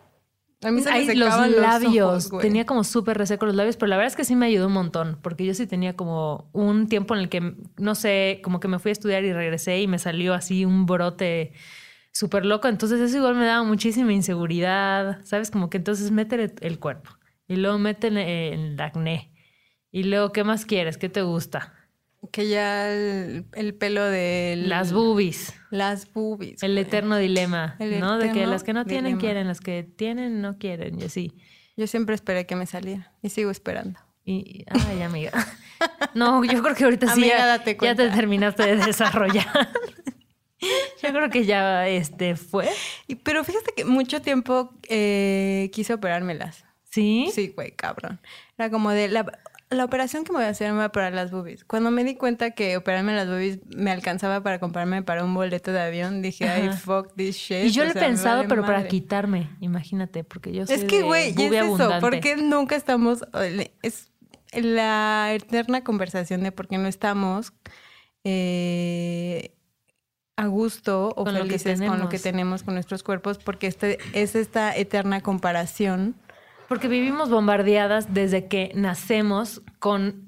A 0.64 0.70
mí 0.70 0.80
se 0.80 0.90
me 0.90 1.14
los 1.14 1.50
labios. 1.50 2.30
tenía 2.40 2.66
como 2.66 2.84
súper 2.84 3.18
reseco 3.18 3.46
los 3.46 3.54
labios, 3.54 3.76
pero 3.76 3.88
la 3.88 3.96
verdad 3.96 4.12
es 4.12 4.16
que 4.16 4.24
sí 4.24 4.34
me 4.34 4.46
ayudó 4.46 4.66
un 4.66 4.72
montón, 4.72 5.18
porque 5.22 5.44
yo 5.44 5.54
sí 5.54 5.66
tenía 5.66 5.94
como 5.94 6.48
un 6.52 6.88
tiempo 6.88 7.14
en 7.14 7.20
el 7.20 7.28
que, 7.28 7.54
no 7.76 7.94
sé, 7.94 8.40
como 8.42 8.60
que 8.60 8.68
me 8.68 8.78
fui 8.78 8.90
a 8.90 8.92
estudiar 8.92 9.24
y 9.24 9.32
regresé 9.32 9.80
y 9.80 9.86
me 9.86 9.98
salió 9.98 10.34
así 10.34 10.64
un 10.64 10.86
brote 10.86 11.52
súper 12.12 12.46
loco. 12.46 12.68
Entonces 12.68 13.00
eso 13.00 13.16
igual 13.16 13.36
me 13.36 13.44
daba 13.44 13.62
muchísima 13.62 14.12
inseguridad, 14.12 15.20
¿sabes? 15.24 15.50
Como 15.50 15.68
que 15.68 15.76
entonces 15.76 16.10
métele 16.10 16.54
el 16.60 16.78
cuerpo 16.78 17.10
y 17.46 17.56
luego 17.56 17.78
métele 17.78 18.54
el 18.54 18.80
acné. 18.80 19.32
Y 19.90 20.04
luego, 20.04 20.32
¿qué 20.32 20.42
más 20.42 20.64
quieres? 20.64 20.98
¿Qué 20.98 21.08
te 21.08 21.22
gusta? 21.22 21.72
Que 22.30 22.48
ya 22.48 22.90
el, 22.92 23.74
pelo 23.78 24.04
de... 24.04 24.54
Las 24.56 24.92
boobies. 24.92 25.54
Las 25.70 26.12
boobies. 26.12 26.62
El 26.62 26.76
eterno 26.78 27.16
dilema, 27.16 27.76
¿no? 28.00 28.18
De 28.18 28.32
que 28.32 28.46
las 28.46 28.64
que 28.64 28.72
no 28.72 28.84
tienen 28.84 29.18
quieren, 29.18 29.46
las 29.46 29.60
que 29.60 29.82
tienen 29.82 30.40
no 30.40 30.58
quieren, 30.58 31.00
y 31.00 31.04
así. 31.04 31.32
Yo 31.76 31.86
siempre 31.86 32.14
esperé 32.14 32.46
que 32.46 32.56
me 32.56 32.66
saliera 32.66 33.12
y 33.22 33.30
sigo 33.30 33.50
esperando. 33.50 33.98
Y, 34.24 34.64
ay, 34.68 35.02
amiga. 35.02 35.32
No, 36.14 36.42
yo 36.44 36.62
creo 36.62 36.74
que 36.74 36.84
ahorita 36.84 37.14
sí 37.14 37.26
ya, 37.26 37.62
te 37.62 37.74
terminaste 37.74 38.62
de 38.62 38.76
desarrollar. 38.86 39.68
Yo 41.02 41.10
creo 41.10 41.28
que 41.28 41.44
ya 41.44 41.88
este 41.88 42.36
fue. 42.36 42.70
pero 43.22 43.44
fíjate 43.44 43.72
que 43.76 43.84
mucho 43.84 44.22
tiempo 44.22 44.72
eh, 44.88 45.70
quise 45.74 45.92
operármelas. 45.92 46.64
¿Sí? 46.84 47.28
Sí, 47.34 47.48
güey, 47.48 47.72
cabrón. 47.72 48.20
Era 48.56 48.70
como 48.70 48.90
de 48.90 49.08
la 49.08 49.26
la 49.74 49.84
operación 49.84 50.24
que 50.24 50.32
me 50.32 50.38
voy 50.38 50.46
a 50.46 50.50
hacer 50.50 50.70
me 50.72 50.78
va 50.78 50.84
a 50.84 50.88
operar 50.88 51.12
las 51.12 51.30
boobies. 51.30 51.64
Cuando 51.64 51.90
me 51.90 52.04
di 52.04 52.14
cuenta 52.16 52.52
que 52.52 52.76
operarme 52.76 53.14
las 53.14 53.28
boobies 53.28 53.58
me 53.74 53.90
alcanzaba 53.90 54.42
para 54.42 54.58
comprarme 54.58 55.02
para 55.02 55.24
un 55.24 55.34
boleto 55.34 55.72
de 55.72 55.80
avión, 55.80 56.22
dije, 56.22 56.48
ay, 56.48 56.70
fuck 56.72 57.14
this 57.14 57.36
shit. 57.36 57.64
Y 57.64 57.70
yo 57.70 57.84
lo 57.84 57.90
he 57.90 57.94
pensado, 57.94 58.44
pero 58.48 58.64
para 58.64 58.86
quitarme, 58.88 59.50
imagínate, 59.60 60.24
porque 60.24 60.52
yo 60.52 60.66
soy 60.66 60.76
Es 60.76 60.84
que, 60.84 61.02
güey, 61.02 61.30
es 61.30 61.52
eso, 61.52 61.90
porque 62.00 62.36
nunca 62.36 62.76
estamos... 62.76 63.24
Es 63.82 64.10
la 64.52 65.32
eterna 65.32 65.82
conversación 65.82 66.42
de 66.42 66.52
por 66.52 66.68
qué 66.68 66.78
no 66.78 66.86
estamos 66.86 67.52
eh, 68.22 69.54
a 70.36 70.46
gusto 70.46 71.12
o 71.16 71.24
felices 71.24 71.80
con 71.80 72.00
lo 72.00 72.08
que 72.08 72.18
tenemos 72.18 72.62
con 72.62 72.74
nuestros 72.74 73.02
cuerpos, 73.02 73.38
porque 73.38 73.66
este, 73.66 73.98
es 74.12 74.34
esta 74.34 74.76
eterna 74.76 75.20
comparación 75.20 76.16
porque 76.68 76.88
vivimos 76.88 77.30
bombardeadas 77.30 78.12
desde 78.12 78.48
que 78.48 78.72
nacemos 78.74 79.62
con 79.78 80.26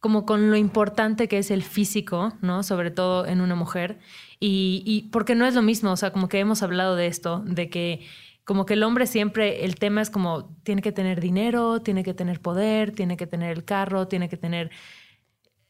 como 0.00 0.26
con 0.26 0.50
lo 0.50 0.56
importante 0.56 1.26
que 1.26 1.38
es 1.38 1.50
el 1.50 1.64
físico, 1.64 2.32
¿no? 2.40 2.62
Sobre 2.62 2.92
todo 2.92 3.26
en 3.26 3.40
una 3.40 3.56
mujer. 3.56 3.98
Y, 4.38 4.84
y 4.86 5.08
porque 5.10 5.34
no 5.34 5.44
es 5.44 5.54
lo 5.54 5.62
mismo, 5.62 5.90
o 5.90 5.96
sea, 5.96 6.12
como 6.12 6.28
que 6.28 6.38
hemos 6.38 6.62
hablado 6.62 6.94
de 6.94 7.08
esto, 7.08 7.42
de 7.44 7.68
que 7.68 8.06
como 8.48 8.64
que 8.64 8.72
el 8.74 8.82
hombre 8.82 9.06
siempre, 9.06 9.66
el 9.66 9.74
tema 9.74 10.00
es 10.00 10.08
como, 10.08 10.56
tiene 10.62 10.80
que 10.80 10.90
tener 10.90 11.20
dinero, 11.20 11.82
tiene 11.82 12.02
que 12.02 12.14
tener 12.14 12.40
poder, 12.40 12.92
tiene 12.92 13.18
que 13.18 13.26
tener 13.26 13.54
el 13.54 13.64
carro, 13.64 14.08
tiene 14.08 14.30
que 14.30 14.38
tener 14.38 14.70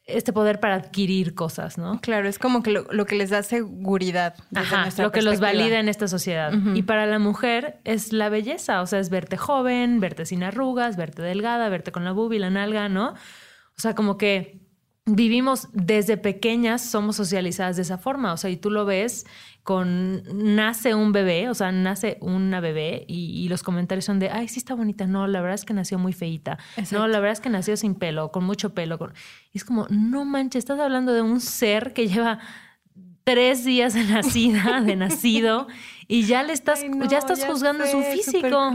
este 0.09 0.33
poder 0.33 0.59
para 0.59 0.75
adquirir 0.75 1.35
cosas, 1.35 1.79
¿no? 1.79 2.01
Claro, 2.01 2.29
es 2.29 2.39
como 2.39 2.63
que 2.63 2.71
lo, 2.73 3.07
que 3.07 3.15
les 3.15 3.31
da 3.31 3.43
seguridad. 3.43 4.35
Ajá, 4.55 4.89
lo 4.99 5.13
que 5.13 5.23
los 5.23 5.39
valida 5.39 5.79
en 5.79 5.89
esta 5.89 6.09
sociedad. 6.09 6.53
Y 6.75 6.83
para 6.83 7.07
la 7.07 7.19
mujer 7.19 7.81
es 7.85 8.13
la 8.13 8.29
belleza, 8.29 8.83
o 8.83 8.87
sea, 8.87 8.99
es 8.99 9.11
verte 9.11 9.37
joven, 9.37 10.01
verte 10.01 10.27
sin 10.27 10.43
arrugas, 10.43 10.97
verte 10.97 11.23
delgada, 11.23 11.69
verte 11.69 11.93
con 11.93 12.05
la 12.05 12.15
y 12.33 12.39
la 12.39 12.51
nalga, 12.51 12.89
¿no? 12.89 13.11
O 13.11 13.81
sea, 13.81 13.95
como 13.95 14.19
que 14.19 14.68
vivimos 15.09 15.69
desde 15.73 16.17
pequeñas, 16.17 16.83
somos 16.83 17.17
socializadas 17.17 17.77
de 17.77 17.83
esa 17.83 17.99
forma, 17.99 18.33
o 18.33 18.37
sea, 18.37 18.51
y 18.51 18.57
tú 18.57 18.71
lo 18.71 18.85
ves 18.85 19.27
con, 19.63 20.23
nace 20.33 20.95
un 20.95 21.13
bebé, 21.13 21.49
o 21.49 21.55
sea, 21.55 21.73
nace 21.73 22.17
una 22.21 22.61
bebé 22.61 23.05
y, 23.07 23.49
los 23.49 23.63
comentarios 23.63 24.05
son 24.05 24.19
de, 24.19 24.31
ay, 24.31 24.49
sí 24.49 24.59
está 24.59 24.75
bonita, 24.75 25.07
no, 25.07 25.27
la 25.27 25.41
verdad 25.41 25.55
es 25.55 25.65
que 25.65 25.75
nació 25.75 25.99
muy 25.99 26.13
feita, 26.13 26.59
no, 26.91 27.07
la 27.09 27.21
verdad 27.21 27.33
es 27.33 27.41
que 27.41 27.51
nació 27.51 27.77
sin 27.77 27.95
pelo, 27.95 28.31
con 28.31 28.45
mucho 28.45 28.75
pelo, 28.75 28.99
y 29.53 29.59
es 29.59 29.65
como, 29.65 29.87
no 29.91 30.25
manches, 30.25 30.61
estás 30.61 30.81
hablando 30.81 31.13
de 31.13 31.23
un 31.23 31.41
ser 31.41 31.93
que 31.93 32.09
lleva 32.09 32.39
tres 33.25 33.63
días 33.63 33.93
de 33.93 34.05
nacida, 34.05 34.81
de 34.81 34.97
nacido, 34.97 35.67
y 36.11 36.25
ya 36.25 36.43
le 36.43 36.55
estás, 36.55 36.83
ya 37.11 37.19
estás 37.19 37.45
juzgando 37.45 37.87
su 37.87 38.03
físico. 38.03 38.73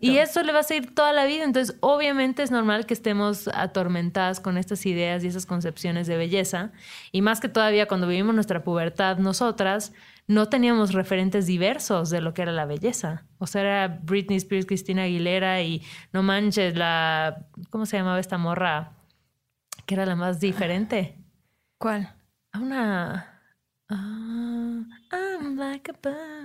Y 0.00 0.18
eso 0.18 0.40
le 0.44 0.52
va 0.52 0.60
a 0.60 0.62
seguir 0.62 0.94
toda 0.94 1.12
la 1.12 1.24
vida. 1.24 1.42
Entonces, 1.42 1.76
obviamente 1.80 2.44
es 2.44 2.52
normal 2.52 2.86
que 2.86 2.94
estemos 2.94 3.48
atormentadas 3.52 4.38
con 4.38 4.56
estas 4.56 4.86
ideas 4.86 5.24
y 5.24 5.26
esas 5.26 5.46
concepciones 5.46 6.06
de 6.06 6.16
belleza. 6.16 6.70
Y 7.10 7.22
más 7.22 7.40
que 7.40 7.48
todavía 7.48 7.86
cuando 7.86 8.06
vivimos 8.06 8.36
nuestra 8.36 8.62
pubertad, 8.62 9.18
nosotras 9.18 9.92
no 10.28 10.48
teníamos 10.48 10.92
referentes 10.92 11.46
diversos 11.46 12.08
de 12.10 12.20
lo 12.20 12.34
que 12.34 12.42
era 12.42 12.52
la 12.52 12.66
belleza. 12.66 13.24
O 13.38 13.48
sea, 13.48 13.62
era 13.62 14.00
Britney 14.04 14.36
Spears, 14.36 14.66
Cristina 14.66 15.02
Aguilera 15.02 15.60
y 15.60 15.82
no 16.12 16.22
manches, 16.22 16.76
la. 16.76 17.48
¿Cómo 17.70 17.84
se 17.84 17.96
llamaba 17.96 18.20
esta 18.20 18.38
morra? 18.38 18.92
Que 19.86 19.94
era 19.94 20.06
la 20.06 20.14
más 20.14 20.38
diferente. 20.38 21.18
¿Cuál? 21.78 22.14
Una. 22.54 23.33
Ah, 23.96 25.36
I'm 25.38 25.56
like 25.56 25.90
a 25.90 25.94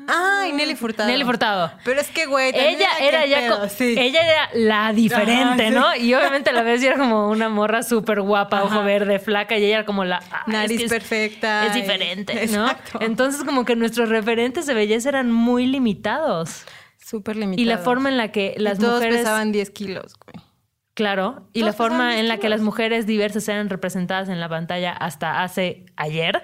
Ay, 0.08 0.52
Nelly 0.54 0.76
Furtado. 0.76 1.10
Nelly 1.10 1.24
Furtado. 1.24 1.72
Pero 1.84 2.02
es 2.02 2.08
que, 2.10 2.26
güey, 2.26 2.52
ella 2.54 2.90
era 3.02 3.26
ya 3.26 3.68
ella 3.80 4.22
era 4.22 4.50
la 4.54 4.94
diferente, 4.94 5.70
¿no? 5.72 5.96
Y 5.96 6.14
obviamente 6.14 6.50
a 6.50 6.54
la 6.54 6.64
vez 6.64 6.82
era 6.84 6.98
como 6.98 7.30
una 7.30 7.50
morra 7.50 7.84
súper 7.84 8.22
guapa, 8.22 8.64
ojo 8.64 8.84
verde, 8.84 9.20
flaca, 9.20 9.58
y 9.58 9.66
ella 9.66 9.78
era 9.78 9.86
como 9.86 10.06
la 10.06 10.22
ah, 10.32 10.44
nariz 10.48 10.90
perfecta. 10.90 11.68
Es 11.68 11.74
diferente, 11.74 12.48
¿no? 12.48 12.68
Entonces, 13.00 13.44
como 13.44 13.66
que 13.66 13.76
nuestros 13.76 14.10
referentes 14.10 14.66
de 14.66 14.74
belleza 14.74 15.10
eran 15.10 15.32
muy 15.32 15.66
limitados. 15.66 16.66
Súper 16.98 17.36
limitados. 17.36 17.62
Y 17.62 17.66
la 17.66 17.78
forma 17.78 18.10
en 18.10 18.18
la 18.18 18.32
que 18.32 18.56
las 18.58 18.78
y 18.78 18.82
todos 18.82 18.96
mujeres. 18.96 19.20
pesaban 19.20 19.52
10 19.52 19.70
kilos, 19.72 20.16
güey. 20.26 20.44
Claro, 21.00 21.48
y 21.54 21.64
la 21.64 21.72
forma 21.72 22.20
en 22.20 22.28
la 22.28 22.40
que 22.40 22.50
las 22.50 22.60
mujeres 22.60 23.08
diversas 23.08 23.48
eran 23.48 23.70
representadas 23.70 24.28
en 24.28 24.42
la 24.42 24.50
pantalla 24.50 24.92
hasta 24.92 25.44
hace 25.44 25.86
ayer. 25.96 26.44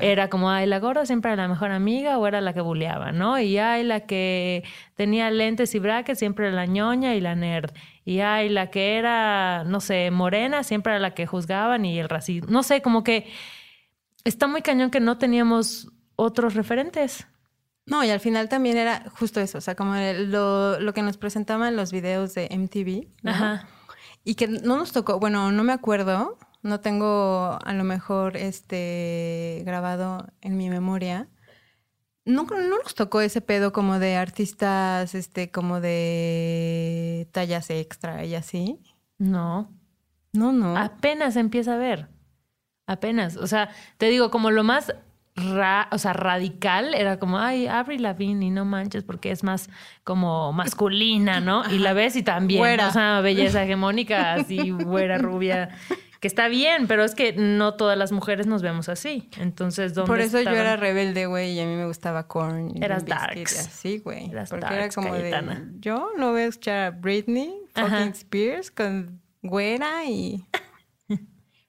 Era 0.00 0.28
como, 0.28 0.50
ay, 0.50 0.66
la 0.66 0.80
gorda 0.80 1.06
siempre 1.06 1.32
era 1.32 1.42
la 1.42 1.48
mejor 1.48 1.70
amiga 1.70 2.18
o 2.18 2.26
era 2.26 2.40
la 2.40 2.52
que 2.52 2.60
buleaba, 2.60 3.12
¿no? 3.12 3.38
Y 3.38 3.58
ay, 3.58 3.84
la 3.84 4.00
que 4.00 4.64
tenía 4.94 5.30
lentes 5.30 5.74
y 5.74 5.78
brackets 5.78 6.18
siempre 6.18 6.48
era 6.48 6.56
la 6.56 6.66
ñoña 6.66 7.14
y 7.14 7.20
la 7.20 7.34
nerd. 7.34 7.72
Y 8.04 8.20
ay, 8.20 8.48
la 8.48 8.70
que 8.70 8.96
era, 8.96 9.64
no 9.64 9.80
sé, 9.80 10.10
morena 10.10 10.64
siempre 10.64 10.92
era 10.92 11.00
la 11.00 11.14
que 11.14 11.26
juzgaban 11.26 11.84
y 11.84 11.98
el 11.98 12.08
racismo. 12.08 12.50
No 12.50 12.62
sé, 12.62 12.82
como 12.82 13.04
que 13.04 13.30
está 14.24 14.46
muy 14.46 14.62
cañón 14.62 14.90
que 14.90 15.00
no 15.00 15.18
teníamos 15.18 15.90
otros 16.16 16.54
referentes. 16.54 17.26
No, 17.86 18.04
y 18.04 18.10
al 18.10 18.20
final 18.20 18.48
también 18.48 18.76
era 18.76 19.04
justo 19.18 19.40
eso, 19.40 19.58
o 19.58 19.60
sea, 19.60 19.74
como 19.74 19.94
lo, 19.94 20.78
lo 20.78 20.92
que 20.92 21.02
nos 21.02 21.16
presentaban 21.16 21.76
los 21.76 21.92
videos 21.92 22.34
de 22.34 22.48
MTV. 22.50 23.08
Ajá 23.28 23.68
y 24.24 24.34
que 24.34 24.48
no 24.48 24.76
nos 24.76 24.92
tocó, 24.92 25.18
bueno, 25.18 25.50
no 25.52 25.64
me 25.64 25.72
acuerdo, 25.72 26.38
no 26.62 26.80
tengo 26.80 27.58
a 27.64 27.72
lo 27.72 27.84
mejor 27.84 28.36
este 28.36 29.62
grabado 29.64 30.26
en 30.40 30.56
mi 30.56 30.68
memoria. 30.70 31.28
No, 32.24 32.44
no 32.44 32.78
nos 32.82 32.94
tocó 32.94 33.20
ese 33.20 33.40
pedo 33.40 33.72
como 33.72 33.98
de 33.98 34.16
artistas, 34.16 35.14
este, 35.14 35.50
como 35.50 35.80
de 35.80 37.28
tallas 37.32 37.70
extra 37.70 38.24
y 38.24 38.34
así. 38.34 38.78
No. 39.18 39.72
No, 40.32 40.52
no. 40.52 40.76
Apenas 40.76 41.36
empieza 41.36 41.74
a 41.74 41.78
ver. 41.78 42.08
Apenas. 42.86 43.36
O 43.36 43.46
sea, 43.46 43.70
te 43.96 44.06
digo, 44.06 44.30
como 44.30 44.50
lo 44.50 44.64
más 44.64 44.92
o 45.90 45.98
sea, 45.98 46.12
radical, 46.12 46.94
era 46.94 47.18
como, 47.18 47.38
ay, 47.38 47.66
Avril 47.66 48.02
Lavigne 48.02 48.46
y 48.46 48.50
no 48.50 48.64
manches 48.64 49.04
porque 49.04 49.30
es 49.30 49.42
más 49.42 49.70
como 50.04 50.52
masculina, 50.52 51.40
¿no? 51.40 51.62
Y 51.70 51.78
la 51.78 51.92
ves 51.92 52.16
y 52.16 52.22
también, 52.22 52.80
o 52.80 52.90
sea, 52.90 53.20
belleza 53.20 53.62
hegemónica, 53.62 54.34
así, 54.34 54.70
güera, 54.70 55.18
rubia, 55.18 55.70
que 56.20 56.28
está 56.28 56.48
bien, 56.48 56.86
pero 56.86 57.02
es 57.02 57.14
que 57.14 57.32
no 57.32 57.74
todas 57.74 57.96
las 57.96 58.12
mujeres 58.12 58.46
nos 58.46 58.60
vemos 58.60 58.90
así. 58.90 59.30
Entonces, 59.38 59.94
¿dónde 59.94 60.06
Por 60.06 60.20
eso 60.20 60.40
yo 60.40 60.50
era 60.50 60.76
rebelde, 60.76 61.24
güey, 61.24 61.52
y 61.52 61.60
a 61.60 61.66
mí 61.66 61.74
me 61.74 61.86
gustaba 61.86 62.28
Korn. 62.28 62.82
Eras 62.82 63.06
darks. 63.06 63.70
Sí, 63.72 63.98
güey. 63.98 64.30
Porque 64.48 64.74
era 64.74 64.90
como 64.90 65.14
de, 65.14 65.32
yo 65.80 66.10
no 66.18 66.32
voy 66.32 66.42
a 66.42 66.46
escuchar 66.46 66.78
a 66.78 66.90
Britney, 66.90 67.54
fucking 67.74 68.12
Spears 68.12 68.70
con 68.70 69.20
güera 69.42 70.04
y... 70.04 70.44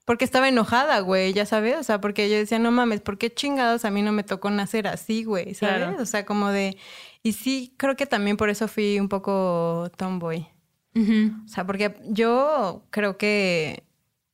Porque 0.05 0.25
estaba 0.25 0.49
enojada, 0.49 0.99
güey, 0.99 1.31
ya 1.31 1.45
sabes, 1.45 1.77
o 1.77 1.83
sea, 1.83 2.01
porque 2.01 2.29
yo 2.29 2.35
decía, 2.35 2.59
no 2.59 2.71
mames, 2.71 2.99
¿por 2.99 3.17
qué 3.17 3.31
chingados 3.31 3.85
a 3.85 3.91
mí 3.91 4.01
no 4.01 4.11
me 4.11 4.23
tocó 4.23 4.49
nacer 4.49 4.87
así, 4.87 5.23
güey? 5.23 5.53
¿Sabes? 5.53 6.01
O 6.01 6.05
sea, 6.05 6.25
como 6.25 6.49
de... 6.49 6.75
Y 7.23 7.33
sí, 7.33 7.75
creo 7.77 7.95
que 7.95 8.07
también 8.07 8.35
por 8.35 8.49
eso 8.49 8.67
fui 8.67 8.99
un 8.99 9.07
poco 9.07 9.89
tomboy. 9.95 10.47
O 10.95 11.47
sea, 11.47 11.65
porque 11.65 11.95
yo 12.09 12.83
creo 12.89 13.17
que... 13.17 13.85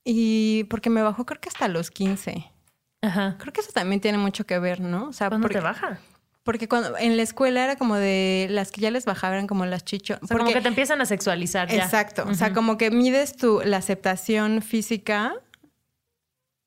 Y 0.09 0.63
porque 0.69 0.89
me 0.89 1.01
bajó 1.01 1.25
creo 1.25 1.41
que 1.41 1.49
hasta 1.49 1.67
los 1.67 1.91
15. 1.91 2.49
Ajá. 3.01 3.35
Creo 3.37 3.51
que 3.51 3.59
eso 3.59 3.73
también 3.73 3.99
tiene 3.99 4.17
mucho 4.17 4.45
que 4.45 4.57
ver, 4.57 4.79
¿no? 4.79 5.09
O 5.09 5.13
sea, 5.13 5.27
¿Cuándo 5.27 5.43
porque, 5.43 5.57
te 5.57 5.63
baja? 5.63 5.99
Porque 6.43 6.69
cuando 6.69 6.97
en 6.97 7.17
la 7.17 7.23
escuela 7.23 7.61
era 7.61 7.75
como 7.75 7.95
de 7.95 8.47
las 8.49 8.71
que 8.71 8.79
ya 8.79 8.89
les 8.89 9.03
bajaban 9.03 9.47
como 9.47 9.65
las 9.65 9.83
chichos. 9.83 10.17
O 10.21 10.27
sea, 10.27 10.37
como 10.37 10.53
que 10.53 10.61
te 10.61 10.69
empiezan 10.69 11.01
a 11.01 11.05
sexualizar 11.05 11.67
ya. 11.67 11.83
Exacto. 11.83 12.23
O 12.25 12.33
sea, 12.35 12.53
como 12.53 12.77
que 12.77 12.89
mides 12.89 13.35
tu 13.35 13.59
la 13.65 13.75
aceptación 13.75 14.61
física 14.61 15.35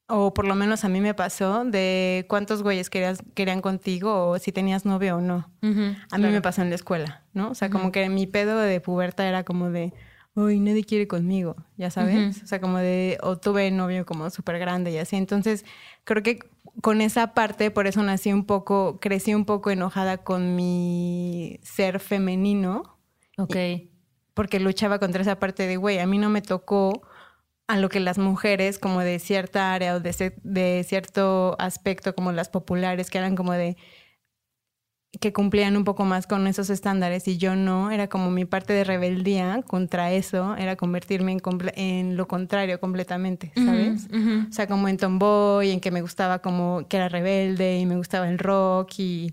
o 0.06 0.34
por 0.34 0.44
lo 0.44 0.54
menos 0.54 0.84
a 0.84 0.90
mí 0.90 1.00
me 1.00 1.14
pasó, 1.14 1.64
de 1.64 2.26
cuántos 2.28 2.62
güeyes 2.62 2.90
querías, 2.90 3.22
querían 3.34 3.62
contigo 3.62 4.28
o 4.28 4.38
si 4.38 4.52
tenías 4.52 4.84
novio 4.84 5.16
o 5.16 5.20
no. 5.22 5.50
a 5.62 6.18
mí 6.18 6.28
me 6.28 6.42
pasó 6.42 6.60
en 6.60 6.68
la 6.68 6.74
escuela, 6.74 7.22
¿no? 7.32 7.50
O 7.50 7.54
sea, 7.54 7.70
como 7.70 7.90
que 7.90 8.06
mi 8.10 8.26
pedo 8.26 8.58
de 8.58 8.80
puberta 8.80 9.26
era 9.26 9.44
como 9.44 9.70
de, 9.70 9.94
uy, 10.34 10.60
nadie 10.60 10.84
quiere 10.84 11.06
conmigo, 11.08 11.56
ya 11.76 11.90
sabes. 11.90 12.42
O 12.42 12.46
sea, 12.46 12.60
como 12.60 12.78
de, 12.78 13.18
o 13.22 13.38
tuve 13.38 13.70
novio 13.70 14.06
como 14.06 14.30
súper 14.30 14.58
grande 14.58 14.90
y 14.90 14.98
así. 14.98 15.16
Entonces, 15.16 15.64
creo 16.04 16.22
que 16.22 16.38
con 16.80 17.00
esa 17.00 17.34
parte, 17.34 17.70
por 17.70 17.86
eso 17.86 18.02
nací 18.02 18.32
un 18.32 18.44
poco, 18.44 18.98
crecí 19.00 19.34
un 19.34 19.44
poco 19.44 19.70
enojada 19.70 20.18
con 20.18 20.56
mi 20.56 21.58
ser 21.62 22.00
femenino. 22.00 22.98
Ok. 23.38 23.56
porque 24.34 24.60
luchaba 24.60 24.98
contra 24.98 25.22
esa 25.22 25.38
parte 25.38 25.66
de, 25.66 25.76
güey, 25.76 25.98
a 25.98 26.06
mí 26.06 26.18
no 26.18 26.30
me 26.30 26.42
tocó 26.42 27.02
a 27.66 27.76
lo 27.76 27.88
que 27.88 28.00
las 28.00 28.18
mujeres 28.18 28.78
como 28.78 29.00
de 29.00 29.18
cierta 29.18 29.72
área 29.72 29.94
o 29.94 30.00
de, 30.00 30.34
de 30.42 30.84
cierto 30.86 31.56
aspecto 31.58 32.14
como 32.14 32.32
las 32.32 32.48
populares 32.48 33.10
que 33.10 33.18
eran 33.18 33.36
como 33.36 33.52
de 33.52 33.76
que 35.18 35.32
cumplían 35.32 35.76
un 35.76 35.84
poco 35.84 36.04
más 36.04 36.26
con 36.26 36.46
esos 36.46 36.70
estándares 36.70 37.26
y 37.26 37.36
yo 37.36 37.56
no, 37.56 37.90
era 37.90 38.08
como 38.08 38.30
mi 38.30 38.44
parte 38.44 38.72
de 38.72 38.84
rebeldía 38.84 39.62
contra 39.66 40.12
eso, 40.12 40.54
era 40.56 40.76
convertirme 40.76 41.32
en, 41.32 41.40
en 41.74 42.16
lo 42.16 42.28
contrario 42.28 42.78
completamente, 42.78 43.52
¿sabes? 43.56 44.08
O 44.48 44.52
sea, 44.52 44.68
como 44.68 44.88
en 44.88 44.98
tomboy, 44.98 45.70
en 45.70 45.80
que 45.80 45.90
me 45.90 46.00
gustaba 46.00 46.38
como 46.38 46.86
que 46.88 46.96
era 46.96 47.08
rebelde 47.08 47.78
y 47.78 47.86
me 47.86 47.96
gustaba 47.96 48.28
el 48.28 48.38
rock 48.38 48.92
y 48.98 49.32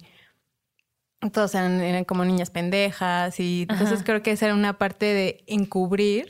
todos 1.32 1.54
eran, 1.54 2.04
como 2.06 2.26
niñas 2.26 2.50
pendejas 2.50 3.40
y 3.40 3.68
entonces 3.70 4.02
creo 4.04 4.24
que 4.24 4.32
esa 4.32 4.46
era 4.48 4.56
una 4.56 4.80
parte 4.80 5.06
de 5.06 5.44
encubrir 5.46 6.28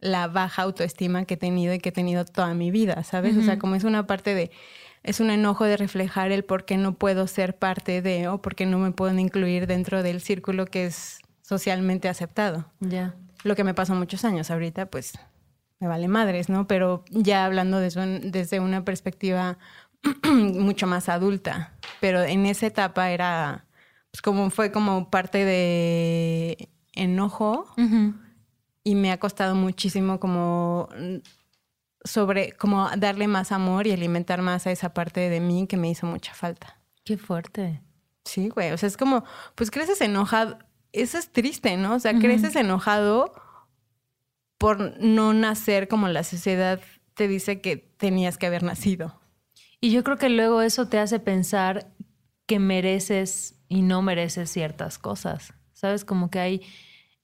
la 0.00 0.28
baja 0.28 0.62
autoestima 0.62 1.24
que 1.24 1.34
he 1.34 1.38
tenido 1.38 1.74
y 1.74 1.78
que 1.78 1.90
he 1.90 1.92
tenido 1.92 2.24
toda 2.24 2.54
mi 2.54 2.70
vida, 2.70 3.02
¿sabes? 3.04 3.36
O 3.36 3.42
sea, 3.42 3.58
como 3.58 3.74
es 3.74 3.84
una 3.84 4.06
parte 4.06 4.34
de, 4.34 4.50
es 5.08 5.20
un 5.20 5.30
enojo 5.30 5.64
de 5.64 5.78
reflejar 5.78 6.32
el 6.32 6.44
por 6.44 6.66
qué 6.66 6.76
no 6.76 6.92
puedo 6.92 7.26
ser 7.26 7.56
parte 7.56 8.02
de 8.02 8.28
o 8.28 8.42
por 8.42 8.54
qué 8.54 8.66
no 8.66 8.78
me 8.78 8.90
pueden 8.90 9.18
incluir 9.18 9.66
dentro 9.66 10.02
del 10.02 10.20
círculo 10.20 10.66
que 10.66 10.84
es 10.84 11.20
socialmente 11.40 12.10
aceptado. 12.10 12.66
Ya. 12.80 13.14
Lo 13.42 13.56
que 13.56 13.64
me 13.64 13.72
pasó 13.72 13.94
muchos 13.94 14.26
años 14.26 14.50
ahorita, 14.50 14.86
pues 14.90 15.14
me 15.80 15.86
vale 15.88 16.08
madres, 16.08 16.50
¿no? 16.50 16.66
Pero 16.66 17.04
ya 17.10 17.46
hablando 17.46 17.78
de 17.78 17.88
desde 18.22 18.60
una 18.60 18.84
perspectiva 18.84 19.56
mucho 20.24 20.86
más 20.86 21.08
adulta, 21.08 21.72
pero 22.00 22.22
en 22.22 22.44
esa 22.44 22.66
etapa 22.66 23.10
era, 23.10 23.64
pues 24.10 24.20
como 24.20 24.50
fue 24.50 24.70
como 24.72 25.08
parte 25.08 25.42
de 25.46 26.68
enojo 26.92 27.66
y 28.84 28.94
me 28.94 29.10
ha 29.10 29.18
costado 29.18 29.54
muchísimo 29.54 30.20
como 30.20 30.90
sobre 32.08 32.52
como 32.52 32.88
darle 32.96 33.28
más 33.28 33.52
amor 33.52 33.86
y 33.86 33.92
alimentar 33.92 34.42
más 34.42 34.66
a 34.66 34.72
esa 34.72 34.94
parte 34.94 35.28
de 35.28 35.40
mí 35.40 35.66
que 35.66 35.76
me 35.76 35.90
hizo 35.90 36.06
mucha 36.06 36.34
falta. 36.34 36.80
Qué 37.04 37.18
fuerte. 37.18 37.82
Sí, 38.24 38.48
güey, 38.48 38.72
o 38.72 38.78
sea, 38.78 38.86
es 38.86 38.96
como, 38.96 39.24
pues 39.54 39.70
creces 39.70 40.00
enojado, 40.00 40.58
eso 40.92 41.18
es 41.18 41.30
triste, 41.32 41.76
¿no? 41.76 41.94
O 41.94 41.98
sea, 41.98 42.18
creces 42.18 42.56
enojado 42.56 43.32
por 44.58 45.00
no 45.00 45.32
nacer 45.32 45.88
como 45.88 46.08
la 46.08 46.24
sociedad 46.24 46.80
te 47.14 47.28
dice 47.28 47.60
que 47.60 47.76
tenías 47.76 48.38
que 48.38 48.46
haber 48.46 48.62
nacido. 48.62 49.20
Y 49.80 49.90
yo 49.92 50.02
creo 50.04 50.18
que 50.18 50.28
luego 50.28 50.62
eso 50.62 50.88
te 50.88 50.98
hace 50.98 51.20
pensar 51.20 51.92
que 52.46 52.58
mereces 52.58 53.60
y 53.68 53.82
no 53.82 54.02
mereces 54.02 54.50
ciertas 54.50 54.98
cosas. 54.98 55.54
¿Sabes? 55.72 56.04
Como 56.04 56.30
que 56.30 56.40
hay 56.40 56.62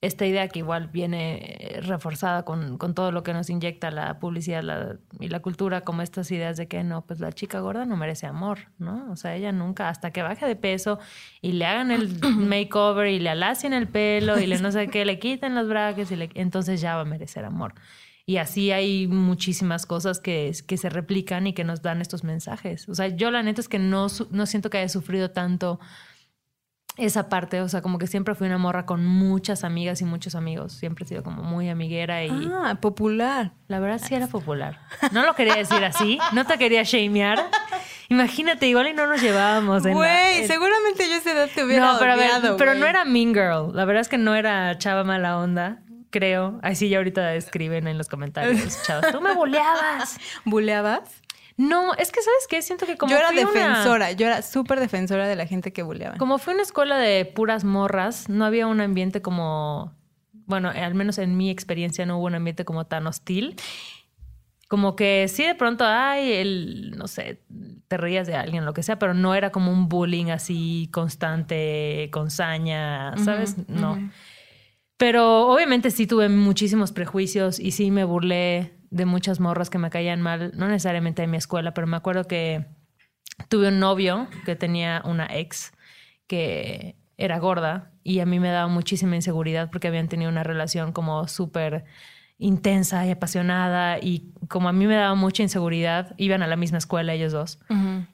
esta 0.05 0.25
idea 0.25 0.47
que 0.47 0.59
igual 0.59 0.87
viene 0.87 1.57
eh, 1.59 1.81
reforzada 1.81 2.43
con, 2.43 2.77
todo 2.77 3.11
lo 3.11 3.23
que 3.23 3.33
nos 3.33 3.49
inyecta 3.49 3.91
la 3.91 4.19
publicidad 4.19 4.99
y 5.19 5.29
la 5.29 5.39
cultura, 5.41 5.81
como 5.81 6.01
estas 6.01 6.29
ideas 6.31 6.57
de 6.57 6.67
que 6.67 6.83
no, 6.83 7.05
pues 7.05 7.19
la 7.19 7.31
chica 7.31 7.59
gorda 7.59 7.85
no 7.85 7.97
merece 7.97 8.27
amor, 8.27 8.59
¿no? 8.77 9.11
O 9.11 9.15
sea, 9.15 9.35
ella 9.35 9.51
nunca, 9.51 9.89
hasta 9.89 10.11
que 10.11 10.21
baje 10.21 10.45
de 10.45 10.55
peso 10.55 10.99
y 11.41 11.53
le 11.53 11.65
hagan 11.65 11.91
el 11.91 12.19
makeover 12.37 13.07
y 13.07 13.19
le 13.19 13.29
alacien 13.29 13.73
el 13.73 13.87
pelo 13.87 14.39
y 14.39 14.45
le 14.45 14.59
no 14.59 14.71
sé 14.71 14.87
qué, 14.87 15.05
le 15.05 15.19
quiten 15.19 15.55
los 15.55 15.67
braques 15.67 16.11
y 16.11 16.15
le, 16.15 16.29
entonces 16.35 16.81
ya 16.81 16.95
va 16.95 17.01
a 17.01 17.05
merecer 17.05 17.45
amor. 17.45 17.73
Y 18.27 18.37
así 18.37 18.71
hay 18.71 19.07
muchísimas 19.07 19.85
cosas 19.85 20.19
que, 20.19 20.51
que 20.65 20.77
se 20.77 20.89
replican 20.89 21.45
y 21.45 21.53
que 21.53 21.63
nos 21.63 21.83
dan 21.83 22.01
estos 22.01 22.23
mensajes. 22.23 22.89
O 22.89 22.95
sea, 22.95 23.07
yo 23.07 23.29
la 23.29 23.43
neta 23.43 23.61
es 23.61 23.69
que 23.69 23.77
no, 23.77 24.07
no 24.31 24.45
siento 24.47 24.69
que 24.69 24.79
haya 24.79 24.89
sufrido 24.89 25.29
tanto 25.29 25.79
esa 26.97 27.29
parte, 27.29 27.61
o 27.61 27.67
sea, 27.67 27.81
como 27.81 27.97
que 27.97 28.07
siempre 28.07 28.35
fui 28.35 28.47
una 28.47 28.57
morra 28.57 28.85
con 28.85 29.05
muchas 29.05 29.63
amigas 29.63 30.01
y 30.01 30.05
muchos 30.05 30.35
amigos. 30.35 30.73
Siempre 30.73 31.05
he 31.05 31.07
sido 31.07 31.23
como 31.23 31.43
muy 31.43 31.69
amiguera 31.69 32.23
y. 32.23 32.29
Ah, 32.53 32.77
popular. 32.81 33.51
La 33.67 33.79
verdad 33.79 34.01
sí 34.03 34.15
era 34.15 34.27
popular. 34.27 34.79
No 35.11 35.25
lo 35.25 35.35
quería 35.35 35.55
decir 35.55 35.83
así, 35.83 36.19
no 36.33 36.45
te 36.45 36.57
quería 36.57 36.83
shamear. 36.83 37.43
Imagínate, 38.09 38.67
igual 38.67 38.87
y 38.87 38.93
no 38.93 39.07
nos 39.07 39.21
llevábamos. 39.21 39.83
Güey, 39.83 40.45
seguramente 40.45 41.09
yo 41.09 41.15
esa 41.15 41.31
edad 41.31 41.49
te 41.53 41.63
hubiera 41.63 41.93
No, 41.93 41.99
pero, 41.99 42.57
pero 42.57 42.75
no 42.75 42.85
era 42.85 43.03
mean 43.03 43.33
girl. 43.33 43.75
La 43.75 43.85
verdad 43.85 44.01
es 44.01 44.09
que 44.09 44.17
no 44.17 44.35
era 44.35 44.77
chava 44.77 45.03
mala 45.03 45.37
onda 45.39 45.79
creo. 46.15 46.59
Así 46.63 46.87
ya 46.87 46.97
ahorita 46.97 47.35
escriben 47.35 47.87
en 47.87 47.97
los 47.97 48.07
comentarios, 48.07 48.81
chavos. 48.87 49.11
Tú 49.11 49.19
me 49.19 49.33
buleabas. 49.33 50.17
¿Buleabas? 50.45 51.24
No, 51.57 51.93
es 51.93 52.11
que 52.11 52.21
sabes 52.21 52.47
qué, 52.49 52.61
siento 52.61 52.85
que 52.85 52.97
como 52.97 53.11
yo 53.11 53.17
era 53.17 53.31
defensora, 53.31 54.11
yo 54.11 54.27
era 54.27 54.41
súper 54.41 54.79
defensora 54.79 55.27
de 55.27 55.35
la 55.35 55.47
gente 55.47 55.71
que 55.71 55.83
buleaba. 55.83 56.17
Como 56.17 56.37
fue 56.37 56.53
una 56.53 56.63
escuela 56.63 56.97
de 56.97 57.25
puras 57.25 57.63
morras, 57.63 58.27
no 58.27 58.43
había 58.43 58.67
un 58.67 58.81
ambiente 58.81 59.21
como, 59.21 59.95
bueno, 60.45 60.69
al 60.69 60.95
menos 60.95 61.17
en 61.17 61.37
mi 61.37 61.49
experiencia 61.49 62.05
no 62.05 62.17
hubo 62.17 62.25
un 62.25 62.35
ambiente 62.35 62.65
como 62.65 62.85
tan 62.85 63.07
hostil. 63.07 63.55
Como 64.67 64.95
que 64.95 65.27
sí, 65.29 65.43
de 65.43 65.55
pronto, 65.55 65.85
ay, 65.87 66.33
el, 66.33 66.91
no 66.97 67.07
sé, 67.07 67.39
te 67.87 67.97
reías 67.97 68.27
de 68.27 68.35
alguien, 68.35 68.65
lo 68.65 68.73
que 68.73 68.83
sea, 68.83 68.99
pero 68.99 69.13
no 69.13 69.35
era 69.35 69.51
como 69.51 69.71
un 69.71 69.87
bullying 69.87 70.31
así 70.31 70.89
constante, 70.91 72.09
con 72.11 72.31
saña, 72.31 73.15
¿sabes? 73.23 73.55
no. 73.69 74.11
Pero 74.97 75.47
obviamente 75.47 75.91
sí 75.91 76.07
tuve 76.07 76.29
muchísimos 76.29 76.91
prejuicios 76.91 77.59
y 77.59 77.71
sí 77.71 77.91
me 77.91 78.05
burlé 78.05 78.73
de 78.95 79.05
muchas 79.05 79.41
morras 79.41 79.69
que 79.69 79.77
me 79.77 79.89
caían 79.89 80.21
mal, 80.21 80.53
no 80.55 80.69
necesariamente 80.69 81.21
de 81.21 81.27
mi 81.27 81.35
escuela, 81.35 81.73
pero 81.73 81.85
me 81.85 81.97
acuerdo 81.97 82.27
que 82.27 82.65
tuve 83.49 83.67
un 83.67 83.79
novio 83.81 84.29
que 84.45 84.55
tenía 84.55 85.01
una 85.03 85.27
ex 85.35 85.73
que 86.27 86.95
era 87.17 87.37
gorda 87.39 87.91
y 88.05 88.21
a 88.21 88.25
mí 88.25 88.39
me 88.39 88.49
daba 88.49 88.69
muchísima 88.69 89.17
inseguridad 89.17 89.69
porque 89.69 89.89
habían 89.89 90.07
tenido 90.07 90.31
una 90.31 90.43
relación 90.43 90.93
como 90.93 91.27
súper 91.27 91.83
intensa 92.37 93.05
y 93.05 93.11
apasionada 93.11 93.97
y 93.97 94.33
como 94.49 94.67
a 94.67 94.73
mí 94.73 94.85
me 94.87 94.95
daba 94.95 95.15
mucha 95.15 95.41
inseguridad, 95.41 96.13
iban 96.17 96.43
a 96.43 96.47
la 96.47 96.57
misma 96.57 96.77
escuela 96.77 97.13
ellos 97.13 97.31
dos 97.31 97.59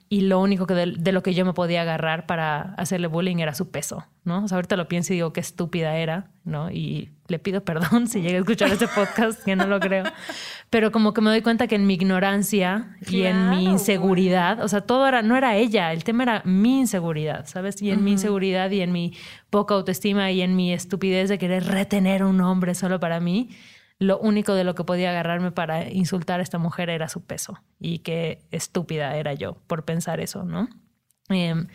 y 0.08 0.20
lo 0.22 0.40
único 0.40 0.66
que 0.66 0.74
de, 0.74 1.12
lo 1.12 1.22
que 1.22 1.34
yo 1.34 1.44
me 1.44 1.54
podía 1.54 1.82
agarrar 1.82 2.26
para 2.26 2.74
hacerle 2.74 3.08
bullying 3.08 3.38
era 3.38 3.52
su 3.54 3.70
peso, 3.70 4.06
¿no? 4.24 4.44
O 4.44 4.48
sea, 4.48 4.56
ahorita 4.56 4.76
lo 4.76 4.86
pienso 4.86 5.12
y 5.12 5.16
digo 5.16 5.32
qué 5.32 5.40
estúpida 5.40 5.96
era, 5.96 6.30
¿no? 6.44 6.70
Y 6.70 7.10
le 7.26 7.40
pido 7.40 7.64
perdón 7.64 8.06
si 8.06 8.20
llegué 8.20 8.36
a 8.36 8.40
escuchar 8.40 8.70
este 8.70 8.86
podcast, 8.86 9.42
que 9.42 9.56
no 9.56 9.66
lo 9.66 9.80
creo, 9.80 10.04
pero 10.70 10.92
como 10.92 11.12
que 11.14 11.20
me 11.20 11.30
doy 11.30 11.42
cuenta 11.42 11.66
que 11.66 11.74
en 11.74 11.86
mi 11.86 11.94
ignorancia 11.94 12.96
y 13.08 13.22
en 13.22 13.50
mi 13.50 13.64
inseguridad, 13.64 14.62
o 14.62 14.68
sea, 14.68 14.82
todo 14.82 15.08
era, 15.08 15.22
no 15.22 15.36
era 15.36 15.56
ella, 15.56 15.92
el 15.92 16.04
tema 16.04 16.22
era 16.22 16.42
mi 16.44 16.78
inseguridad, 16.78 17.46
¿sabes? 17.46 17.82
Y 17.82 17.90
en 17.90 18.04
mi 18.04 18.12
inseguridad 18.12 18.70
y 18.70 18.82
en 18.82 18.92
mi 18.92 19.14
poca 19.50 19.74
autoestima 19.74 20.30
y 20.30 20.42
en 20.42 20.54
mi 20.54 20.72
estupidez 20.72 21.28
de 21.28 21.38
querer 21.38 21.64
retener 21.64 22.22
un 22.22 22.40
hombre 22.40 22.76
solo 22.76 23.00
para 23.00 23.18
mí, 23.18 23.50
lo 24.02 24.18
único 24.18 24.54
de 24.54 24.64
lo 24.64 24.74
que 24.74 24.84
podía 24.84 25.10
agarrarme 25.10 25.52
para 25.52 25.88
insultar 25.88 26.40
a 26.40 26.42
esta 26.42 26.58
mujer 26.58 26.90
era 26.90 27.08
su 27.08 27.24
peso 27.24 27.62
y 27.78 28.00
qué 28.00 28.40
estúpida 28.50 29.16
era 29.16 29.34
yo 29.34 29.54
por 29.66 29.84
pensar 29.84 30.20
eso, 30.20 30.44
¿no? 30.44 30.68
Em, 31.28 31.68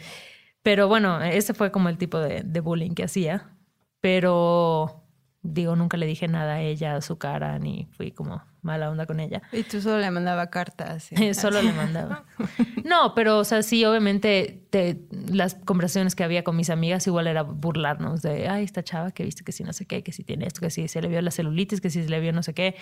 pero 0.62 0.88
bueno, 0.88 1.22
ese 1.22 1.54
fue 1.54 1.72
como 1.72 1.90
el 1.90 1.98
tipo 1.98 2.20
de, 2.20 2.44
de 2.44 2.60
bullying 2.60 2.92
que 2.92 3.06
hacía, 3.06 3.56
pero 4.02 5.07
digo, 5.42 5.76
nunca 5.76 5.98
le 5.98 6.06
dije 6.06 6.28
nada 6.28 6.56
a 6.56 6.62
ella, 6.62 6.96
a 6.96 7.02
su 7.02 7.18
cara, 7.18 7.58
ni 7.60 7.88
fui 7.92 8.12
como 8.12 8.44
mala 8.62 8.90
onda 8.90 9.06
con 9.06 9.20
ella. 9.20 9.42
Y 9.52 9.64
tú 9.64 9.82
solo 9.82 10.00
le 10.00 10.12
mandaba 10.12 10.50
cartas. 10.50 11.10
solo 11.34 11.62
le 11.62 11.72
mandaba. 11.74 12.26
No, 12.84 13.14
pero, 13.16 13.40
o 13.40 13.44
sea, 13.44 13.64
sí, 13.64 13.86
obviamente 13.86 14.68
las 15.30 15.56
conversaciones 15.56 16.16
que 16.16 16.24
había 16.24 16.44
con 16.44 16.56
mis 16.56 16.70
amigas 16.70 17.08
igual 17.08 17.28
era 17.28 17.44
burlarnos 17.44 18.22
de, 18.22 18.48
ay, 18.48 18.64
esta 18.64 18.84
chava 18.84 19.12
que 19.12 19.24
viste 19.24 19.44
que 19.44 19.52
sí 19.52 19.64
no 19.64 19.74
sé 19.74 19.86
qué, 19.86 20.04
que 20.04 20.12
sí 20.12 20.24
tiene 20.24 20.46
esto, 20.46 20.62
que 20.62 20.70
sí 20.70 20.88
se 20.88 21.02
le 21.02 21.08
vio 21.08 21.22
la 21.22 21.32
celulitis, 21.32 21.82
que 21.82 21.90
sí 21.90 22.04
se 22.04 22.10
le 22.10 22.20
vio 22.20 22.34
no 22.34 22.44
sé 22.44 22.54
qué. 22.54 22.76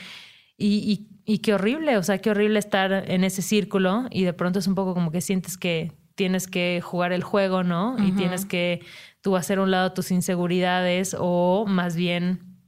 Y, 0.58 1.08
y 1.26 1.40
qué 1.40 1.54
horrible, 1.54 1.98
o 1.98 2.04
sea, 2.04 2.20
qué 2.20 2.30
horrible 2.30 2.60
estar 2.60 3.12
en 3.12 3.26
ese 3.26 3.42
círculo 3.42 4.06
y 4.10 4.24
de 4.24 4.32
pronto 4.32 4.60
es 4.60 4.68
un 4.68 4.76
poco 4.76 4.94
como 4.94 5.12
que 5.12 5.20
sientes 5.20 5.58
que 5.58 5.92
tienes 6.16 6.48
que 6.48 6.82
jugar 6.82 7.12
el 7.12 7.24
juego, 7.24 7.64
¿no? 7.64 7.98
Y 8.00 8.14
tienes 8.14 8.46
que 8.46 8.82
tú 9.26 9.36
hacer 9.36 9.60
un 9.60 9.72
lado 9.72 9.92
tus 9.92 10.12
inseguridades 10.12 11.16
o 11.18 11.66
más 11.68 11.96
bien 11.96 12.60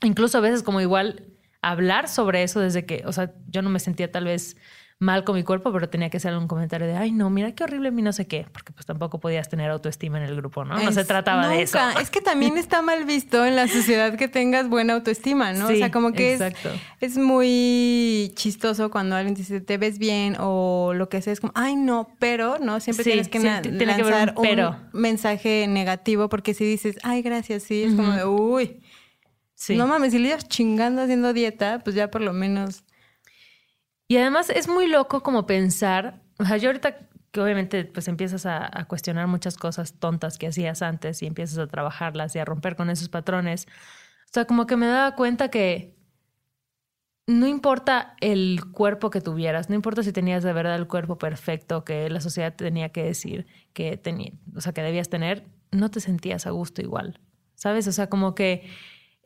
incluso 0.00 0.38
a 0.38 0.40
veces 0.40 0.62
como 0.62 0.80
igual 0.80 1.26
hablar 1.60 2.08
sobre 2.08 2.42
eso 2.42 2.58
desde 2.58 2.86
que, 2.86 3.02
o 3.04 3.12
sea, 3.12 3.34
yo 3.48 3.60
no 3.60 3.68
me 3.68 3.80
sentía 3.80 4.10
tal 4.10 4.24
vez 4.24 4.56
mal 4.98 5.24
con 5.24 5.34
mi 5.34 5.42
cuerpo, 5.42 5.72
pero 5.72 5.90
tenía 5.90 6.08
que 6.08 6.16
hacer 6.16 6.34
un 6.34 6.48
comentario 6.48 6.86
de, 6.86 6.96
ay, 6.96 7.12
no, 7.12 7.28
mira 7.28 7.52
qué 7.52 7.64
horrible 7.64 7.90
mi 7.90 8.00
no 8.00 8.14
sé 8.14 8.26
qué, 8.26 8.46
porque 8.50 8.72
pues 8.72 8.86
tampoco 8.86 9.20
podías 9.20 9.48
tener 9.48 9.70
autoestima 9.70 10.16
en 10.16 10.24
el 10.24 10.36
grupo, 10.36 10.64
¿no? 10.64 10.78
No 10.78 10.90
se 10.90 11.04
trataba 11.04 11.48
de 11.48 11.62
eso. 11.62 11.78
Es 12.00 12.08
que 12.08 12.22
también 12.22 12.56
está 12.58 12.80
mal 12.80 13.04
visto 13.04 13.44
en 13.44 13.56
la 13.56 13.68
sociedad 13.68 14.16
que 14.16 14.28
tengas 14.28 14.68
buena 14.70 14.94
autoestima, 14.94 15.52
¿no? 15.52 15.66
o 15.66 15.74
sea, 15.74 15.90
como 15.90 16.12
que 16.12 16.34
es, 16.34 16.42
es, 17.00 17.18
muy 17.18 18.32
chistoso 18.36 18.90
cuando 18.90 19.16
alguien 19.16 19.34
dice, 19.34 19.60
te 19.60 19.76
ves 19.76 19.98
bien 19.98 20.36
o 20.40 20.92
lo 20.94 21.10
que 21.10 21.20
sea, 21.20 21.32
es 21.32 21.40
como, 21.40 21.52
ay, 21.54 21.76
no, 21.76 22.08
pero, 22.18 22.58
¿no? 22.58 22.80
Siempre 22.80 23.04
tienes 23.04 23.28
que 23.28 23.38
lanzar 23.38 24.34
un, 24.36 24.76
mensaje 24.92 25.66
negativo 25.68 26.30
porque 26.30 26.54
si 26.54 26.64
dices, 26.64 26.96
ay, 27.02 27.20
gracias, 27.20 27.64
sí, 27.64 27.82
es 27.82 27.94
como 27.94 28.12
de, 28.12 28.24
uy. 28.24 28.80
No 29.70 29.86
mames, 29.86 30.12
si 30.12 30.18
le 30.18 30.28
ibas 30.28 30.48
chingando 30.48 31.02
haciendo 31.02 31.32
dieta, 31.32 31.80
pues 31.82 31.96
ya 31.96 32.10
por 32.10 32.20
lo 32.20 32.32
menos. 32.32 32.84
Y 34.08 34.16
además 34.18 34.50
es 34.50 34.68
muy 34.68 34.86
loco 34.86 35.22
como 35.22 35.46
pensar, 35.46 36.22
o 36.38 36.44
sea, 36.44 36.56
yo 36.58 36.68
ahorita 36.68 37.08
que 37.36 37.40
obviamente 37.40 37.84
pues 37.84 38.08
empiezas 38.08 38.46
a, 38.46 38.86
cuestionar 38.88 39.26
muchas 39.26 39.58
cosas 39.58 39.98
tontas 39.98 40.38
que 40.38 40.46
hacías 40.46 40.80
antes 40.80 41.22
y 41.22 41.26
empiezas 41.26 41.58
a 41.58 41.66
trabajarlas 41.66 42.34
y 42.34 42.38
a 42.38 42.46
romper 42.46 42.76
con 42.76 42.88
esos 42.88 43.10
patrones. 43.10 43.66
O 44.26 44.32
sea, 44.32 44.46
como 44.46 44.66
que 44.66 44.76
me 44.76 44.86
daba 44.86 45.14
cuenta 45.16 45.50
que 45.50 45.96
no 47.26 47.46
importa 47.46 48.14
el 48.20 48.60
cuerpo 48.72 49.10
que 49.10 49.20
tuvieras, 49.20 49.68
no 49.68 49.74
importa 49.74 50.02
si 50.02 50.12
tenías 50.12 50.44
de 50.44 50.52
verdad 50.54 50.76
el 50.76 50.86
cuerpo 50.86 51.18
perfecto 51.18 51.84
que 51.84 52.08
la 52.08 52.22
sociedad 52.22 52.54
tenía 52.54 52.90
que 52.90 53.02
decir 53.02 53.46
que 53.74 54.00
o 54.54 54.60
sea, 54.62 54.72
que 54.72 54.82
debías 54.82 55.10
tener, 55.10 55.44
no 55.72 55.90
te 55.90 56.00
sentías 56.00 56.46
a 56.46 56.50
gusto 56.50 56.80
igual. 56.80 57.20
¿Sabes? 57.54 57.86
O 57.86 57.92
sea, 57.92 58.08
como 58.08 58.34
que 58.34 58.68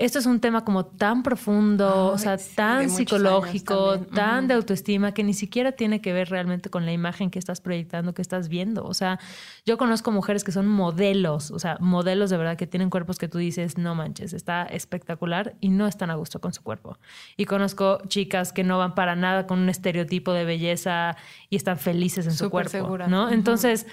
esto 0.01 0.19
es 0.19 0.25
un 0.25 0.41
tema 0.41 0.65
como 0.65 0.87
tan 0.87 1.23
profundo, 1.23 2.07
o 2.07 2.17
sea, 2.17 2.39
tan 2.39 2.89
psicológico, 2.89 4.01
tan 4.01 4.49
de 4.49 4.55
autoestima, 4.55 5.13
que 5.13 5.23
ni 5.23 5.35
siquiera 5.35 5.73
tiene 5.73 6.01
que 6.01 6.15
ver 6.15 6.31
realmente 6.31 6.71
con 6.71 6.87
la 6.87 6.93
imagen 6.93 7.31
que 7.31 7.39
estás 7.39 7.61
proyectando, 7.61 8.15
que 8.15 8.23
estás 8.23 8.49
viendo. 8.49 8.83
O 8.87 8.95
sea, 8.95 9.21
yo 9.67 9.77
conozco 9.77 10.11
mujeres 10.11 10.43
que 10.43 10.53
son 10.53 10.67
modelos, 10.67 11.51
o 11.51 11.59
sea, 11.59 11.77
modelos 11.81 12.31
de 12.31 12.39
verdad 12.39 12.57
que 12.57 12.67
tienen 12.67 12.89
cuerpos 12.89 13.19
que 13.19 13.29
tú 13.29 13.37
dices, 13.37 13.77
no 13.77 13.95
manches, 13.95 14.33
está 14.33 14.63
espectacular 14.65 15.57
y 15.61 15.69
no 15.69 15.87
están 15.87 16.11
a 16.11 16.15
gusto 16.15 16.41
con 16.41 16.55
su 16.55 16.63
cuerpo. 16.63 16.97
Y 17.37 17.45
conozco 17.45 18.01
chicas 18.09 18.55
que 18.55 18.65
no 18.65 18.79
van 18.79 18.95
para 18.95 19.17
nada 19.17 19.47
con 19.47 19.59
un 19.59 19.69
estereotipo 19.69 20.33
de 20.33 20.47
belleza 20.47 21.19
y 21.51 21.57
están 21.57 21.77
felices 21.77 22.25
en 22.25 22.33
su 22.33 22.49
cuerpo, 22.49 22.97
¿no? 23.07 23.31
Entonces, 23.31 23.87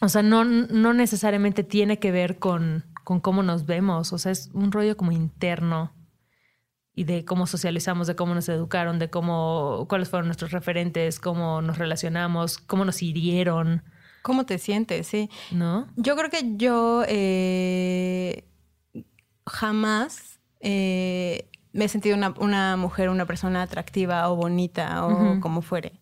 o 0.00 0.08
sea, 0.08 0.22
no, 0.22 0.44
no 0.44 0.94
necesariamente 0.94 1.64
tiene 1.64 1.98
que 1.98 2.12
ver 2.12 2.38
con 2.38 2.84
con 3.04 3.20
cómo 3.20 3.42
nos 3.42 3.66
vemos. 3.66 4.12
O 4.12 4.18
sea, 4.18 4.32
es 4.32 4.50
un 4.52 4.72
rollo 4.72 4.96
como 4.96 5.12
interno 5.12 5.92
y 6.94 7.04
de 7.04 7.24
cómo 7.24 7.46
socializamos, 7.46 8.06
de 8.06 8.16
cómo 8.16 8.34
nos 8.34 8.48
educaron, 8.48 8.98
de 8.98 9.10
cómo, 9.10 9.86
cuáles 9.88 10.08
fueron 10.08 10.26
nuestros 10.26 10.50
referentes, 10.50 11.18
cómo 11.20 11.60
nos 11.62 11.78
relacionamos, 11.78 12.58
cómo 12.58 12.84
nos 12.84 13.02
hirieron. 13.02 13.82
¿Cómo 14.22 14.46
te 14.46 14.58
sientes? 14.58 15.06
Sí. 15.06 15.28
¿No? 15.50 15.86
Yo 15.96 16.16
creo 16.16 16.30
que 16.30 16.56
yo 16.56 17.04
eh, 17.06 18.48
jamás 19.46 20.40
eh, 20.60 21.50
me 21.72 21.84
he 21.84 21.88
sentido 21.88 22.16
una, 22.16 22.34
una, 22.38 22.76
mujer, 22.76 23.10
una 23.10 23.26
persona 23.26 23.62
atractiva 23.62 24.30
o 24.30 24.36
bonita 24.36 25.04
o 25.06 25.40
como 25.40 25.60
fuere 25.60 26.00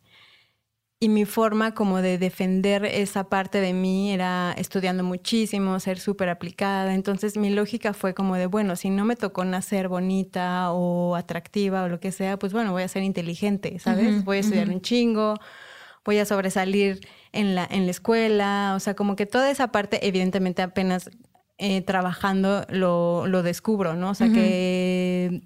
y 1.03 1.09
mi 1.09 1.25
forma 1.25 1.75
como 1.75 2.01
de 2.01 2.17
defender 2.17 2.85
esa 2.85 3.25
parte 3.25 3.61
de 3.61 3.73
mí 3.73 4.13
era 4.13 4.55
estudiando 4.57 5.03
muchísimo, 5.03 5.81
ser 5.81 5.99
súper 5.99 6.29
aplicada. 6.29 6.95
Entonces 6.95 7.37
mi 7.37 7.51
lógica 7.51 7.93
fue 7.93 8.15
como 8.15 8.37
de, 8.37 8.47
bueno, 8.47 8.77
si 8.77 8.89
no 8.89 9.05
me 9.05 9.17
tocó 9.17 9.45
nacer 9.45 9.89
bonita 9.89 10.71
o 10.71 11.17
atractiva 11.17 11.83
o 11.83 11.89
lo 11.89 11.99
que 11.99 12.13
sea, 12.13 12.39
pues 12.39 12.53
bueno, 12.53 12.71
voy 12.71 12.85
a 12.85 12.89
ser 12.89 13.03
inteligente, 13.03 13.81
¿sabes? 13.81 14.25
voy 14.25 14.37
a 14.37 14.41
estudiar 14.43 14.69
un 14.69 14.81
chingo, 14.81 15.35
voy 16.05 16.19
a 16.19 16.25
sobresalir 16.25 17.01
en 17.33 17.57
la, 17.57 17.67
en 17.69 17.87
la 17.87 17.91
escuela, 17.91 18.75
o 18.77 18.79
sea, 18.79 18.95
como 18.95 19.17
que 19.17 19.27
toda 19.27 19.51
esa 19.51 19.73
parte, 19.73 20.07
evidentemente 20.07 20.63
apenas 20.63 21.11
eh, 21.59 21.81
trabajando 21.81 22.65
lo, 22.69 23.27
lo, 23.27 23.43
descubro, 23.43 23.95
¿no? 23.95 24.11
O 24.11 24.15
sea, 24.15 24.29
que 24.29 25.43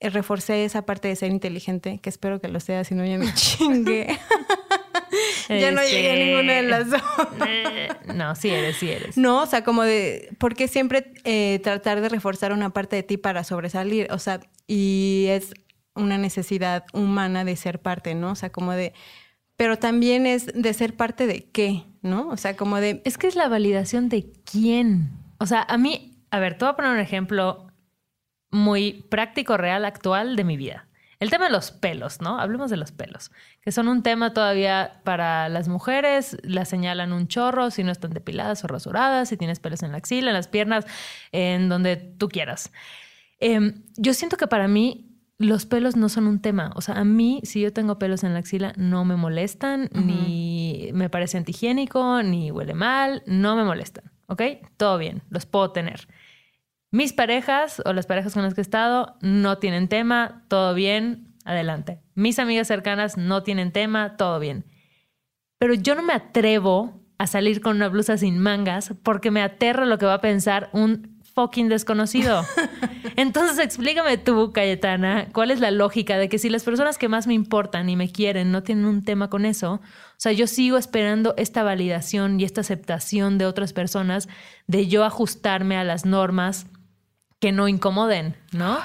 reforcé 0.00 0.64
esa 0.64 0.82
parte 0.82 1.08
de 1.08 1.16
ser 1.16 1.30
inteligente, 1.30 1.98
que 2.00 2.08
espero 2.08 2.40
que 2.40 2.48
lo 2.48 2.60
sea, 2.60 2.84
si 2.84 2.94
no 2.94 3.04
ya 3.04 3.18
me 3.18 3.32
chingue. 3.34 4.18
Ya 5.48 5.70
no 5.70 5.82
llegué 5.82 6.12
a 6.12 6.16
ninguna 6.16 6.52
de 6.54 6.62
las 6.62 6.90
dos. 6.90 7.02
Eh, 7.46 7.88
no, 8.14 8.34
sí 8.34 8.50
eres, 8.50 8.76
sí 8.76 8.90
eres. 8.90 9.16
No, 9.16 9.42
o 9.42 9.46
sea, 9.46 9.64
como 9.64 9.82
de, 9.82 10.30
¿por 10.38 10.54
qué 10.54 10.68
siempre 10.68 11.12
eh, 11.24 11.60
tratar 11.62 12.00
de 12.00 12.08
reforzar 12.08 12.52
una 12.52 12.70
parte 12.70 12.96
de 12.96 13.02
ti 13.02 13.16
para 13.16 13.44
sobresalir? 13.44 14.08
O 14.10 14.18
sea, 14.18 14.40
y 14.66 15.26
es 15.28 15.54
una 15.94 16.18
necesidad 16.18 16.84
humana 16.92 17.44
de 17.44 17.56
ser 17.56 17.80
parte, 17.80 18.14
¿no? 18.14 18.32
O 18.32 18.34
sea, 18.34 18.50
como 18.50 18.72
de, 18.72 18.92
pero 19.56 19.78
también 19.78 20.26
es 20.26 20.46
de 20.54 20.72
ser 20.74 20.96
parte 20.96 21.26
de 21.26 21.50
qué, 21.50 21.84
¿no? 22.02 22.28
O 22.28 22.36
sea, 22.36 22.56
como 22.56 22.76
de... 22.78 23.02
Es 23.04 23.18
que 23.18 23.26
es 23.26 23.36
la 23.36 23.48
validación 23.48 24.08
de 24.08 24.32
quién. 24.44 25.10
O 25.38 25.46
sea, 25.46 25.62
a 25.68 25.78
mí, 25.78 26.22
a 26.30 26.38
ver, 26.38 26.56
te 26.56 26.64
voy 26.64 26.72
a 26.72 26.76
poner 26.76 26.92
un 26.92 27.00
ejemplo 27.00 27.66
muy 28.50 29.04
práctico, 29.10 29.56
real, 29.56 29.84
actual 29.84 30.36
de 30.36 30.44
mi 30.44 30.56
vida. 30.56 30.87
El 31.20 31.30
tema 31.30 31.46
de 31.46 31.50
los 31.50 31.72
pelos, 31.72 32.20
¿no? 32.20 32.38
Hablemos 32.38 32.70
de 32.70 32.76
los 32.76 32.92
pelos, 32.92 33.32
que 33.60 33.72
son 33.72 33.88
un 33.88 34.02
tema 34.04 34.32
todavía 34.32 35.00
para 35.04 35.48
las 35.48 35.66
mujeres, 35.66 36.36
las 36.42 36.68
señalan 36.68 37.12
un 37.12 37.26
chorro 37.26 37.70
si 37.70 37.82
no 37.82 37.90
están 37.90 38.12
depiladas 38.12 38.62
o 38.62 38.68
rasuradas, 38.68 39.28
si 39.28 39.36
tienes 39.36 39.58
pelos 39.58 39.82
en 39.82 39.90
la 39.90 39.98
axila, 39.98 40.30
en 40.30 40.34
las 40.34 40.46
piernas, 40.46 40.86
en 41.32 41.68
donde 41.68 41.96
tú 41.96 42.28
quieras. 42.28 42.70
Em, 43.40 43.82
yo 43.96 44.14
siento 44.14 44.36
que 44.36 44.46
para 44.46 44.68
mí 44.68 45.08
los 45.38 45.66
pelos 45.66 45.96
no 45.96 46.08
son 46.08 46.26
un 46.26 46.40
tema. 46.40 46.72
O 46.74 46.80
sea, 46.80 46.96
a 46.96 47.04
mí, 47.04 47.40
si 47.44 47.60
yo 47.60 47.72
tengo 47.72 47.98
pelos 47.98 48.24
en 48.24 48.32
la 48.32 48.40
axila, 48.40 48.72
no 48.76 49.04
me 49.04 49.16
molestan, 49.16 49.88
ni 49.92 50.90
me 50.92 51.08
parece 51.08 51.38
antihigiénico, 51.38 52.22
ni 52.22 52.50
huele 52.50 52.74
mal, 52.74 53.22
no 53.26 53.56
me 53.56 53.64
molestan. 53.64 54.10
¿Ok? 54.26 54.42
Todo 54.76 54.98
bien, 54.98 55.22
los 55.30 55.46
puedo 55.46 55.70
tener. 55.70 56.06
Mis 56.90 57.12
parejas 57.12 57.82
o 57.84 57.92
las 57.92 58.06
parejas 58.06 58.32
con 58.32 58.42
las 58.42 58.54
que 58.54 58.60
he 58.60 58.62
estado 58.62 59.16
no 59.20 59.58
tienen 59.58 59.88
tema, 59.88 60.44
todo 60.48 60.72
bien, 60.74 61.34
adelante. 61.44 62.00
Mis 62.14 62.38
amigas 62.38 62.66
cercanas 62.66 63.18
no 63.18 63.42
tienen 63.42 63.72
tema, 63.72 64.16
todo 64.16 64.38
bien. 64.40 64.64
Pero 65.58 65.74
yo 65.74 65.94
no 65.94 66.02
me 66.02 66.14
atrevo 66.14 67.02
a 67.18 67.26
salir 67.26 67.60
con 67.60 67.76
una 67.76 67.88
blusa 67.88 68.16
sin 68.16 68.38
mangas 68.38 68.94
porque 69.02 69.30
me 69.30 69.42
aterra 69.42 69.84
lo 69.84 69.98
que 69.98 70.06
va 70.06 70.14
a 70.14 70.20
pensar 70.20 70.70
un 70.72 71.20
fucking 71.34 71.68
desconocido. 71.68 72.42
Entonces 73.16 73.58
explícame 73.58 74.16
tú, 74.16 74.52
Cayetana, 74.52 75.28
cuál 75.32 75.50
es 75.50 75.60
la 75.60 75.70
lógica 75.70 76.16
de 76.16 76.28
que 76.28 76.38
si 76.38 76.48
las 76.48 76.64
personas 76.64 76.96
que 76.96 77.08
más 77.08 77.26
me 77.26 77.34
importan 77.34 77.88
y 77.88 77.96
me 77.96 78.10
quieren 78.10 78.50
no 78.50 78.62
tienen 78.62 78.86
un 78.86 79.04
tema 79.04 79.28
con 79.28 79.44
eso, 79.44 79.74
o 79.74 79.80
sea, 80.16 80.32
yo 80.32 80.46
sigo 80.46 80.78
esperando 80.78 81.34
esta 81.36 81.62
validación 81.62 82.40
y 82.40 82.44
esta 82.44 82.62
aceptación 82.62 83.36
de 83.36 83.46
otras 83.46 83.72
personas 83.72 84.28
de 84.66 84.86
yo 84.86 85.04
ajustarme 85.04 85.76
a 85.76 85.84
las 85.84 86.06
normas 86.06 86.66
que 87.40 87.52
no 87.52 87.68
incomoden, 87.68 88.36
¿no? 88.52 88.78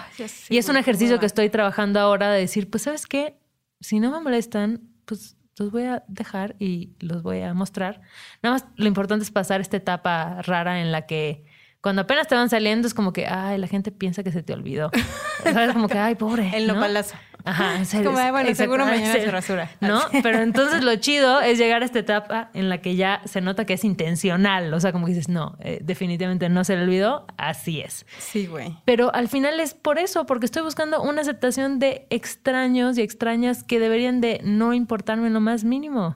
y 0.49 0.57
es 0.57 0.69
un 0.69 0.77
ejercicio 0.77 1.19
que 1.19 1.25
estoy 1.25 1.49
trabajando 1.49 1.99
ahora 1.99 2.31
de 2.31 2.39
decir, 2.39 2.69
pues 2.69 2.83
sabes 2.83 3.07
qué, 3.07 3.39
si 3.79 3.99
no 3.99 4.11
me 4.11 4.19
molestan, 4.19 4.81
pues 5.05 5.35
los 5.57 5.71
voy 5.71 5.83
a 5.83 6.03
dejar 6.07 6.55
y 6.59 6.93
los 6.99 7.23
voy 7.23 7.41
a 7.41 7.53
mostrar. 7.53 8.01
Nada 8.41 8.55
más 8.55 8.65
lo 8.75 8.87
importante 8.87 9.23
es 9.23 9.31
pasar 9.31 9.61
esta 9.61 9.77
etapa 9.77 10.41
rara 10.41 10.81
en 10.81 10.91
la 10.91 11.05
que 11.05 11.45
cuando 11.83 12.03
apenas 12.03 12.27
te 12.29 12.35
van 12.35 12.49
saliendo 12.49 12.87
es 12.87 12.93
como 12.93 13.11
que, 13.11 13.27
ay, 13.27 13.57
la 13.57 13.67
gente 13.67 13.91
piensa 13.91 14.23
que 14.23 14.31
se 14.31 14.41
te 14.41 14.53
olvidó. 14.53 14.89
¿Sabes? 15.43 15.73
Como 15.73 15.89
que, 15.89 15.97
ay, 15.97 16.15
pobre. 16.15 16.49
El 16.55 16.65
¿no? 16.65 16.79
palazo. 16.79 17.13
Ajá, 17.43 17.81
es 17.81 17.93
como, 17.93 18.11
bueno, 18.11 18.55
seguro 18.55 18.85
mañana 18.85 19.11
se 19.11 19.29
rasura. 19.29 19.69
¿No? 19.81 19.99
Pero 20.23 20.39
entonces 20.39 20.81
lo 20.81 20.95
chido 20.95 21.41
es 21.41 21.57
llegar 21.57 21.81
a 21.81 21.85
esta 21.85 21.99
etapa 21.99 22.49
en 22.53 22.69
la 22.69 22.77
que 22.77 22.95
ya 22.95 23.21
se 23.25 23.41
nota 23.41 23.65
que 23.65 23.73
es 23.73 23.83
intencional. 23.83 24.73
O 24.73 24.79
sea, 24.79 24.93
como 24.93 25.07
que 25.07 25.11
dices, 25.11 25.27
no, 25.27 25.57
eh, 25.59 25.79
definitivamente 25.83 26.47
no 26.47 26.63
se 26.63 26.77
le 26.77 26.83
olvidó, 26.83 27.27
así 27.35 27.81
es. 27.81 28.05
Sí, 28.17 28.47
güey. 28.47 28.77
Pero 28.85 29.13
al 29.13 29.27
final 29.27 29.59
es 29.59 29.73
por 29.73 29.99
eso, 29.99 30.25
porque 30.25 30.45
estoy 30.45 30.63
buscando 30.63 31.01
una 31.01 31.19
aceptación 31.19 31.79
de 31.79 32.07
extraños 32.09 32.97
y 32.97 33.01
extrañas 33.01 33.61
que 33.61 33.81
deberían 33.81 34.21
de 34.21 34.39
no 34.45 34.73
importarme 34.73 35.29
lo 35.29 35.41
más 35.41 35.65
mínimo. 35.65 36.15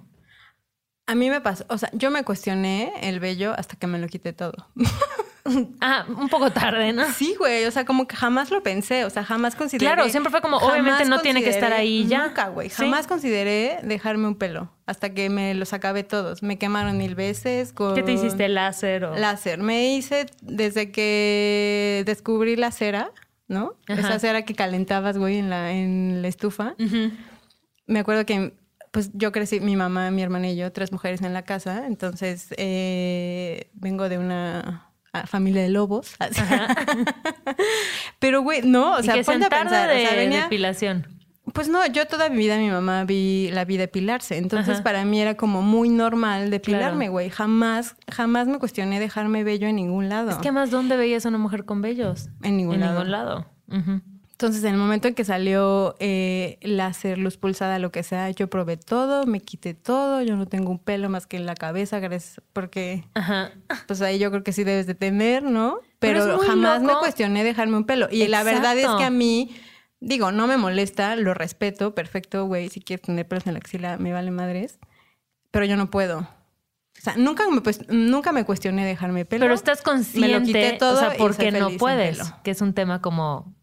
A 1.08 1.16
mí 1.16 1.30
me 1.30 1.42
pasó, 1.42 1.66
o 1.68 1.78
sea, 1.78 1.90
yo 1.92 2.10
me 2.10 2.24
cuestioné 2.24 2.94
el 3.02 3.20
vello 3.20 3.54
hasta 3.58 3.76
que 3.76 3.88
me 3.88 4.00
lo 4.00 4.08
quité 4.08 4.32
todo. 4.32 4.70
Ah, 5.82 6.06
un 6.08 6.30
poco 6.30 6.52
tarde, 6.52 6.94
¿no? 6.94 7.06
Sí, 7.12 7.36
güey. 7.38 7.66
O 7.66 7.72
sea, 7.72 7.86
como 7.86 8.08
que 8.08 8.16
jamás 8.16 8.52
lo 8.52 8.64
pensé. 8.64 9.06
O 9.06 9.10
sea, 9.10 9.24
jamás 9.24 9.56
consideré. 9.56 9.86
Claro, 9.86 10.10
siempre 10.10 10.32
fue 10.32 10.42
como, 10.42 10.58
obviamente 10.58 11.06
no 11.06 11.20
tiene 11.20 11.44
que 11.44 11.50
estar 11.50 11.74
ahí 11.74 12.08
ya. 12.08 12.28
Nunca, 12.28 12.50
güey. 12.50 12.70
Jamás 12.70 13.08
consideré 13.08 13.80
dejarme 13.84 14.28
un 14.28 14.36
pelo 14.36 14.72
hasta 14.86 15.14
que 15.14 15.30
me 15.30 15.54
los 15.54 15.74
acabé 15.74 16.04
todos. 16.04 16.44
Me 16.44 16.58
quemaron 16.58 16.98
mil 16.98 17.16
veces. 17.16 17.74
Con... 17.74 17.96
¿Qué 17.96 18.04
te 18.04 18.14
hiciste? 18.14 18.48
¿Láser 18.50 19.06
o.? 19.06 19.16
Láser. 19.18 19.60
Me 19.60 19.96
hice 19.96 20.28
desde 20.42 20.92
que 20.92 22.04
descubrí 22.06 22.56
la 22.56 22.72
cera, 22.72 23.12
¿no? 23.48 23.76
Esa 23.88 24.20
cera 24.20 24.44
que 24.44 24.56
calentabas, 24.56 25.18
güey, 25.18 25.38
en 25.38 25.50
la, 25.50 25.72
en 25.72 26.22
la 26.22 26.28
estufa. 26.28 26.76
Me 27.86 28.00
acuerdo 28.00 28.26
que 28.26 28.54
pues 28.92 29.12
yo 29.14 29.32
crecí, 29.32 29.60
mi 29.60 29.76
mamá, 29.76 30.10
mi 30.10 30.24
hermana 30.24 30.50
y 30.50 30.56
yo, 30.56 30.72
tres 30.72 30.92
mujeres 30.92 31.22
en 31.22 31.34
la 31.34 31.44
casa, 31.44 31.86
entonces 31.86 32.48
eh, 32.58 33.70
vengo 33.74 34.10
de 34.10 34.18
una 34.18 34.87
familia 35.26 35.62
de 35.62 35.70
lobos. 35.70 36.16
Pero, 38.20 38.42
güey, 38.42 38.62
no, 38.62 38.96
o 38.96 39.04
sea, 39.04 39.16
ponte 39.24 39.46
a 39.46 39.50
pensar. 39.50 39.90
De, 39.90 40.06
o 40.06 40.08
sea, 40.08 40.16
venía, 40.16 40.44
depilación. 40.44 41.08
Pues 41.54 41.70
no, 41.70 41.86
yo 41.88 42.06
toda 42.08 42.30
mi 42.30 42.38
vida 42.38 42.58
mi 42.58 42.70
mamá 42.70 43.06
vi 43.06 43.50
la 43.52 43.64
vi 43.64 43.78
depilarse. 43.78 44.38
Entonces, 44.38 44.82
para 44.82 45.06
mí 45.06 45.22
era 45.22 45.36
como 45.36 45.62
muy 45.62 45.90
normal 45.90 46.50
depilarme, 46.50 47.10
güey. 47.10 47.30
Jamás, 47.30 47.96
jamás 48.12 48.48
me 48.48 48.60
cuestioné 48.60 49.00
dejarme 49.00 49.44
bello 49.44 49.68
en 49.68 49.78
ningún 49.78 50.10
lado. 50.10 50.30
Es 50.32 50.38
que 50.38 50.52
más, 50.52 50.72
¿dónde 50.72 50.98
veías 50.98 51.26
a 51.26 51.30
una 51.30 51.38
mujer 51.38 51.66
con 51.66 51.82
vellos? 51.82 52.30
En 52.44 52.58
ningún 52.58 52.80
lado. 52.82 52.92
En 52.92 52.98
ningún 52.98 53.12
lado. 53.12 53.46
Entonces, 54.38 54.64
en 54.66 54.76
el 54.76 54.78
momento 54.80 55.08
en 55.08 55.16
que 55.16 55.26
salió 55.26 55.96
eh, 56.00 56.60
láser, 56.62 57.18
luz 57.18 57.38
pulsada, 57.38 57.80
lo 57.80 57.92
que 57.92 58.04
sea, 58.04 58.30
yo 58.30 58.48
probé 58.52 58.78
todo, 58.78 59.26
me 59.26 59.40
quité 59.40 59.74
todo, 59.74 60.22
yo 60.22 60.36
no 60.36 60.46
tengo 60.46 60.70
un 60.70 60.78
pelo 60.78 61.10
más 61.10 61.26
que 61.26 61.38
en 61.38 61.48
la 61.48 61.56
cabeza, 61.56 62.00
gracias, 62.00 62.40
porque 62.54 63.04
pues 63.88 64.00
ahí 64.04 64.20
yo 64.20 64.30
creo 64.30 64.44
que 64.44 64.52
sí 64.52 64.64
debes 64.64 64.86
de 64.86 64.94
tener, 64.94 65.42
¿no? 65.42 65.80
Pero, 65.98 66.38
jamás 66.38 66.84
me 66.84 66.94
cuestioné 67.00 67.44
dejarme 67.44 67.78
un 67.78 67.86
pelo. 67.86 68.10
Y 68.12 68.28
la 68.28 68.44
verdad 68.44 68.78
es 68.78 68.86
que 68.86 69.06
a 69.06 69.10
mí, 69.10 69.56
digo, 70.02 70.32
no 70.32 70.46
me 70.46 70.58
molesta, 70.58 71.16
lo 71.16 71.34
respeto, 71.34 71.96
perfecto, 71.96 72.46
güey, 72.46 72.70
si 72.70 72.80
quieres 72.80 73.08
tener 73.08 73.28
pelos 73.28 73.48
en 73.48 73.54
la 73.54 73.58
axila, 73.58 73.98
me 73.98 74.14
vale 74.14 74.30
madres, 74.30 74.78
pero 75.50 75.66
yo 75.66 75.78
no 75.78 75.90
puedo. 75.90 76.20
O 76.20 77.02
sea, 77.02 77.16
nunca 77.18 77.50
me, 77.50 77.62
pues, 77.62 77.90
nunca 77.90 78.32
me 78.32 78.46
cuestioné 78.46 78.86
dejarme 78.86 79.26
pelo. 79.26 79.46
Pero 79.46 79.56
estás 79.56 79.82
consciente, 79.82 80.28
me 80.28 80.40
lo 80.40 80.46
quité 80.46 80.74
todo 80.74 80.96
o 80.96 81.00
sea, 81.00 81.18
porque 81.18 81.52
no 81.52 81.72
puedes, 81.72 82.22
que 82.44 82.52
es 82.52 82.62
un 82.62 82.76
tema 82.76 83.02
como 83.02 83.57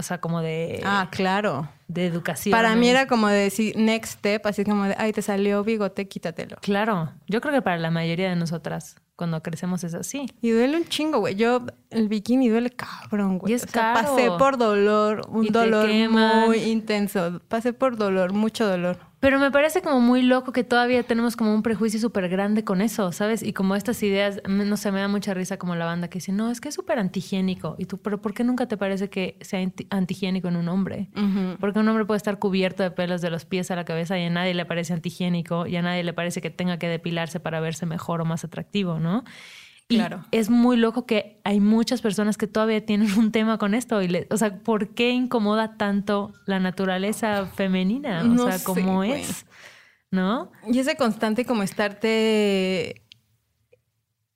o 0.00 0.02
sea, 0.02 0.20
como 0.20 0.40
de... 0.40 0.80
Ah, 0.84 1.08
claro. 1.10 1.68
De 1.86 2.06
educación. 2.06 2.50
Para 2.50 2.74
mí 2.74 2.88
era 2.88 3.06
como 3.06 3.28
de 3.28 3.38
decir 3.38 3.76
next 3.76 4.14
step, 4.18 4.46
así 4.46 4.64
como 4.64 4.84
de, 4.84 4.94
ay, 4.98 5.12
te 5.12 5.22
salió 5.22 5.62
bigote, 5.62 6.08
quítatelo. 6.08 6.56
Claro. 6.60 7.12
Yo 7.28 7.40
creo 7.40 7.54
que 7.54 7.62
para 7.62 7.78
la 7.78 7.90
mayoría 7.90 8.28
de 8.28 8.36
nosotras, 8.36 8.96
cuando 9.16 9.42
crecemos 9.42 9.84
es 9.84 9.94
así. 9.94 10.26
Y 10.40 10.50
duele 10.50 10.78
un 10.78 10.86
chingo, 10.86 11.18
güey. 11.18 11.34
Yo, 11.36 11.66
el 11.90 12.08
bikini 12.08 12.48
duele 12.48 12.70
cabrón, 12.70 13.38
güey. 13.38 13.52
Y 13.52 13.56
es 13.56 13.66
caro. 13.66 14.00
pasé 14.00 14.30
por 14.38 14.56
dolor, 14.56 15.22
un 15.28 15.46
dolor 15.48 15.88
muy 16.10 16.58
intenso. 16.64 17.40
Pasé 17.48 17.72
por 17.72 17.96
dolor, 17.96 18.32
mucho 18.32 18.66
dolor. 18.66 18.98
Pero 19.20 19.38
me 19.38 19.50
parece 19.50 19.82
como 19.82 20.00
muy 20.00 20.22
loco 20.22 20.52
que 20.52 20.64
todavía 20.64 21.02
tenemos 21.02 21.36
como 21.36 21.54
un 21.54 21.62
prejuicio 21.62 22.00
súper 22.00 22.30
grande 22.30 22.64
con 22.64 22.80
eso, 22.80 23.12
¿sabes? 23.12 23.42
Y 23.42 23.52
como 23.52 23.76
estas 23.76 24.02
ideas, 24.02 24.40
no 24.48 24.76
sé, 24.78 24.90
me 24.92 25.00
da 25.00 25.08
mucha 25.08 25.34
risa 25.34 25.58
como 25.58 25.74
la 25.74 25.84
banda 25.84 26.08
que 26.08 26.20
dice, 26.20 26.32
no, 26.32 26.50
es 26.50 26.60
que 26.62 26.70
es 26.70 26.74
súper 26.74 26.98
antihigiénico. 26.98 27.76
Y 27.78 27.84
tú, 27.84 27.98
pero 27.98 28.22
¿por 28.22 28.32
qué 28.32 28.44
nunca 28.44 28.66
te 28.66 28.78
parece 28.78 29.10
que 29.10 29.36
sea 29.42 29.60
antihigiénico 29.90 30.48
en 30.48 30.56
un 30.56 30.68
hombre? 30.68 31.10
Porque 31.60 31.78
un 31.78 31.88
hombre 31.88 32.06
puede 32.06 32.16
estar 32.16 32.38
cubierto 32.38 32.82
de 32.82 32.90
pelos 32.90 33.20
de 33.20 33.28
los 33.28 33.44
pies 33.44 33.70
a 33.70 33.76
la 33.76 33.84
cabeza 33.84 34.18
y 34.18 34.24
a 34.24 34.30
nadie 34.30 34.54
le 34.54 34.64
parece 34.64 34.94
antihigiénico 34.94 35.66
y 35.66 35.76
a 35.76 35.82
nadie 35.82 36.02
le 36.02 36.14
parece 36.14 36.40
que 36.40 36.48
tenga 36.48 36.78
que 36.78 36.88
depilarse 36.88 37.40
para 37.40 37.60
verse 37.60 37.84
mejor 37.84 38.22
o 38.22 38.24
más 38.24 38.44
atractivo, 38.44 39.00
¿no? 39.00 39.24
Claro. 39.96 40.24
es 40.30 40.50
muy 40.50 40.76
loco 40.76 41.04
que 41.04 41.40
hay 41.44 41.60
muchas 41.60 42.00
personas 42.00 42.36
que 42.36 42.46
todavía 42.46 42.84
tienen 42.84 43.12
un 43.18 43.32
tema 43.32 43.58
con 43.58 43.74
esto. 43.74 44.02
Y 44.02 44.26
o 44.30 44.36
sea, 44.36 44.58
¿por 44.58 44.94
qué 44.94 45.10
incomoda 45.10 45.76
tanto 45.76 46.32
la 46.46 46.60
naturaleza 46.60 47.46
femenina? 47.46 48.22
O 48.22 48.50
sea, 48.50 48.62
¿cómo 48.62 49.04
es? 49.04 49.46
¿No? 50.10 50.50
Y 50.66 50.78
ese 50.78 50.96
constante 50.96 51.44
como 51.44 51.62
estarte... 51.62 53.02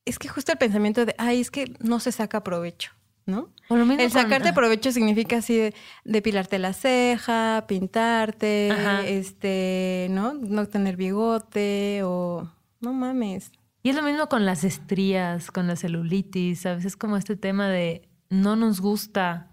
Es 0.05 0.19
que 0.19 0.29
justo 0.29 0.53
el 0.53 0.59
pensamiento 0.59 1.07
de, 1.07 1.15
ay, 1.19 1.41
es 1.41 1.51
que 1.51 1.75
no 1.81 1.99
se 1.99 2.13
saca 2.13 2.45
provecho. 2.45 2.93
¿no? 3.27 3.49
el 3.71 4.11
sacarte 4.11 4.53
provecho 4.53 4.93
significa 4.93 5.39
así 5.39 5.57
de 5.57 5.75
depilarte 6.05 6.59
la 6.59 6.75
ceja, 6.75 7.65
pintarte, 7.67 8.71
este, 9.19 10.09
¿no? 10.11 10.35
No 10.35 10.67
tener 10.69 10.97
bigote 10.97 12.03
o 12.05 12.51
no 12.81 12.93
mames. 12.93 13.51
Y 13.85 13.91
es 13.91 13.97
lo 13.97 14.03
mismo 14.03 14.31
con 14.31 14.47
las 14.47 14.65
estrías, 14.65 15.51
con 15.51 15.67
la 15.67 15.77
celulitis, 15.77 16.65
a 16.65 16.75
veces 16.75 16.97
como 16.97 17.19
este 17.19 17.37
tema 17.37 17.69
de 17.69 18.09
no 18.31 18.57
nos 18.57 18.81
gusta 18.81 19.51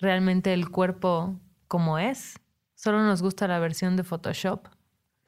realmente 0.00 0.52
el 0.52 0.68
cuerpo 0.68 1.40
como 1.68 1.96
es, 1.96 2.40
solo 2.74 3.04
nos 3.04 3.22
gusta 3.22 3.46
la 3.46 3.60
versión 3.60 3.94
de 3.94 4.02
Photoshop. 4.02 4.66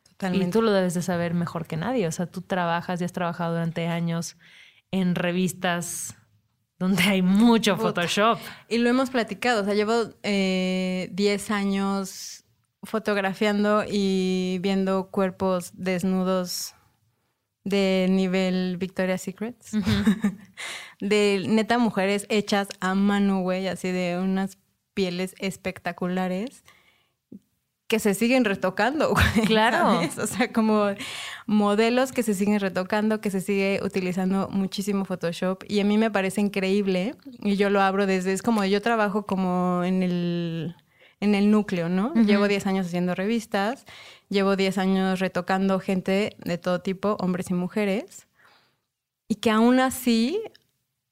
Totalmente. 0.03 0.49
Y 0.49 0.51
tú 0.51 0.63
lo 0.63 0.73
debes 0.73 0.95
de 0.95 1.03
saber 1.03 1.33
mejor 1.33 1.69
que 1.69 1.77
nadie, 1.77 2.09
o 2.09 2.11
sea, 2.11 2.27
tú 2.27 2.43
trabajas 2.43 3.01
y 3.01 3.05
has 3.05 3.13
trabajado 3.13 3.53
durante 3.53 3.87
años 3.87 4.37
en 4.91 5.15
revistas 5.15 6.17
donde 6.77 7.05
hay 7.05 7.23
mucho 7.23 7.77
Photoshop. 7.77 8.41
Y 8.69 8.79
lo 8.79 8.89
hemos 8.89 9.11
platicado, 9.11 9.63
o 9.63 9.65
sea, 9.65 9.75
llevo 9.75 10.07
10 10.07 10.15
eh, 10.25 11.41
años 11.51 12.45
fotografiando 12.83 13.85
y 13.89 14.59
viendo 14.61 15.09
cuerpos 15.13 15.71
desnudos 15.75 16.75
de 17.65 18.07
nivel 18.11 18.77
Victoria's 18.79 19.23
Secrets. 19.23 19.73
de 21.01 21.45
neta 21.49 21.79
mujeres 21.79 22.27
hechas 22.29 22.69
a 22.81 22.95
mano, 22.95 23.41
güey, 23.41 23.69
así 23.69 23.91
de 23.91 24.19
unas 24.19 24.59
pieles 24.95 25.35
espectaculares 25.39 26.65
que 27.91 27.99
se 27.99 28.15
siguen 28.15 28.45
retocando, 28.45 29.11
güey. 29.11 29.25
Claro. 29.47 30.01
O 30.23 30.27
sea, 30.27 30.53
como 30.53 30.91
modelos 31.47 32.13
que 32.13 32.23
se 32.23 32.35
siguen 32.35 32.61
retocando, 32.61 33.21
que 33.21 33.33
se 33.33 33.41
sigue 33.41 33.81
utilizando 33.83 34.49
muchísimo 34.49 35.05
Photoshop. 35.05 35.65
Y 35.67 35.81
a 35.81 35.85
mí 35.85 35.99
me 35.99 36.09
parece 36.09 36.41
increíble. 36.41 37.17
Y 37.43 37.57
yo 37.57 37.69
lo 37.69 37.83
abro 37.83 38.07
desde, 38.07 38.33
es 38.33 38.43
como 38.43 38.65
yo 38.65 38.81
trabajo 38.81 39.27
como 39.27 39.83
en 39.83 40.05
el, 40.05 40.77
en 41.21 41.35
el 41.35 41.51
núcleo, 41.51 41.89
¿no? 41.89 42.15
Llevo 42.15 42.49
10 42.49 42.67
años 42.67 42.87
haciendo 42.87 43.15
revistas 43.15 43.85
Llevo 44.31 44.55
10 44.55 44.79
años 44.79 45.19
retocando 45.19 45.81
gente 45.81 46.37
de 46.39 46.57
todo 46.57 46.81
tipo, 46.81 47.17
hombres 47.19 47.51
y 47.51 47.55
mujeres, 47.55 48.29
y 49.29 49.35
que 49.35 49.51
aún 49.51 49.81
así 49.81 50.41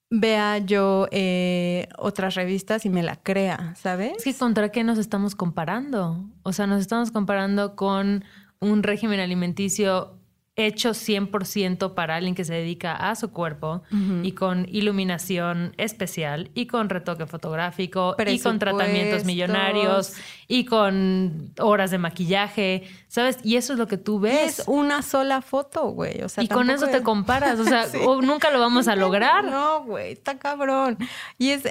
vea 0.08 0.58
yo 0.58 1.08
eh, 1.10 1.88
otras 1.98 2.36
revistas 2.36 2.86
y 2.86 2.90
me 2.90 3.02
la 3.02 3.16
crea, 3.16 3.74
¿sabes? 3.76 4.12
Es 4.18 4.24
que 4.24 4.34
contra 4.34 4.70
qué 4.70 4.84
nos 4.84 4.98
estamos 4.98 5.34
comparando. 5.34 6.24
O 6.44 6.52
sea, 6.52 6.68
nos 6.68 6.80
estamos 6.80 7.10
comparando 7.10 7.74
con 7.74 8.24
un 8.60 8.84
régimen 8.84 9.18
alimenticio 9.18 10.17
hecho 10.58 10.90
100% 10.90 11.94
para 11.94 12.16
alguien 12.16 12.34
que 12.34 12.44
se 12.44 12.52
dedica 12.52 12.92
a 12.94 13.14
su 13.14 13.30
cuerpo 13.30 13.82
y 14.22 14.32
con 14.32 14.66
iluminación 14.68 15.72
especial 15.78 16.50
y 16.54 16.66
con 16.66 16.88
retoque 16.88 17.26
fotográfico 17.26 18.16
y 18.26 18.40
con 18.40 18.58
tratamientos 18.58 19.24
millonarios 19.24 20.14
y 20.48 20.64
con 20.64 21.52
horas 21.60 21.92
de 21.92 21.98
maquillaje, 21.98 22.82
¿sabes? 23.06 23.38
Y 23.44 23.56
eso 23.56 23.72
es 23.72 23.78
lo 23.78 23.86
que 23.86 23.98
tú 23.98 24.18
ves. 24.18 24.58
es 24.58 24.68
una 24.68 25.02
sola 25.02 25.42
foto, 25.42 25.86
güey. 25.90 26.22
O 26.22 26.28
sea, 26.28 26.42
y 26.42 26.48
con 26.48 26.70
eso 26.70 26.88
te 26.88 27.02
comparas, 27.02 27.60
o 27.60 27.64
sea, 27.64 27.86
nunca 28.22 28.50
lo 28.50 28.58
vamos 28.58 28.88
a 28.88 28.96
lograr. 28.96 29.44
No, 29.44 29.84
güey, 29.84 30.12
está 30.12 30.38
cabrón. 30.38 30.98
Y 31.38 31.50
es 31.50 31.62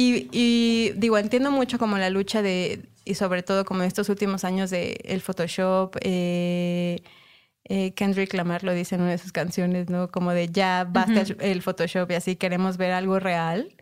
y, 0.00 0.92
digo, 0.94 1.18
entiendo 1.18 1.50
mucho 1.50 1.76
como 1.76 1.98
la 1.98 2.08
lucha 2.08 2.40
de 2.40 2.82
y 3.04 3.14
sobre 3.14 3.42
todo 3.42 3.64
como 3.64 3.82
estos 3.82 4.08
últimos 4.10 4.44
años 4.44 4.70
de 4.70 5.00
el 5.04 5.22
Photoshop 5.22 5.96
eh, 6.02 7.02
eh, 7.68 7.92
Kendrick 7.92 8.32
Lamar 8.34 8.64
lo 8.64 8.72
dice 8.72 8.94
en 8.94 9.02
una 9.02 9.10
de 9.10 9.18
sus 9.18 9.32
canciones, 9.32 9.90
¿no? 9.90 10.10
Como 10.10 10.32
de 10.32 10.48
ya 10.48 10.86
basta 10.90 11.24
el 11.40 11.62
Photoshop 11.62 12.10
y 12.10 12.14
así 12.14 12.36
queremos 12.36 12.76
ver 12.76 12.92
algo 12.92 13.20
real. 13.20 13.74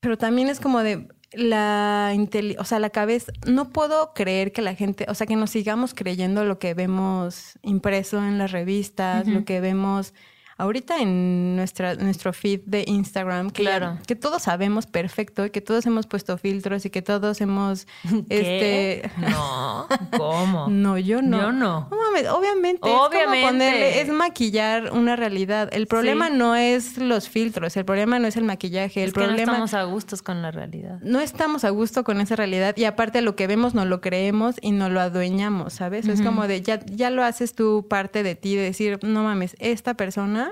Pero 0.00 0.18
también 0.18 0.48
es 0.48 0.60
como 0.60 0.82
de 0.82 1.08
la 1.32 2.12
o 2.58 2.64
sea, 2.64 2.78
la 2.78 2.90
cabeza, 2.90 3.32
no 3.46 3.70
puedo 3.70 4.14
creer 4.14 4.52
que 4.52 4.62
la 4.62 4.74
gente, 4.74 5.06
o 5.08 5.14
sea, 5.14 5.26
que 5.26 5.36
nos 5.36 5.50
sigamos 5.50 5.94
creyendo 5.94 6.44
lo 6.44 6.58
que 6.58 6.74
vemos 6.74 7.58
impreso 7.62 8.18
en 8.18 8.38
las 8.38 8.52
revistas, 8.52 9.26
lo 9.28 9.44
que 9.44 9.60
vemos 9.60 10.14
ahorita 10.58 10.98
en 11.00 11.54
nuestra, 11.56 11.94
nuestro 11.96 12.32
feed 12.32 12.60
de 12.64 12.84
Instagram, 12.86 13.50
que, 13.50 13.62
claro. 13.62 13.98
que 14.06 14.16
todos 14.16 14.42
sabemos 14.42 14.86
perfecto, 14.86 15.50
que 15.52 15.60
todos 15.60 15.84
hemos 15.86 16.06
puesto 16.06 16.38
filtros 16.38 16.86
y 16.86 16.90
que 16.90 17.02
todos 17.02 17.40
hemos... 17.40 17.86
Este... 18.28 19.10
No, 19.18 19.86
¿cómo? 20.16 20.68
no, 20.68 20.98
yo 20.98 21.22
no. 21.22 21.40
Yo 21.40 21.52
no. 21.52 21.88
obviamente, 21.90 22.80
obviamente. 22.82 24.00
Es, 24.00 24.08
maquillar 24.08 24.92
una 24.92 25.16
realidad. 25.16 25.68
El 25.72 25.86
problema 25.86 26.30
no 26.30 26.56
es 26.56 26.96
los 26.96 27.28
filtros, 27.28 27.76
el 27.76 27.84
problema 27.84 28.18
no 28.18 28.26
es 28.26 28.36
el 28.36 28.44
maquillaje, 28.44 29.04
el 29.04 29.12
problema... 29.12 29.36
no 29.36 29.52
estamos 29.52 29.74
a 29.74 29.82
gustos 29.84 30.22
con 30.22 30.42
la 30.42 30.50
realidad. 30.50 30.98
No 31.02 31.20
estamos 31.20 31.64
a 31.64 31.70
gusto 31.70 32.04
con 32.04 32.20
esa 32.20 32.36
realidad 32.36 32.74
y 32.76 32.84
aparte 32.84 33.20
lo 33.20 33.36
que 33.36 33.46
vemos 33.46 33.74
no 33.74 33.84
lo 33.84 34.00
creemos 34.00 34.56
y 34.60 34.72
no 34.72 34.88
lo 34.88 35.00
adueñamos, 35.00 35.74
¿sabes? 35.74 36.08
Es 36.08 36.22
como 36.22 36.46
de 36.46 36.62
ya, 36.62 36.80
ya 36.86 37.10
lo 37.10 37.22
haces 37.22 37.54
tú 37.54 37.86
parte 37.88 38.22
de 38.22 38.34
ti, 38.34 38.56
de 38.56 38.62
decir, 38.62 38.98
no 39.02 39.24
mames, 39.24 39.56
esta 39.58 39.94
persona 39.94 40.45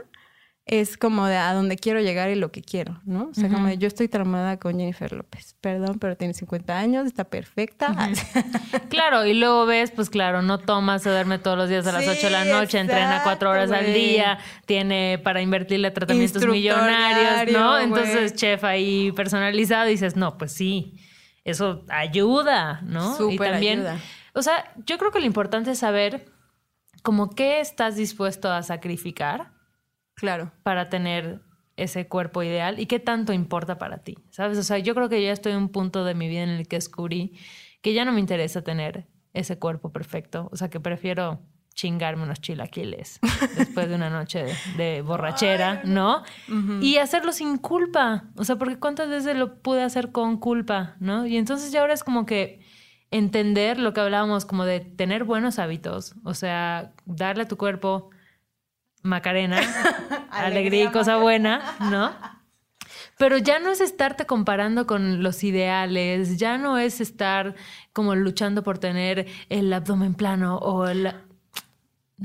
es 0.67 0.97
como 0.97 1.27
de 1.27 1.37
a 1.37 1.53
donde 1.53 1.77
quiero 1.77 2.01
llegar 2.01 2.31
y 2.31 2.37
lo 2.37 2.51
que 2.51 2.63
quiero, 2.63 2.99
¿no? 3.05 3.29
O 3.31 3.35
sea, 3.35 3.51
como 3.51 3.67
de 3.67 3.77
yo 3.77 3.87
estoy 3.87 4.09
traumada 4.09 4.59
con 4.59 4.79
Jennifer 4.79 5.13
López. 5.13 5.57
Perdón, 5.61 5.99
pero 5.99 6.17
tiene 6.17 6.33
50 6.33 6.79
años, 6.79 7.07
está 7.07 7.25
perfecta. 7.25 7.95
claro, 8.89 9.27
y 9.27 9.35
luego 9.35 9.67
ves, 9.67 9.91
pues 9.91 10.09
claro, 10.09 10.41
no 10.41 10.59
toma, 10.59 10.99
se 11.01 11.11
duerme 11.11 11.39
todos 11.39 11.59
los 11.59 11.69
días 11.69 11.87
a 11.87 11.93
las 11.93 12.09
8 12.09 12.19
de 12.19 12.31
la 12.31 12.45
noche, 12.47 12.79
entrena 12.79 13.23
cuatro 13.23 13.51
horas 13.51 13.71
al 13.73 13.93
día, 13.93 14.39
tiene 14.65 15.21
para 15.23 15.43
invertirle 15.43 15.91
tratamientos 15.91 16.47
millonarios, 16.47 17.53
¿no? 17.53 17.79
Entonces, 17.79 18.35
chef 18.35 18.65
ahí 18.65 19.13
personalizado, 19.13 19.87
dices, 19.87 20.17
no, 20.17 20.39
pues 20.39 20.53
sí, 20.53 20.99
eso 21.45 21.85
ayuda, 21.91 22.81
¿no? 22.85 23.17
Súper 23.17 23.35
y 23.35 23.51
también, 23.53 23.79
ayuda. 23.81 24.01
O 24.33 24.41
sea, 24.41 24.73
yo 24.87 24.97
creo 24.97 25.11
que 25.11 25.21
lo 25.21 25.27
importante 25.27 25.73
es 25.73 25.79
saber 25.79 26.25
como 27.03 27.35
qué 27.35 27.61
estás 27.61 27.97
dispuesto 27.97 28.51
a 28.51 28.63
sacrificar 28.63 29.54
Claro. 30.15 30.53
Para 30.63 30.89
tener 30.89 31.43
ese 31.77 32.07
cuerpo 32.07 32.43
ideal 32.43 32.79
y 32.79 32.87
qué 32.87 33.01
tanto 33.01 33.33
importa 33.33 33.79
para 33.79 33.99
ti, 33.99 34.17
¿sabes? 34.31 34.59
O 34.59 34.63
sea, 34.63 34.79
yo 34.79 34.95
creo 34.95 35.09
que 35.09 35.23
ya 35.23 35.33
estoy 35.33 35.53
en 35.53 35.59
un 35.59 35.69
punto 35.69 36.05
de 36.05 36.15
mi 36.15 36.29
vida 36.29 36.43
en 36.43 36.51
el 36.51 36.69
que 36.69 36.77
descubrí 36.77 37.37
que 37.83 37.93
ya 37.93 38.05
no 38.05 38.13
me 38.13 38.21
interesa 38.21 38.63
tener 38.63 39.09
ese 39.33 39.59
cuerpo 39.59 39.93
perfecto, 39.93 40.49
o 40.53 40.57
sea, 40.57 40.71
que 40.71 40.81
prefiero 40.81 41.41
chingarme 41.75 42.23
unos 42.23 42.41
chilaquiles 42.41 43.19
después 43.59 43.89
de 43.89 43.97
una 43.97 44.09
noche 44.09 44.47
de, 44.77 45.03
borrachera, 45.03 45.83
¿no? 45.85 46.23
Y 46.81 46.99
hacerlo 46.99 47.33
sin 47.33 47.59
culpa, 47.59 48.25
o 48.37 48.45
sea, 48.45 48.57
porque 48.57 48.79
cuántas 48.79 49.09
veces 49.09 49.37
lo 49.37 49.61
pude 49.61 49.83
hacer 49.83 50.13
con 50.13 50.39
culpa, 50.39 50.95
¿no? 51.01 51.27
Y 51.27 51.37
entonces 51.37 51.73
ya 51.73 51.81
ahora 51.81 51.95
es 51.95 52.05
como 52.05 52.27
que 52.27 52.61
entender 53.11 53.79
lo 53.79 53.93
que 53.93 54.01
hablábamos 54.01 54.45
como 54.45 54.65
de 54.65 54.81
tener 54.81 55.25
buenos 55.25 55.59
hábitos, 55.59 56.15
o 56.23 56.35
sea, 56.35 56.95
darle 57.05 57.43
a 57.43 57.49
tu 57.49 57.57
cuerpo 57.57 58.11
Macarena, 59.05 59.61
alegría 60.31 60.85
y 60.85 60.89
cosa 60.89 61.17
buena, 61.17 61.77
¿no? 61.79 62.11
Pero 63.19 63.39
ya 63.39 63.59
no 63.59 63.71
es 63.71 63.81
estarte 63.81 64.25
comparando 64.25 64.87
con 64.87 65.23
los 65.23 65.45
ideales, 65.45 66.39
ya 66.39 66.59
no 66.59 66.79
es 66.79 67.01
estar 67.01 67.55
como 67.93 68.15
luchando 68.15 68.63
por 68.63 68.79
tener 68.79 69.27
el 69.51 69.73
abdomen 69.73 70.15
plano 70.15 70.57
o 70.57 70.89
el... 70.89 71.13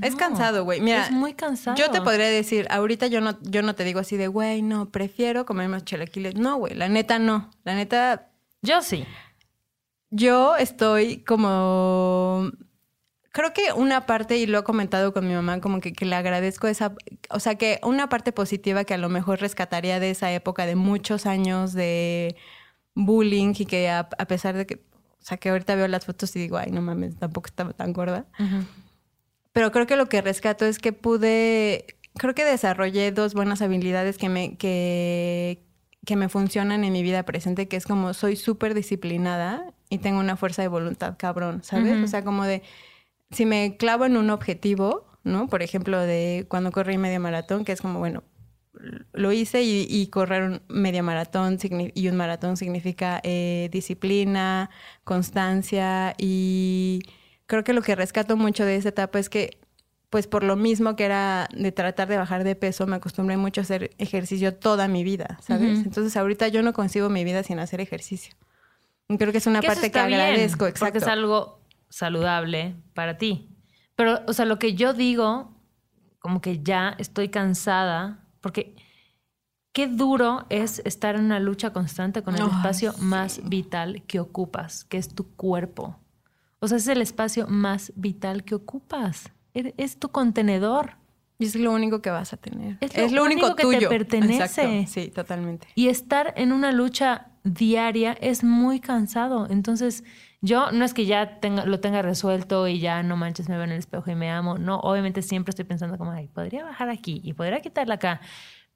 es 0.01 0.15
cansado, 0.15 0.63
güey. 0.63 0.79
Mira, 0.79 1.03
es 1.03 1.11
muy 1.11 1.33
cansado. 1.33 1.77
Yo 1.77 1.91
te 1.91 2.01
podría 2.01 2.27
decir, 2.27 2.65
ahorita 2.71 3.07
yo 3.07 3.19
no, 3.21 3.37
yo 3.41 3.61
no 3.61 3.75
te 3.75 3.83
digo 3.83 3.99
así 3.99 4.17
de, 4.17 4.27
güey, 4.27 4.61
no, 4.61 4.89
prefiero 4.89 5.45
comer 5.45 5.67
más 5.67 5.83
chilaquiles. 5.83 6.35
No, 6.35 6.55
güey, 6.55 6.73
la 6.73 6.87
neta 6.87 7.19
no. 7.19 7.51
La 7.65 7.75
neta... 7.75 8.29
Yo 8.61 8.81
sí. 8.81 9.05
Yo 10.11 10.55
estoy 10.55 11.23
como 11.23 12.51
creo 13.31 13.53
que 13.53 13.73
una 13.73 14.05
parte, 14.05 14.37
y 14.37 14.45
lo 14.45 14.59
he 14.59 14.63
comentado 14.63 15.13
con 15.13 15.27
mi 15.27 15.33
mamá, 15.33 15.61
como 15.61 15.79
que, 15.79 15.93
le 15.99 16.15
agradezco 16.15 16.67
esa, 16.67 16.93
o 17.29 17.39
sea, 17.39 17.55
que 17.55 17.79
una 17.83 18.09
parte 18.09 18.31
positiva 18.31 18.83
que 18.83 18.93
a 18.93 18.97
lo 18.97 19.09
mejor 19.09 19.39
rescataría 19.39 19.99
de 19.99 20.11
esa 20.11 20.31
época 20.31 20.65
de 20.65 20.75
muchos 20.75 21.25
años 21.25 21.73
de 21.73 22.35
bullying 22.95 23.53
y 23.57 23.65
que 23.65 23.89
a, 23.89 24.09
pesar 24.09 24.55
de 24.55 24.65
que, 24.65 24.75
o 24.75 25.25
sea, 25.25 25.37
que 25.37 25.49
ahorita 25.49 25.75
veo 25.75 25.87
las 25.87 26.05
fotos 26.05 26.35
y 26.35 26.39
digo, 26.39 26.57
ay, 26.57 26.71
no 26.71 26.81
mames, 26.81 27.17
tampoco 27.17 27.47
estaba 27.47 27.73
tan 27.73 27.93
gorda. 27.93 28.25
Pero 29.53 29.71
creo 29.71 29.87
que 29.87 29.95
lo 29.95 30.07
que 30.09 30.21
rescato 30.21 30.65
es 30.65 30.79
que 30.79 30.93
pude, 30.93 31.97
creo 32.15 32.33
que 32.33 32.45
desarrollé 32.45 33.11
dos 33.11 33.33
buenas 33.33 33.61
habilidades 33.61 34.17
que 34.17 34.29
me, 34.29 34.57
que, 34.57 35.63
que 36.05 36.15
me 36.15 36.29
funcionan 36.29 36.83
en 36.83 36.93
mi 36.93 37.03
vida 37.03 37.23
presente, 37.23 37.67
que 37.67 37.77
es 37.77 37.85
como 37.85 38.13
soy 38.13 38.35
súper 38.35 38.73
disciplinada 38.73 39.73
y 39.89 39.99
tengo 39.99 40.19
una 40.19 40.35
fuerza 40.37 40.61
de 40.61 40.67
voluntad 40.67 41.15
cabrón, 41.17 41.63
¿sabes? 41.63 42.03
O 42.03 42.07
sea, 42.07 42.23
como 42.23 42.43
de 42.43 42.61
si 43.31 43.45
me 43.45 43.77
clavo 43.77 44.05
en 44.05 44.17
un 44.17 44.29
objetivo, 44.29 45.05
¿no? 45.23 45.47
Por 45.47 45.61
ejemplo, 45.61 45.99
de 45.99 46.45
cuando 46.49 46.71
corrí 46.71 46.97
medio 46.97 47.19
maratón, 47.19 47.65
que 47.65 47.71
es 47.71 47.81
como, 47.81 47.99
bueno, 47.99 48.23
lo 49.13 49.31
hice 49.31 49.61
y, 49.63 50.07
correr 50.07 50.43
un 50.43 50.61
medio 50.69 51.03
maratón 51.03 51.57
y 51.93 52.07
un 52.07 52.15
maratón 52.15 52.55
significa 52.55 53.19
eh, 53.23 53.69
disciplina, 53.71 54.69
constancia 55.03 56.15
y 56.17 57.01
creo 57.45 57.63
que 57.63 57.73
lo 57.73 57.81
que 57.81 57.95
rescato 57.95 58.37
mucho 58.37 58.63
de 58.63 58.77
esa 58.77 58.89
etapa 58.89 59.19
es 59.19 59.29
que 59.29 59.59
pues 60.09 60.27
por 60.27 60.43
lo 60.43 60.55
mismo 60.55 60.95
que 60.95 61.05
era 61.05 61.47
de 61.53 61.71
tratar 61.71 62.07
de 62.07 62.17
bajar 62.17 62.43
de 62.43 62.55
peso, 62.55 62.87
me 62.87 62.95
acostumbré 62.95 63.37
mucho 63.37 63.61
a 63.61 63.63
hacer 63.63 63.91
ejercicio 63.99 64.55
toda 64.55 64.87
mi 64.87 65.03
vida, 65.03 65.37
¿sabes? 65.41 65.79
Entonces 65.79 66.17
ahorita 66.17 66.47
yo 66.47 66.63
no 66.63 66.73
consigo 66.73 67.09
mi 67.09 67.23
vida 67.23 67.43
sin 67.43 67.59
hacer 67.59 67.79
ejercicio. 67.79 68.33
Y 69.07 69.17
creo 69.17 69.31
que 69.31 69.37
es 69.37 69.45
una 69.45 69.61
parte 69.61 69.91
que 69.91 69.99
agradezco, 69.99 70.65
exacto. 70.65 70.93
Porque 70.93 70.97
es 70.99 71.07
algo 71.07 71.58
saludable 71.89 72.75
para 72.93 73.17
ti. 73.17 73.49
Pero, 73.95 74.21
o 74.27 74.33
sea, 74.33 74.45
lo 74.45 74.59
que 74.59 74.75
yo 74.75 74.93
digo, 74.93 75.57
como 76.19 76.41
que 76.41 76.61
ya 76.63 76.95
estoy 76.97 77.29
cansada, 77.29 78.27
porque 78.41 78.75
qué 79.73 79.87
duro 79.87 80.45
es 80.49 80.81
estar 80.85 81.15
en 81.15 81.25
una 81.25 81.39
lucha 81.39 81.73
constante 81.73 82.23
con 82.23 82.35
el 82.35 82.43
espacio 82.43 82.93
más 82.99 83.41
vital 83.47 84.03
que 84.07 84.19
ocupas, 84.19 84.83
que 84.85 84.97
es 84.97 85.13
tu 85.13 85.35
cuerpo. 85.35 85.99
O 86.59 86.67
sea, 86.67 86.77
es 86.77 86.87
el 86.87 87.01
espacio 87.01 87.47
más 87.47 87.93
vital 87.95 88.43
que 88.43 88.55
ocupas. 88.55 89.31
Es 89.53 89.97
tu 89.97 90.09
contenedor. 90.09 90.97
Y 91.37 91.45
es 91.45 91.55
lo 91.55 91.71
único 91.71 92.01
que 92.01 92.09
vas 92.09 92.33
a 92.33 92.37
tener. 92.37 92.77
Es 92.81 93.13
lo, 93.13 93.23
único, 93.23 93.55
que 93.55 93.65
te 93.65 93.87
pertenece. 93.87 94.85
Sí, 94.87 95.07
totalmente. 95.07 95.67
Y 95.75 95.87
estar 95.87 96.33
en 96.35 96.51
una 96.51 96.73
lucha 96.73 97.27
diaria 97.45 98.11
es 98.19 98.43
muy 98.43 98.81
cansado. 98.81 99.47
Entonces, 99.49 100.03
yo 100.41 100.71
no 100.71 100.85
es 100.85 100.93
que 100.93 101.05
ya 101.05 101.39
tenga, 101.39 101.65
lo 101.65 101.79
tenga 101.79 102.01
resuelto 102.01 102.67
y 102.67 102.79
ya 102.79 103.03
no 103.03 103.17
manches, 103.17 103.49
me 103.49 103.55
veo 103.55 103.65
en 103.65 103.71
el 103.71 103.79
espejo 103.79 104.09
y 104.09 104.15
me 104.15 104.31
amo. 104.31 104.57
No, 104.57 104.79
obviamente 104.79 105.21
siempre 105.21 105.51
estoy 105.51 105.65
pensando 105.65 105.97
como, 105.97 106.11
ay, 106.11 106.27
podría 106.27 106.63
bajar 106.63 106.89
aquí 106.89 107.21
y 107.23 107.33
podría 107.33 107.59
quitarla 107.59 107.95
acá. 107.95 108.21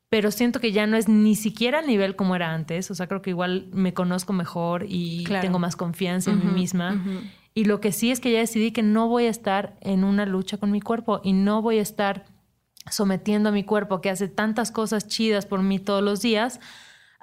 Pero 0.09 0.30
siento 0.30 0.59
que 0.59 0.72
ya 0.72 0.86
no 0.86 0.97
es 0.97 1.07
ni 1.07 1.36
siquiera 1.36 1.80
el 1.80 1.88
nivel 1.88 2.16
como 2.16 2.36
era 2.36 2.53
antes. 2.53 2.91
O 2.91 2.95
sea, 2.95 3.07
creo 3.07 3.22
que 3.22 3.32
igual 3.32 3.70
me 3.72 3.93
conozco 3.93 4.34
mejor 4.34 4.86
y 4.88 5.24
tengo 5.41 5.57
más 5.57 5.76
confianza 5.76 6.32
en 6.32 6.45
mí 6.45 6.51
misma. 6.51 7.01
Y 7.55 7.66
lo 7.66 7.80
que 7.80 7.91
sí 7.91 8.11
es 8.11 8.20
que 8.20 8.32
ya 8.32 8.39
decidí 8.39 8.72
que 8.72 8.84
no 8.84 9.07
voy 9.07 9.26
a 9.26 9.30
estar 9.30 9.76
en 9.82 10.03
una 10.03 10.26
lucha 10.26 10.57
con 10.57 10.70
mi 10.70 10.82
cuerpo 10.82 11.22
y 11.24 11.34
no 11.34 11.61
voy 11.61 11.80
a 11.80 11.82
estar 11.82 12.26
sometiendo 12.91 13.49
a 13.49 13.51
mi 13.51 13.64
cuerpo 13.64 14.01
que 14.01 14.09
hace 14.09 14.28
tantas 14.28 14.72
cosas 14.72 15.07
chidas 15.07 15.45
por 15.45 15.64
mí 15.64 15.80
todos 15.80 16.03
los 16.03 16.22
días 16.22 16.59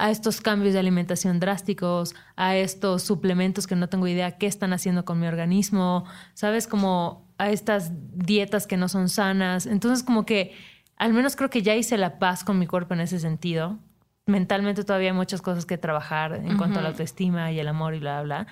a 0.00 0.10
estos 0.10 0.40
cambios 0.40 0.72
de 0.72 0.80
alimentación 0.80 1.40
drásticos, 1.40 2.14
a 2.34 2.56
estos 2.56 3.02
suplementos 3.02 3.66
que 3.66 3.76
no 3.76 3.88
tengo 3.90 4.08
idea 4.08 4.38
qué 4.38 4.46
están 4.46 4.72
haciendo 4.72 5.04
con 5.04 5.20
mi 5.20 5.26
organismo, 5.26 6.06
¿sabes? 6.32 6.66
Como 6.66 7.28
a 7.36 7.50
estas 7.50 7.92
dietas 8.14 8.66
que 8.66 8.78
no 8.78 8.88
son 8.88 9.10
sanas. 9.10 9.66
Entonces 9.66 10.02
como 10.02 10.24
que 10.24 10.54
al 10.96 11.12
menos 11.12 11.36
creo 11.36 11.50
que 11.50 11.60
ya 11.60 11.76
hice 11.76 11.98
la 11.98 12.18
paz 12.18 12.44
con 12.44 12.58
mi 12.58 12.66
cuerpo 12.66 12.94
en 12.94 13.00
ese 13.00 13.20
sentido, 13.20 13.78
mentalmente 14.24 14.84
todavía 14.84 15.10
hay 15.10 15.16
muchas 15.16 15.42
cosas 15.42 15.66
que 15.66 15.76
trabajar 15.76 16.34
en 16.34 16.56
cuanto 16.56 16.78
a 16.78 16.82
la 16.82 16.88
autoestima 16.88 17.52
y 17.52 17.60
el 17.60 17.68
amor 17.68 17.94
y 17.94 17.98
bla, 17.98 18.22
bla, 18.22 18.46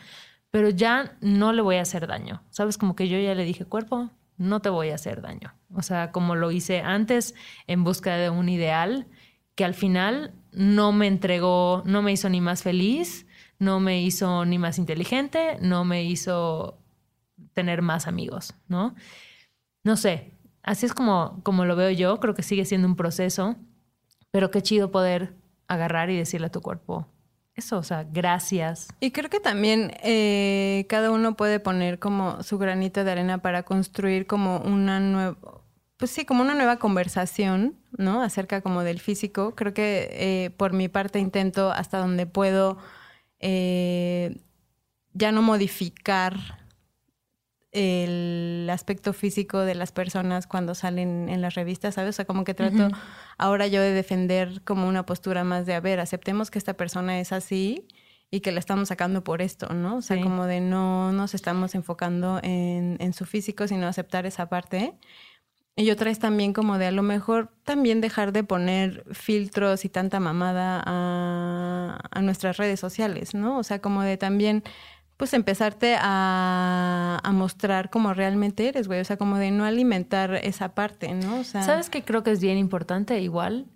pero 0.51 0.69
ya 0.69 1.17
no 1.23 1.55
le 1.55 1.63
voy 1.63 1.77
a 1.77 1.83
hacer 1.83 2.07
daño. 2.07 2.43
¿Sabes? 2.51 2.77
Como 2.77 2.95
que 2.95 3.09
yo 3.09 3.19
ya 3.19 3.35
le 3.35 3.45
dije, 3.45 3.65
cuerpo, 3.65 4.11
no 4.37 4.61
te 4.61 4.69
voy 4.69 4.91
a 4.91 4.97
hacer 4.97 5.23
daño. 5.23 5.55
O 5.75 5.81
sea, 5.83 6.13
como 6.13 6.35
lo 6.35 6.51
hice 6.51 6.81
antes 6.81 7.35
en 7.67 7.85
busca 7.85 8.17
de 8.17 8.29
un 8.29 8.51
ideal 8.51 9.07
que 9.55 9.65
al 9.65 9.75
final 9.75 10.35
no 10.53 10.93
me 10.93 11.07
entregó, 11.07 11.83
no 11.85 12.03
me 12.03 12.13
hizo 12.13 12.29
ni 12.29 12.41
más 12.41 12.63
feliz, 12.63 13.27
no 13.59 13.81
me 13.81 14.03
hizo 14.03 14.45
ni 14.45 14.59
más 14.59 14.79
inteligente, 14.79 15.59
no 15.61 15.85
me 15.85 16.05
hizo 16.05 16.79
tener 17.55 17.83
más 17.83 18.07
amigos, 18.07 18.55
¿no? 18.69 18.95
No 19.85 19.97
sé, 19.97 20.33
así 20.63 20.87
es 20.87 20.95
como, 20.95 21.41
como 21.43 21.65
lo 21.65 21.77
veo 21.77 21.91
yo, 21.91 22.21
creo 22.21 22.35
que 22.35 22.43
sigue 22.43 22.65
siendo 22.65 22.89
un 22.89 22.97
proceso, 22.97 23.57
pero 24.31 24.51
qué 24.51 24.63
chido 24.63 24.91
poder 24.91 25.35
agarrar 25.67 26.11
y 26.11 26.17
decirle 26.17 26.49
a 26.49 26.53
tu 26.53 26.61
cuerpo, 26.61 27.07
eso, 27.55 27.79
o 27.79 27.83
sea, 27.83 28.05
gracias. 28.05 28.89
Y 29.01 29.11
creo 29.11 29.29
que 29.29 29.41
también 29.41 29.93
eh, 30.05 30.87
cada 30.89 31.11
uno 31.11 31.37
puede 31.37 31.59
poner 31.59 31.99
como 31.99 32.43
su 32.45 32.57
granito 32.57 33.03
de 33.03 33.11
arena 33.11 33.39
para 33.39 33.65
construir 33.65 34.27
como 34.29 34.59
una 34.61 35.01
nueva, 35.01 35.37
pues 35.99 36.13
sí, 36.13 36.25
como 36.25 36.43
una 36.43 36.55
nueva 36.55 36.79
conversación, 36.79 37.77
¿no? 37.97 38.23
Acerca 38.23 38.61
como 38.61 38.85
del 38.85 39.01
físico. 39.01 39.55
Creo 39.57 39.75
que 39.75 40.09
eh, 40.13 40.51
por 40.51 40.73
mi 40.73 40.89
parte 40.89 41.19
intento 41.19 41.73
hasta 41.73 41.99
donde 41.99 42.25
puedo 42.25 42.79
eh, 43.41 44.41
ya 45.13 45.33
no 45.33 45.43
modificar 45.43 46.37
el 47.73 48.69
aspecto 48.71 49.13
físico 49.13 49.59
de 49.59 49.75
las 49.75 49.91
personas 49.91 50.47
cuando 50.47 50.77
salen 50.77 51.29
en 51.29 51.43
las 51.43 51.55
revistas, 51.55 51.97
¿sabes? 51.97 52.11
O 52.11 52.17
sea, 52.17 52.25
como 52.25 52.45
que 52.45 52.55
trato 52.55 52.89
ahora 53.37 53.67
yo 53.67 53.83
de 53.83 53.93
defender 53.93 54.63
como 54.63 54.89
una 54.89 55.05
postura 55.05 55.43
más 55.43 55.67
de, 55.67 55.75
a 55.75 55.81
ver, 55.81 55.99
aceptemos 55.99 56.51
que 56.51 56.59
esta 56.59 56.75
persona 56.75 57.19
es 57.19 57.33
así 57.33 57.89
y 58.31 58.41
que 58.41 58.53
la 58.53 58.61
estamos 58.61 58.89
sacando 58.89 59.25
por 59.25 59.43
esto, 59.43 59.75
¿no? 59.75 59.97
O 59.97 60.03
sea, 60.03 60.21
como 60.23 60.47
de 60.47 60.61
no 60.61 61.13
nos 61.13 61.35
estamos 61.35 61.75
enfocando 61.75 62.39
en, 62.43 62.97
en, 63.01 63.13
su 63.13 63.27
físico, 63.27 63.67
sino 63.67 63.87
aceptar 63.87 64.27
esa 64.27 64.49
parte. 64.49 64.95
Y 65.79 65.91
otra 65.91 66.11
es 66.11 66.19
también 66.19 66.53
como 66.53 66.77
de 66.77 66.87
a 66.87 66.91
lo 66.91 67.03
mejor 67.03 67.53
también 67.65 68.01
dejar 68.01 68.33
de 68.33 68.43
poner 68.43 69.05
filtros 69.13 69.85
y 69.85 69.89
tanta 69.89 70.19
mamada 70.19 70.83
a, 70.85 71.99
a 72.11 72.21
nuestras 72.21 72.57
redes 72.57 72.81
sociales, 72.81 73.33
¿no? 73.33 73.59
O 73.59 73.63
sea, 73.63 73.81
como 73.81 74.03
de 74.03 74.17
también 74.17 74.65
pues 75.19 75.35
empezarte 75.35 75.97
a, 75.99 77.21
mostrar 77.35 77.91
cómo 77.91 78.15
realmente 78.15 78.69
eres, 78.69 78.87
güey. 78.87 79.01
O 79.01 79.05
sea, 79.05 79.17
como 79.17 79.37
de 79.37 79.51
no 79.51 79.65
alimentar 79.65 80.37
esa 80.43 80.75
parte, 80.75 81.13
¿no? 81.13 81.41
O 81.41 81.45
sea, 81.45 81.63
¿Sabes 81.63 81.91
qué 81.91 82.03
creo 82.03 82.23
que 82.23 82.31
es 82.31 82.41
bien 82.41 82.57
importante 82.57 83.21
igual? 83.21 83.67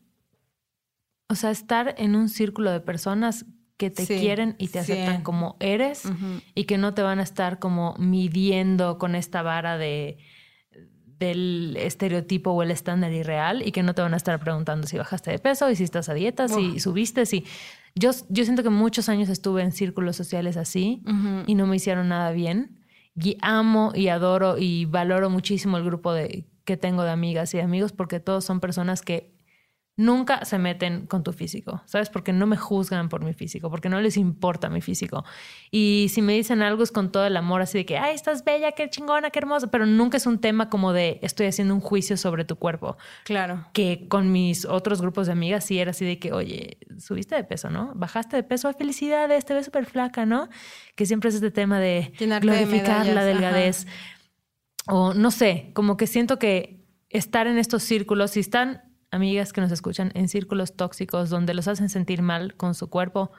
O 1.28 1.34
sea, 1.34 1.50
estar 1.50 1.96
en 1.98 2.14
un 2.14 2.28
círculo 2.28 2.70
de 2.70 2.80
personas 2.80 3.44
que 3.76 3.90
te 3.90 4.06
quieren 4.06 4.54
y 4.58 4.68
te 4.68 4.78
aceptan 4.78 5.22
como 5.22 5.56
eres 5.58 6.04
y 6.54 6.64
que 6.64 6.78
no 6.78 6.94
te 6.94 7.02
van 7.02 7.18
a 7.18 7.24
estar 7.24 7.58
como 7.58 7.96
midiendo 7.98 8.98
con 8.98 9.16
esta 9.16 9.42
vara 9.42 9.76
de 9.76 10.18
del 11.22 11.76
estereotipo 11.78 12.50
o 12.50 12.62
el 12.62 12.70
estándar 12.72 13.12
irreal 13.12 13.62
y 13.64 13.70
que 13.70 13.82
no 13.82 13.94
te 13.94 14.02
van 14.02 14.14
a 14.14 14.16
estar 14.16 14.40
preguntando 14.40 14.88
si 14.88 14.98
bajaste 14.98 15.30
de 15.30 15.38
peso 15.38 15.70
y 15.70 15.76
si 15.76 15.84
estás 15.84 16.08
a 16.08 16.14
dieta, 16.14 16.48
si 16.48 16.80
subiste, 16.80 17.26
si 17.26 17.44
yo, 17.94 18.10
yo 18.28 18.44
siento 18.44 18.62
que 18.62 18.70
muchos 18.70 19.08
años 19.08 19.28
estuve 19.28 19.62
en 19.62 19.70
círculos 19.70 20.16
sociales 20.16 20.56
así 20.56 21.02
y 21.46 21.54
no 21.54 21.66
me 21.66 21.76
hicieron 21.76 22.08
nada 22.08 22.32
bien. 22.32 22.80
Y 23.14 23.36
amo 23.42 23.92
y 23.94 24.08
adoro 24.08 24.56
y 24.58 24.86
valoro 24.86 25.28
muchísimo 25.28 25.76
el 25.76 25.84
grupo 25.84 26.12
de, 26.12 26.46
que 26.64 26.76
tengo 26.76 27.04
de 27.04 27.10
amigas 27.10 27.52
y 27.54 27.60
amigos 27.60 27.92
porque 27.92 28.20
todos 28.20 28.44
son 28.44 28.58
personas 28.58 29.02
que 29.02 29.34
nunca 29.96 30.44
se 30.46 30.58
meten 30.58 31.06
con 31.06 31.22
tu 31.22 31.32
físico, 31.32 31.82
¿sabes? 31.84 32.08
Porque 32.08 32.32
no 32.32 32.46
me 32.46 32.56
juzgan 32.56 33.08
por 33.08 33.22
mi 33.22 33.34
físico, 33.34 33.70
porque 33.70 33.90
no 33.90 34.00
les 34.00 34.16
importa 34.16 34.70
mi 34.70 34.80
físico. 34.80 35.24
Y 35.70 36.06
si 36.10 36.22
me 36.22 36.32
dicen 36.32 36.62
algo 36.62 36.82
es 36.82 36.90
con 36.90 37.12
todo 37.12 37.26
el 37.26 37.36
amor, 37.36 37.60
así 37.60 37.78
de 37.78 37.86
que, 37.86 37.98
ay, 37.98 38.14
estás 38.14 38.42
bella, 38.44 38.72
qué 38.72 38.88
chingona, 38.88 39.30
qué 39.30 39.38
hermosa, 39.38 39.70
pero 39.70 39.84
nunca 39.84 40.16
es 40.16 40.26
un 40.26 40.38
tema 40.38 40.70
como 40.70 40.92
de 40.92 41.18
estoy 41.22 41.46
haciendo 41.46 41.74
un 41.74 41.80
juicio 41.80 42.16
sobre 42.16 42.44
tu 42.44 42.56
cuerpo. 42.56 42.96
Claro. 43.24 43.66
Que 43.74 44.06
con 44.08 44.32
mis 44.32 44.64
otros 44.64 45.02
grupos 45.02 45.26
de 45.26 45.32
amigas 45.32 45.64
sí 45.64 45.78
era 45.78 45.90
así 45.90 46.06
de 46.06 46.18
que, 46.18 46.32
oye, 46.32 46.78
subiste 46.98 47.34
de 47.34 47.44
peso, 47.44 47.68
¿no? 47.68 47.92
Bajaste 47.94 48.36
de 48.36 48.42
peso, 48.42 48.72
felicidades, 48.72 49.44
te 49.44 49.52
ves 49.52 49.66
súper 49.66 49.84
flaca, 49.84 50.24
¿no? 50.24 50.48
Que 50.96 51.04
siempre 51.04 51.28
es 51.28 51.34
este 51.34 51.50
tema 51.50 51.78
de 51.78 52.12
glorificar 52.18 53.06
la 53.06 53.24
delgadez. 53.24 53.86
O 54.86 55.12
no 55.12 55.30
sé, 55.30 55.70
como 55.74 55.96
que 55.98 56.06
siento 56.06 56.38
que 56.38 56.82
estar 57.10 57.46
en 57.46 57.58
estos 57.58 57.82
círculos, 57.82 58.32
si 58.32 58.40
están 58.40 58.91
amigas 59.12 59.52
que 59.52 59.60
nos 59.60 59.70
escuchan 59.70 60.10
en 60.14 60.28
círculos 60.28 60.74
tóxicos 60.74 61.30
donde 61.30 61.54
los 61.54 61.68
hacen 61.68 61.88
sentir 61.88 62.22
mal 62.22 62.56
con 62.56 62.74
su 62.74 62.90
cuerpo, 62.90 63.30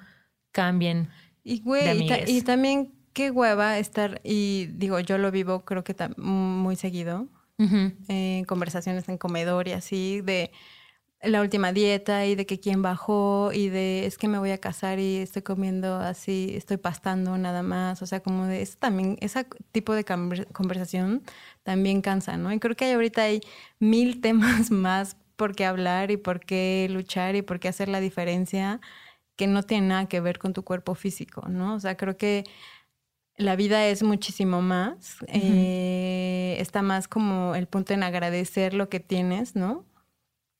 cambien. 0.54 1.10
Y 1.44 1.60
güey, 1.60 2.08
y, 2.28 2.42
también 2.44 2.94
qué 3.12 3.32
hueva 3.32 3.78
estar, 3.80 4.22
y 4.24 4.68
digo, 4.76 5.00
yo 5.02 5.18
lo 5.18 5.32
vivo 5.32 5.66
creo 5.66 5.84
que 5.84 5.96
muy 6.18 6.78
seguido, 6.78 7.28
en 7.58 8.46
conversaciones 8.46 9.08
en 9.08 9.18
comedor 9.18 9.68
y 9.68 9.72
así, 9.72 10.22
de 10.22 10.52
la 11.24 11.42
última 11.42 11.72
dieta 11.72 12.26
y 12.26 12.36
de 12.36 12.46
que 12.46 12.60
quién 12.60 12.82
bajó 12.82 13.52
y 13.54 13.70
de 13.70 14.06
es 14.06 14.18
que 14.18 14.28
me 14.28 14.38
voy 14.38 14.52
a 14.52 14.58
casar 14.58 15.00
y 15.00 15.18
estoy 15.18 15.42
comiendo 15.42 15.96
así, 15.96 16.52
estoy 16.56 16.78
pastando 16.78 17.38
nada 17.38 17.64
más, 17.64 18.02
o 18.02 18.06
sea, 18.06 18.20
como 18.20 18.46
de 18.46 18.62
eso 18.62 18.78
también, 18.78 19.18
ese 19.22 19.48
tipo 19.72 19.94
de 19.94 20.04
conversación 20.04 21.24
también 21.64 22.02
cansa, 22.02 22.36
¿no? 22.36 22.52
Y 22.52 22.60
creo 22.60 22.76
que 22.76 22.94
ahorita 22.94 23.24
hay 23.24 23.42
mil 23.80 24.20
temas 24.22 24.70
más 24.70 25.16
por 25.44 25.58
qué 25.58 25.66
hablar 25.66 26.10
y 26.10 26.16
por 26.16 26.40
qué 26.40 26.88
luchar 26.90 27.36
y 27.36 27.42
por 27.42 27.60
qué 27.60 27.68
hacer 27.68 27.90
la 27.90 28.00
diferencia 28.00 28.80
que 29.36 29.46
no 29.46 29.62
tiene 29.62 29.88
nada 29.88 30.06
que 30.08 30.22
ver 30.22 30.40
con 30.40 30.54
tu 30.54 30.64
cuerpo 30.64 30.96
físico, 30.96 31.50
¿no? 31.50 31.76
O 31.76 31.80
sea, 31.82 31.98
creo 31.98 32.16
que 32.16 32.46
la 33.36 33.58
vida 33.58 33.86
es 33.88 34.04
muchísimo 34.04 34.62
más. 34.62 35.18
Eh, 35.28 36.56
está 36.60 36.82
más 36.82 37.10
como 37.10 37.56
el 37.56 37.68
punto 37.68 37.94
en 37.94 38.04
agradecer 38.04 38.74
lo 38.74 38.88
que 38.88 39.02
tienes, 39.02 39.54
¿no? 39.54 39.84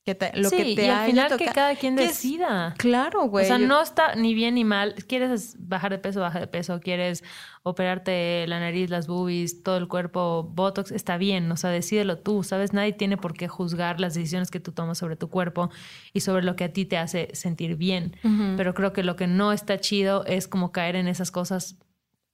Que 0.04 0.12
lo 0.34 0.50
que 0.50 0.74
te 0.74 0.84
y 0.84 0.88
al 0.90 1.06
final 1.06 1.36
que 1.38 1.46
cada 1.46 1.74
quien 1.76 1.96
decida. 1.96 2.74
claro, 2.76 3.22
güey. 3.22 3.46
O 3.46 3.48
sea, 3.48 3.56
no 3.56 3.80
está 3.80 4.14
ni 4.14 4.34
bien 4.34 4.56
ni 4.56 4.62
mal. 4.62 4.94
¿Quieres 5.08 5.56
bajar 5.58 5.92
de 5.92 5.98
peso? 5.98 6.20
Baja 6.20 6.40
de 6.40 6.46
peso. 6.46 6.78
¿Quieres 6.80 7.24
operarte 7.62 8.44
la 8.46 8.60
nariz, 8.60 8.90
las 8.90 9.06
boobies, 9.06 9.62
todo 9.62 9.78
el 9.78 9.88
cuerpo, 9.88 10.42
botox? 10.42 10.90
Está 10.90 11.16
bien. 11.16 11.50
O 11.50 11.56
sea, 11.56 11.70
decídelo 11.70 12.18
tú, 12.18 12.42
¿sabes? 12.42 12.74
Nadie 12.74 12.92
tiene 12.92 13.16
por 13.16 13.32
qué 13.32 13.48
juzgar 13.48 13.98
las 13.98 14.12
decisiones 14.12 14.50
que 14.50 14.60
tú 14.60 14.72
tomas 14.72 14.98
sobre 14.98 15.16
tu 15.16 15.30
cuerpo 15.30 15.70
y 16.12 16.20
sobre 16.20 16.44
lo 16.44 16.54
que 16.54 16.64
a 16.64 16.72
ti 16.72 16.84
te 16.84 16.98
hace 16.98 17.30
sentir 17.32 17.76
bien. 17.76 18.14
Pero 18.58 18.74
creo 18.74 18.92
que 18.92 19.04
lo 19.04 19.16
que 19.16 19.26
no 19.26 19.52
está 19.52 19.78
chido 19.78 20.26
es 20.26 20.48
como 20.48 20.70
caer 20.70 20.96
en 20.96 21.08
esas 21.08 21.30
cosas 21.30 21.78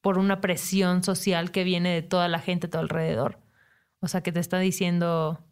por 0.00 0.18
una 0.18 0.40
presión 0.40 1.04
social 1.04 1.52
que 1.52 1.62
viene 1.62 1.90
de 1.94 2.02
toda 2.02 2.26
la 2.26 2.40
gente 2.40 2.66
a 2.66 2.70
tu 2.70 2.78
alrededor. 2.78 3.38
O 4.00 4.08
sea, 4.08 4.22
que 4.22 4.32
te 4.32 4.40
está 4.40 4.58
diciendo 4.58 5.44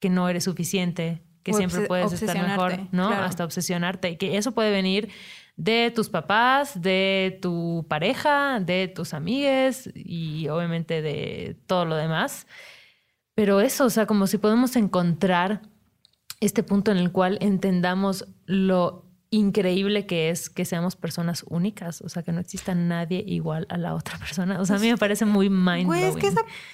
que 0.00 0.10
no 0.10 0.28
eres 0.28 0.44
suficiente, 0.44 1.22
que 1.48 1.54
siempre 1.54 1.86
puedes 1.86 2.12
estar 2.12 2.40
mejor, 2.40 2.88
¿no? 2.92 3.08
Hasta 3.08 3.44
obsesionarte. 3.44 4.10
Y 4.10 4.16
que 4.16 4.36
eso 4.36 4.52
puede 4.52 4.70
venir 4.70 5.10
de 5.56 5.92
tus 5.94 6.08
papás, 6.08 6.80
de 6.80 7.38
tu 7.42 7.84
pareja, 7.88 8.60
de 8.60 8.88
tus 8.88 9.12
amigues 9.12 9.90
y 9.94 10.48
obviamente 10.48 11.02
de 11.02 11.56
todo 11.66 11.84
lo 11.84 11.96
demás. 11.96 12.46
Pero 13.34 13.60
eso, 13.60 13.84
o 13.84 13.90
sea, 13.90 14.06
como 14.06 14.26
si 14.26 14.38
podemos 14.38 14.76
encontrar 14.76 15.62
este 16.40 16.62
punto 16.62 16.92
en 16.92 16.98
el 16.98 17.10
cual 17.10 17.38
entendamos 17.40 18.26
lo 18.46 19.07
increíble 19.30 20.06
que 20.06 20.30
es 20.30 20.48
que 20.48 20.64
seamos 20.64 20.96
personas 20.96 21.44
únicas, 21.48 22.00
o 22.00 22.08
sea, 22.08 22.22
que 22.22 22.32
no 22.32 22.40
exista 22.40 22.74
nadie 22.74 23.22
igual 23.26 23.66
a 23.68 23.76
la 23.76 23.94
otra 23.94 24.18
persona. 24.18 24.60
O 24.60 24.64
sea, 24.64 24.76
a 24.76 24.78
mí 24.78 24.88
me 24.88 24.96
parece 24.96 25.26
muy 25.26 25.50
mind 25.50 25.86
Güey, 25.86 26.04
es 26.04 26.16
que 26.16 26.30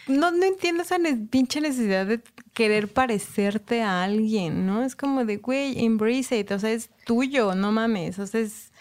no, 0.06 0.30
no 0.30 0.44
entiendo 0.44 0.82
esa 0.82 0.98
pinche 1.30 1.60
necesidad 1.60 2.06
de 2.06 2.22
querer 2.52 2.92
parecerte 2.92 3.82
a 3.82 4.04
alguien, 4.04 4.66
¿no? 4.66 4.84
Es 4.84 4.94
como 4.94 5.24
de, 5.24 5.38
güey, 5.38 5.84
embrace 5.84 6.38
it, 6.38 6.50
o 6.52 6.58
sea, 6.58 6.70
es 6.70 6.90
tuyo, 7.04 7.54
no 7.54 7.72
mames, 7.72 8.18
o 8.20 8.26
sea, 8.26 8.40
es, 8.40 8.72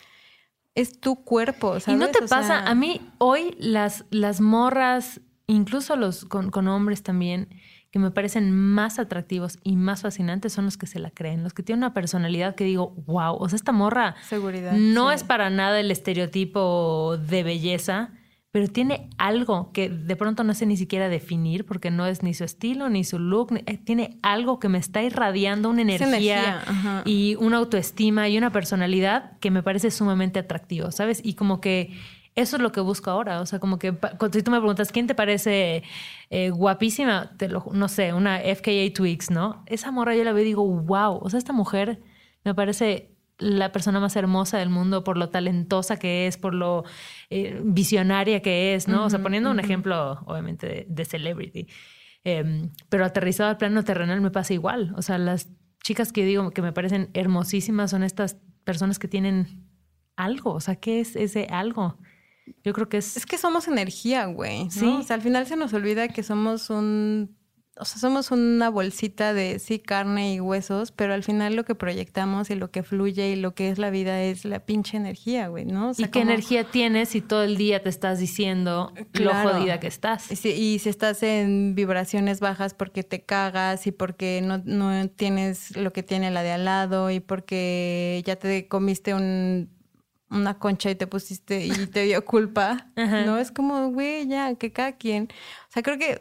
es 0.75 0.99
tu 0.99 1.23
cuerpo, 1.23 1.79
¿sabes? 1.79 1.99
Y 1.99 1.99
no 1.99 2.11
te 2.11 2.27
pasa, 2.27 2.67
a 2.67 2.75
mí 2.75 3.01
hoy 3.17 3.55
las, 3.57 4.05
las 4.11 4.39
morras, 4.39 5.19
incluso 5.47 5.95
los 5.95 6.25
con, 6.25 6.51
con 6.51 6.67
hombres 6.67 7.01
también, 7.01 7.49
que 7.93 7.99
me 7.99 8.09
parecen 8.09 8.51
más 8.51 8.97
atractivos 8.97 9.59
y 9.63 9.75
más 9.75 10.01
fascinantes 10.01 10.51
son 10.51 10.65
los 10.65 10.77
que 10.77 10.87
se 10.87 10.97
la 10.97 11.11
creen, 11.11 11.43
los 11.43 11.53
que 11.53 11.61
tienen 11.61 11.83
una 11.83 11.93
personalidad 11.93 12.55
que 12.55 12.63
digo, 12.63 12.95
wow, 13.05 13.35
o 13.35 13.47
sea, 13.47 13.55
esta 13.55 13.71
morra 13.71 14.15
Seguridad, 14.27 14.73
no 14.73 15.11
es 15.11 15.23
para 15.23 15.51
nada 15.51 15.79
el 15.79 15.91
estereotipo 15.91 17.17
de 17.17 17.43
belleza, 17.43 18.09
pero 18.49 18.67
tiene 18.67 19.11
algo 19.19 19.71
que 19.73 19.89
de 19.89 20.15
pronto 20.15 20.43
no 20.43 20.55
sé 20.55 20.65
ni 20.65 20.75
siquiera 20.75 21.07
definir 21.07 21.67
porque 21.67 21.91
no 21.91 22.07
es 22.07 22.23
ni 22.23 22.33
su 22.33 22.43
estilo 22.43 22.89
ni 22.89 23.03
su 23.03 23.19
look, 23.19 23.61
eh, 23.67 23.77
tiene 23.77 24.17
algo 24.23 24.59
que 24.59 24.69
me 24.69 24.79
está 24.79 25.03
irradiando 25.03 25.69
una 25.69 25.83
energía, 25.83 26.63
y 27.05 27.35
una 27.35 27.57
autoestima 27.57 28.27
y 28.27 28.39
una 28.39 28.51
personalidad 28.51 29.37
que 29.37 29.51
me 29.51 29.61
parece 29.61 29.91
sumamente 29.91 30.39
atractivo, 30.39 30.89
¿sabes? 30.89 31.21
Y 31.23 31.35
como 31.35 31.61
que 31.61 31.93
eso 32.35 32.55
es 32.55 32.61
lo 32.61 32.71
que 32.71 32.81
busco 32.81 33.11
ahora. 33.11 33.41
O 33.41 33.45
sea, 33.45 33.59
como 33.59 33.77
que 33.79 33.93
si 34.31 34.43
tú 34.43 34.51
me 34.51 34.59
preguntas, 34.59 34.91
¿quién 34.91 35.07
te 35.07 35.15
parece 35.15 35.83
eh, 36.29 36.49
guapísima? 36.49 37.35
Te 37.37 37.47
lo, 37.47 37.65
no 37.71 37.87
sé, 37.87 38.13
una 38.13 38.39
FKA 38.39 38.91
Twix, 38.93 39.29
¿no? 39.29 39.63
Esa 39.67 39.91
morra 39.91 40.15
yo 40.15 40.23
la 40.23 40.33
veo 40.33 40.43
y 40.43 40.47
digo, 40.47 40.65
wow. 40.65 41.19
O 41.21 41.29
sea, 41.29 41.37
esta 41.37 41.53
mujer 41.53 42.01
me 42.43 42.55
parece 42.55 43.13
la 43.37 43.71
persona 43.71 43.99
más 43.99 44.15
hermosa 44.15 44.57
del 44.57 44.69
mundo, 44.69 45.03
por 45.03 45.17
lo 45.17 45.29
talentosa 45.29 45.97
que 45.97 46.27
es, 46.27 46.37
por 46.37 46.53
lo 46.53 46.83
eh, 47.29 47.59
visionaria 47.63 48.41
que 48.41 48.75
es, 48.75 48.87
¿no? 48.87 49.05
o 49.05 49.09
sea, 49.09 49.19
poniendo 49.21 49.49
un 49.49 49.59
ejemplo, 49.59 50.21
obviamente, 50.25 50.85
de, 50.87 51.05
celebrity. 51.05 51.67
Em, 52.23 52.71
pero 52.89 53.05
aterrizado 53.05 53.49
al 53.49 53.57
plano 53.57 53.83
terrenal 53.83 54.21
me 54.21 54.31
pasa 54.31 54.53
igual. 54.53 54.93
O 54.97 55.01
sea, 55.01 55.17
las 55.17 55.49
chicas 55.83 56.13
que 56.13 56.25
digo 56.25 56.51
que 56.51 56.61
me 56.61 56.71
parecen 56.71 57.09
hermosísimas 57.13 57.91
son 57.91 58.03
estas 58.03 58.37
personas 58.63 58.97
que 58.97 59.07
tienen 59.07 59.67
algo. 60.15 60.53
O 60.53 60.61
sea, 60.61 60.77
¿qué 60.77 60.99
es 61.01 61.15
ese 61.15 61.47
algo? 61.49 61.97
Yo 62.63 62.73
creo 62.73 62.89
que 62.89 62.97
es... 62.97 63.17
Es 63.17 63.25
que 63.25 63.37
somos 63.37 63.67
energía, 63.67 64.25
güey. 64.25 64.69
Sí. 64.69 64.85
O 64.85 65.03
sea, 65.03 65.15
al 65.15 65.21
final 65.21 65.47
se 65.47 65.55
nos 65.55 65.73
olvida 65.73 66.07
que 66.07 66.23
somos 66.23 66.69
un 66.69 67.35
o 67.79 67.85
sea, 67.85 67.97
somos 67.97 68.29
una 68.29 68.69
bolsita 68.69 69.33
de 69.33 69.57
sí, 69.57 69.79
carne 69.79 70.35
y 70.35 70.39
huesos, 70.39 70.91
pero 70.91 71.15
al 71.15 71.23
final 71.23 71.55
lo 71.55 71.65
que 71.65 71.73
proyectamos 71.73 72.51
y 72.51 72.55
lo 72.55 72.69
que 72.69 72.83
fluye 72.83 73.31
y 73.31 73.35
lo 73.35 73.55
que 73.55 73.69
es 73.69 73.79
la 73.79 73.89
vida 73.89 74.21
es 74.21 74.45
la 74.45 74.59
pinche 74.59 74.95
energía, 74.95 75.47
güey, 75.47 75.65
¿no? 75.65 75.91
¿Y 75.97 76.05
qué 76.05 76.21
energía 76.21 76.65
tienes 76.65 77.09
si 77.09 77.21
todo 77.21 77.41
el 77.43 77.57
día 77.57 77.81
te 77.81 77.89
estás 77.89 78.19
diciendo 78.19 78.93
lo 79.13 79.33
jodida 79.33 79.79
que 79.79 79.87
estás? 79.87 80.31
Y 80.31 80.35
si, 80.35 80.49
y 80.49 80.79
si, 80.79 80.89
estás 80.89 81.23
en 81.23 81.73
vibraciones 81.73 82.39
bajas 82.39 82.75
porque 82.75 83.01
te 83.01 83.23
cagas 83.23 83.87
y 83.87 83.91
porque 83.91 84.41
no, 84.43 84.59
no 84.65 85.09
tienes 85.09 85.75
lo 85.75 85.91
que 85.93 86.03
tiene 86.03 86.29
la 86.29 86.43
de 86.43 86.51
al 86.51 86.65
lado 86.65 87.09
y 87.09 87.21
porque 87.21 88.21
ya 88.23 88.35
te 88.35 88.67
comiste 88.67 89.15
un 89.15 89.72
una 90.33 90.59
concha 90.59 90.89
y 90.89 90.95
te 90.95 91.07
pusiste 91.07 91.65
y 91.65 91.87
te 91.87 92.03
dio 92.03 92.23
culpa, 92.25 92.87
¿no? 92.95 93.37
Es 93.37 93.51
como, 93.51 93.89
güey, 93.91 94.27
ya, 94.27 94.55
que 94.55 94.71
cada 94.71 94.93
quien. 94.93 95.29
O 95.69 95.71
sea, 95.71 95.83
creo 95.83 95.97
que 95.97 96.19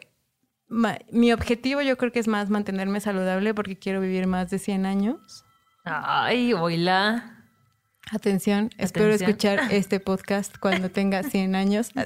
mi 1.11 1.31
objetivo 1.33 1.81
yo 1.81 1.97
creo 1.97 2.11
que 2.11 2.19
es 2.19 2.27
más 2.27 2.49
mantenerme 2.49 2.99
saludable 2.99 3.53
porque 3.53 3.77
quiero 3.77 4.01
vivir 4.01 4.27
más 4.27 4.49
de 4.49 4.59
100 4.59 4.85
años. 4.85 5.45
Ay, 5.83 6.53
oíla. 6.53 7.32
Atención, 8.11 8.69
espero 8.77 9.13
escuchar 9.13 9.59
este 9.71 9.99
podcast 9.99 10.57
cuando 10.57 10.89
tenga 10.89 11.23
100 11.23 11.55
años. 11.55 11.91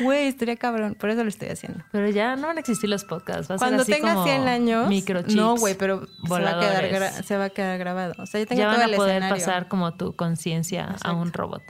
Güey, 0.00 0.28
estaría 0.28 0.56
cabrón, 0.56 0.94
por 0.94 1.10
eso 1.10 1.22
lo 1.22 1.28
estoy 1.28 1.48
haciendo. 1.48 1.84
Pero 1.92 2.08
ya 2.08 2.36
no 2.36 2.46
van 2.46 2.56
a 2.56 2.60
existir 2.60 2.88
los 2.88 3.04
podcasts. 3.04 3.52
cuando 3.58 3.84
tenga 3.84 4.22
100 4.24 4.48
años. 4.48 4.88
No, 5.34 5.56
güey, 5.56 5.74
pero 5.74 6.06
se 6.06 6.28
va, 6.28 6.50
a 6.50 6.60
quedar 6.60 7.24
se 7.24 7.36
va, 7.36 7.44
a 7.44 7.50
quedar 7.50 7.78
grabado. 7.78 8.14
O 8.18 8.26
sea, 8.26 8.40
ya, 8.40 8.46
tengo 8.46 8.62
ya 8.62 8.68
van 8.68 8.82
a 8.82 8.96
poder 8.96 9.28
pasar 9.28 9.68
como 9.68 9.94
tu 9.94 10.16
conciencia 10.16 10.96
a 11.02 11.12
un 11.12 11.32
robot. 11.32 11.62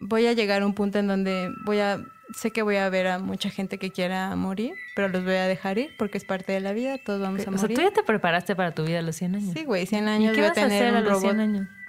Voy 0.00 0.26
a 0.26 0.32
llegar 0.32 0.62
a 0.62 0.66
un 0.66 0.74
punto 0.74 0.98
en 0.98 1.06
donde 1.06 1.50
voy 1.66 1.80
a 1.80 2.00
sé 2.34 2.50
que 2.50 2.62
voy 2.62 2.76
a 2.76 2.88
ver 2.88 3.06
a 3.06 3.18
mucha 3.18 3.50
gente 3.50 3.78
que 3.78 3.90
quiera 3.90 4.34
morir, 4.36 4.74
pero 4.94 5.08
los 5.08 5.24
voy 5.24 5.34
a 5.34 5.46
dejar 5.46 5.78
ir 5.78 5.94
porque 5.98 6.18
es 6.18 6.24
parte 6.24 6.52
de 6.52 6.60
la 6.60 6.72
vida, 6.72 6.98
todos 6.98 7.20
vamos 7.20 7.46
a 7.46 7.50
morir. 7.50 7.64
O 7.64 7.66
sea, 7.66 7.76
tú 7.76 7.82
ya 7.82 7.90
te 7.92 8.02
preparaste 8.02 8.56
para 8.56 8.72
tu 8.72 8.84
vida 8.84 9.00
a 9.00 9.02
los 9.02 9.16
100 9.16 9.34
años. 9.36 9.54
Sí, 9.54 9.64
güey, 9.64 9.86
100 9.86 10.08
años 10.08 10.36
voy 10.36 10.44
a 10.44 10.52
tener 10.52 10.94
un 10.94 11.04
robot. 11.04 11.36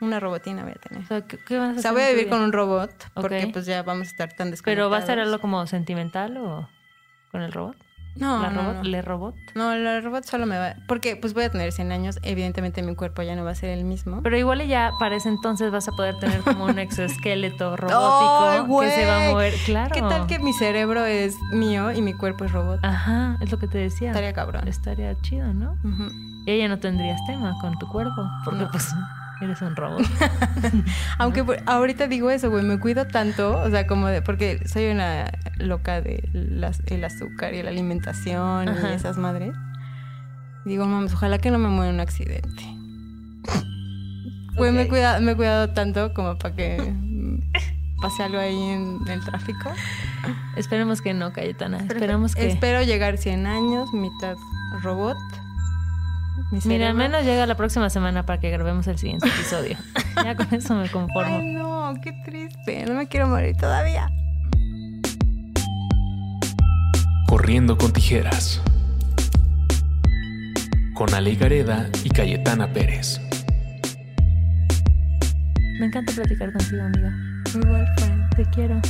Una 0.01 0.19
robotina 0.19 0.63
voy 0.63 0.71
a 0.71 0.75
tener. 0.75 1.03
O 1.03 1.07
sea, 1.07 1.21
¿qué, 1.21 1.57
vas 1.57 1.67
a 1.67 1.71
hacer? 1.71 1.79
O 1.79 1.81
sea, 1.81 1.91
voy 1.91 2.01
a 2.01 2.09
vivir 2.09 2.29
con 2.29 2.41
un 2.41 2.51
robot 2.51 2.91
porque 3.13 3.49
pues 3.53 3.65
ya 3.65 3.83
vamos 3.83 4.07
a 4.07 4.11
estar 4.11 4.33
tan 4.33 4.49
desconectados. 4.49 4.75
¿Pero 4.75 4.89
va 4.89 4.97
a 4.97 5.05
ser 5.05 5.19
algo 5.19 5.39
como 5.39 5.65
sentimental 5.67 6.37
o 6.37 6.69
con 7.31 7.41
el 7.41 7.51
robot? 7.51 7.77
No, 8.15 8.41
¿La 8.41 8.49
no, 8.49 8.73
robot? 8.73 8.85
¿Le 8.85 9.01
robot? 9.01 9.35
No, 9.55 9.75
la 9.75 10.01
robot 10.01 10.25
solo 10.25 10.45
me 10.45 10.57
va... 10.57 10.75
Porque 10.87 11.15
pues 11.15 11.33
voy 11.33 11.45
a 11.45 11.49
tener 11.49 11.71
100 11.71 11.91
años, 11.91 12.19
evidentemente 12.23 12.81
mi 12.83 12.95
cuerpo 12.95 13.21
ya 13.21 13.35
no 13.35 13.43
va 13.43 13.51
a 13.51 13.55
ser 13.55 13.69
el 13.69 13.85
mismo. 13.85 14.21
Pero 14.21 14.37
igual 14.37 14.65
ya 14.67 14.91
para 14.99 15.15
ese 15.15 15.29
entonces 15.29 15.71
vas 15.71 15.87
a 15.87 15.91
poder 15.91 16.17
tener 16.19 16.41
como 16.41 16.65
un 16.65 16.79
exoesqueleto 16.79 17.77
robótico 17.77 18.79
que 18.81 18.91
se 18.91 19.05
va 19.05 19.27
a 19.27 19.31
mover. 19.31 19.53
Claro. 19.65 19.93
¿Qué 19.93 20.01
tal 20.01 20.27
que 20.27 20.39
mi 20.39 20.53
cerebro 20.53 21.05
es 21.05 21.35
mío 21.53 21.91
y 21.91 22.01
mi 22.01 22.13
cuerpo 22.13 22.45
es 22.45 22.51
robot? 22.51 22.79
Ajá, 22.83 23.37
es 23.41 23.51
lo 23.51 23.59
que 23.59 23.67
te 23.67 23.77
decía. 23.77 24.09
Estaría 24.09 24.33
cabrón. 24.33 24.67
Estaría 24.67 25.19
chido, 25.21 25.53
¿no? 25.53 25.77
Y 26.45 26.51
ella 26.51 26.67
no 26.67 26.79
tendrías 26.79 27.19
tema 27.27 27.55
con 27.61 27.77
tu 27.77 27.87
cuerpo, 27.87 28.23
porque 28.43 28.65
pues 28.71 28.93
Eres 29.41 29.61
un 29.61 29.75
robot. 29.75 30.05
Aunque 31.17 31.43
ahorita 31.65 32.07
digo 32.07 32.29
eso, 32.29 32.49
güey, 32.49 32.63
me 32.63 32.79
cuido 32.79 33.07
tanto, 33.07 33.57
o 33.57 33.69
sea, 33.69 33.87
como 33.87 34.07
de, 34.07 34.21
porque 34.21 34.67
soy 34.67 34.87
una 34.87 35.31
loca 35.57 36.01
de 36.01 36.29
el 36.87 37.03
azúcar 37.03 37.53
y 37.53 37.63
la 37.63 37.71
alimentación 37.71 38.67
y 38.67 38.93
esas 38.93 39.17
madres. 39.17 39.53
Digo, 40.65 40.85
mames, 40.85 41.13
ojalá 41.13 41.39
que 41.39 41.49
no 41.49 41.57
me 41.57 41.69
muera 41.69 41.89
en 41.89 41.95
un 41.95 42.01
accidente. 42.01 42.63
Güey, 44.55 44.71
me, 44.71 44.83
he 44.83 44.87
cuidado, 44.87 45.21
me 45.21 45.31
he 45.31 45.35
cuidado 45.35 45.69
tanto 45.69 46.13
como 46.13 46.37
para 46.37 46.55
que 46.55 46.93
pase 47.99 48.23
algo 48.23 48.37
ahí 48.37 48.61
en 48.61 48.99
el 49.07 49.23
tráfico. 49.23 49.71
Esperemos 50.55 51.01
que 51.01 51.15
no, 51.15 51.33
Cayetana. 51.33 51.77
Esperemos 51.77 52.35
que... 52.35 52.47
Espero 52.47 52.83
llegar 52.83 53.17
100 53.17 53.47
años, 53.47 53.91
mitad 53.93 54.35
robot 54.83 55.17
Mira, 56.65 56.89
al 56.89 56.95
menos 56.95 57.23
llega 57.23 57.45
la 57.45 57.55
próxima 57.55 57.89
semana 57.89 58.25
para 58.25 58.39
que 58.39 58.49
grabemos 58.49 58.87
el 58.87 58.97
siguiente 58.97 59.27
episodio. 59.27 59.77
ya 60.23 60.35
con 60.35 60.47
eso 60.53 60.75
me 60.75 60.89
conformo. 60.89 61.37
Ay, 61.37 61.53
no, 61.53 61.93
qué 62.01 62.13
triste. 62.25 62.85
No 62.85 62.95
me 62.95 63.07
quiero 63.07 63.27
morir 63.27 63.55
todavía. 63.57 64.09
Corriendo 67.27 67.77
con 67.77 67.93
tijeras. 67.93 68.61
Con 70.93 71.13
Ale 71.13 71.35
Gareda 71.35 71.89
y 72.03 72.09
Cayetana 72.09 72.71
Pérez. 72.71 73.21
Me 75.79 75.85
encanta 75.87 76.13
platicar 76.13 76.51
contigo, 76.51 76.83
amiga. 76.83 77.13
Igual, 77.55 77.87
friend. 77.97 78.35
Te 78.35 78.45
quiero. 78.51 78.81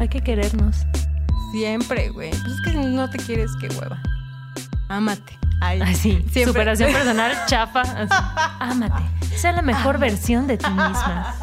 Hay 0.00 0.08
que 0.08 0.20
querernos. 0.20 0.86
Siempre, 1.52 2.08
güey. 2.08 2.30
Pues 2.30 2.42
es 2.44 2.60
que 2.62 2.88
no 2.88 3.08
te 3.08 3.18
quieres, 3.18 3.50
qué 3.60 3.68
hueva. 3.68 4.00
Ámate. 4.88 5.41
Ay, 5.62 5.94
sí. 5.94 6.24
Superación 6.44 6.92
personal, 6.92 7.32
chafa. 7.46 7.82
Ámate. 8.58 9.02
Sea 9.36 9.52
la 9.52 9.62
mejor 9.62 9.98
versión 9.98 10.46
de 10.48 10.58
ti 10.58 10.68
misma. 10.68 11.36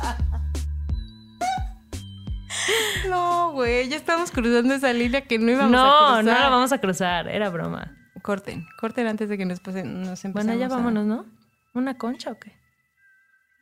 No, 3.09 3.51
güey, 3.53 3.87
ya 3.87 3.95
estamos 3.95 4.29
cruzando 4.31 4.73
esa 4.73 4.91
línea 4.91 5.21
que 5.21 5.39
no 5.39 5.49
íbamos 5.51 5.73
a 5.73 5.83
cruzar. 5.83 6.23
No, 6.25 6.31
no 6.33 6.39
la 6.39 6.49
vamos 6.49 6.71
a 6.73 6.77
cruzar, 6.79 7.27
era 7.29 7.49
broma. 7.49 7.95
Corten, 8.21 8.67
corten 8.77 9.07
antes 9.07 9.29
de 9.29 9.37
que 9.37 9.45
nos, 9.45 9.61
pasen, 9.61 10.01
nos 10.01 10.21
Bueno, 10.33 10.53
ya 10.53 10.67
vámonos, 10.67 11.05
¿no? 11.05 11.25
¿Una 11.73 11.97
concha 11.97 12.31
o 12.31 12.37
qué? 12.37 12.51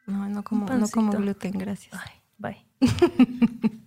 No, 0.08 0.28
no 0.28 0.44
como, 0.44 0.68
no 0.74 0.88
como 0.90 1.12
gluten, 1.12 1.52
gracias. 1.52 1.94
Ay, 1.94 2.22
bye. 2.38 2.66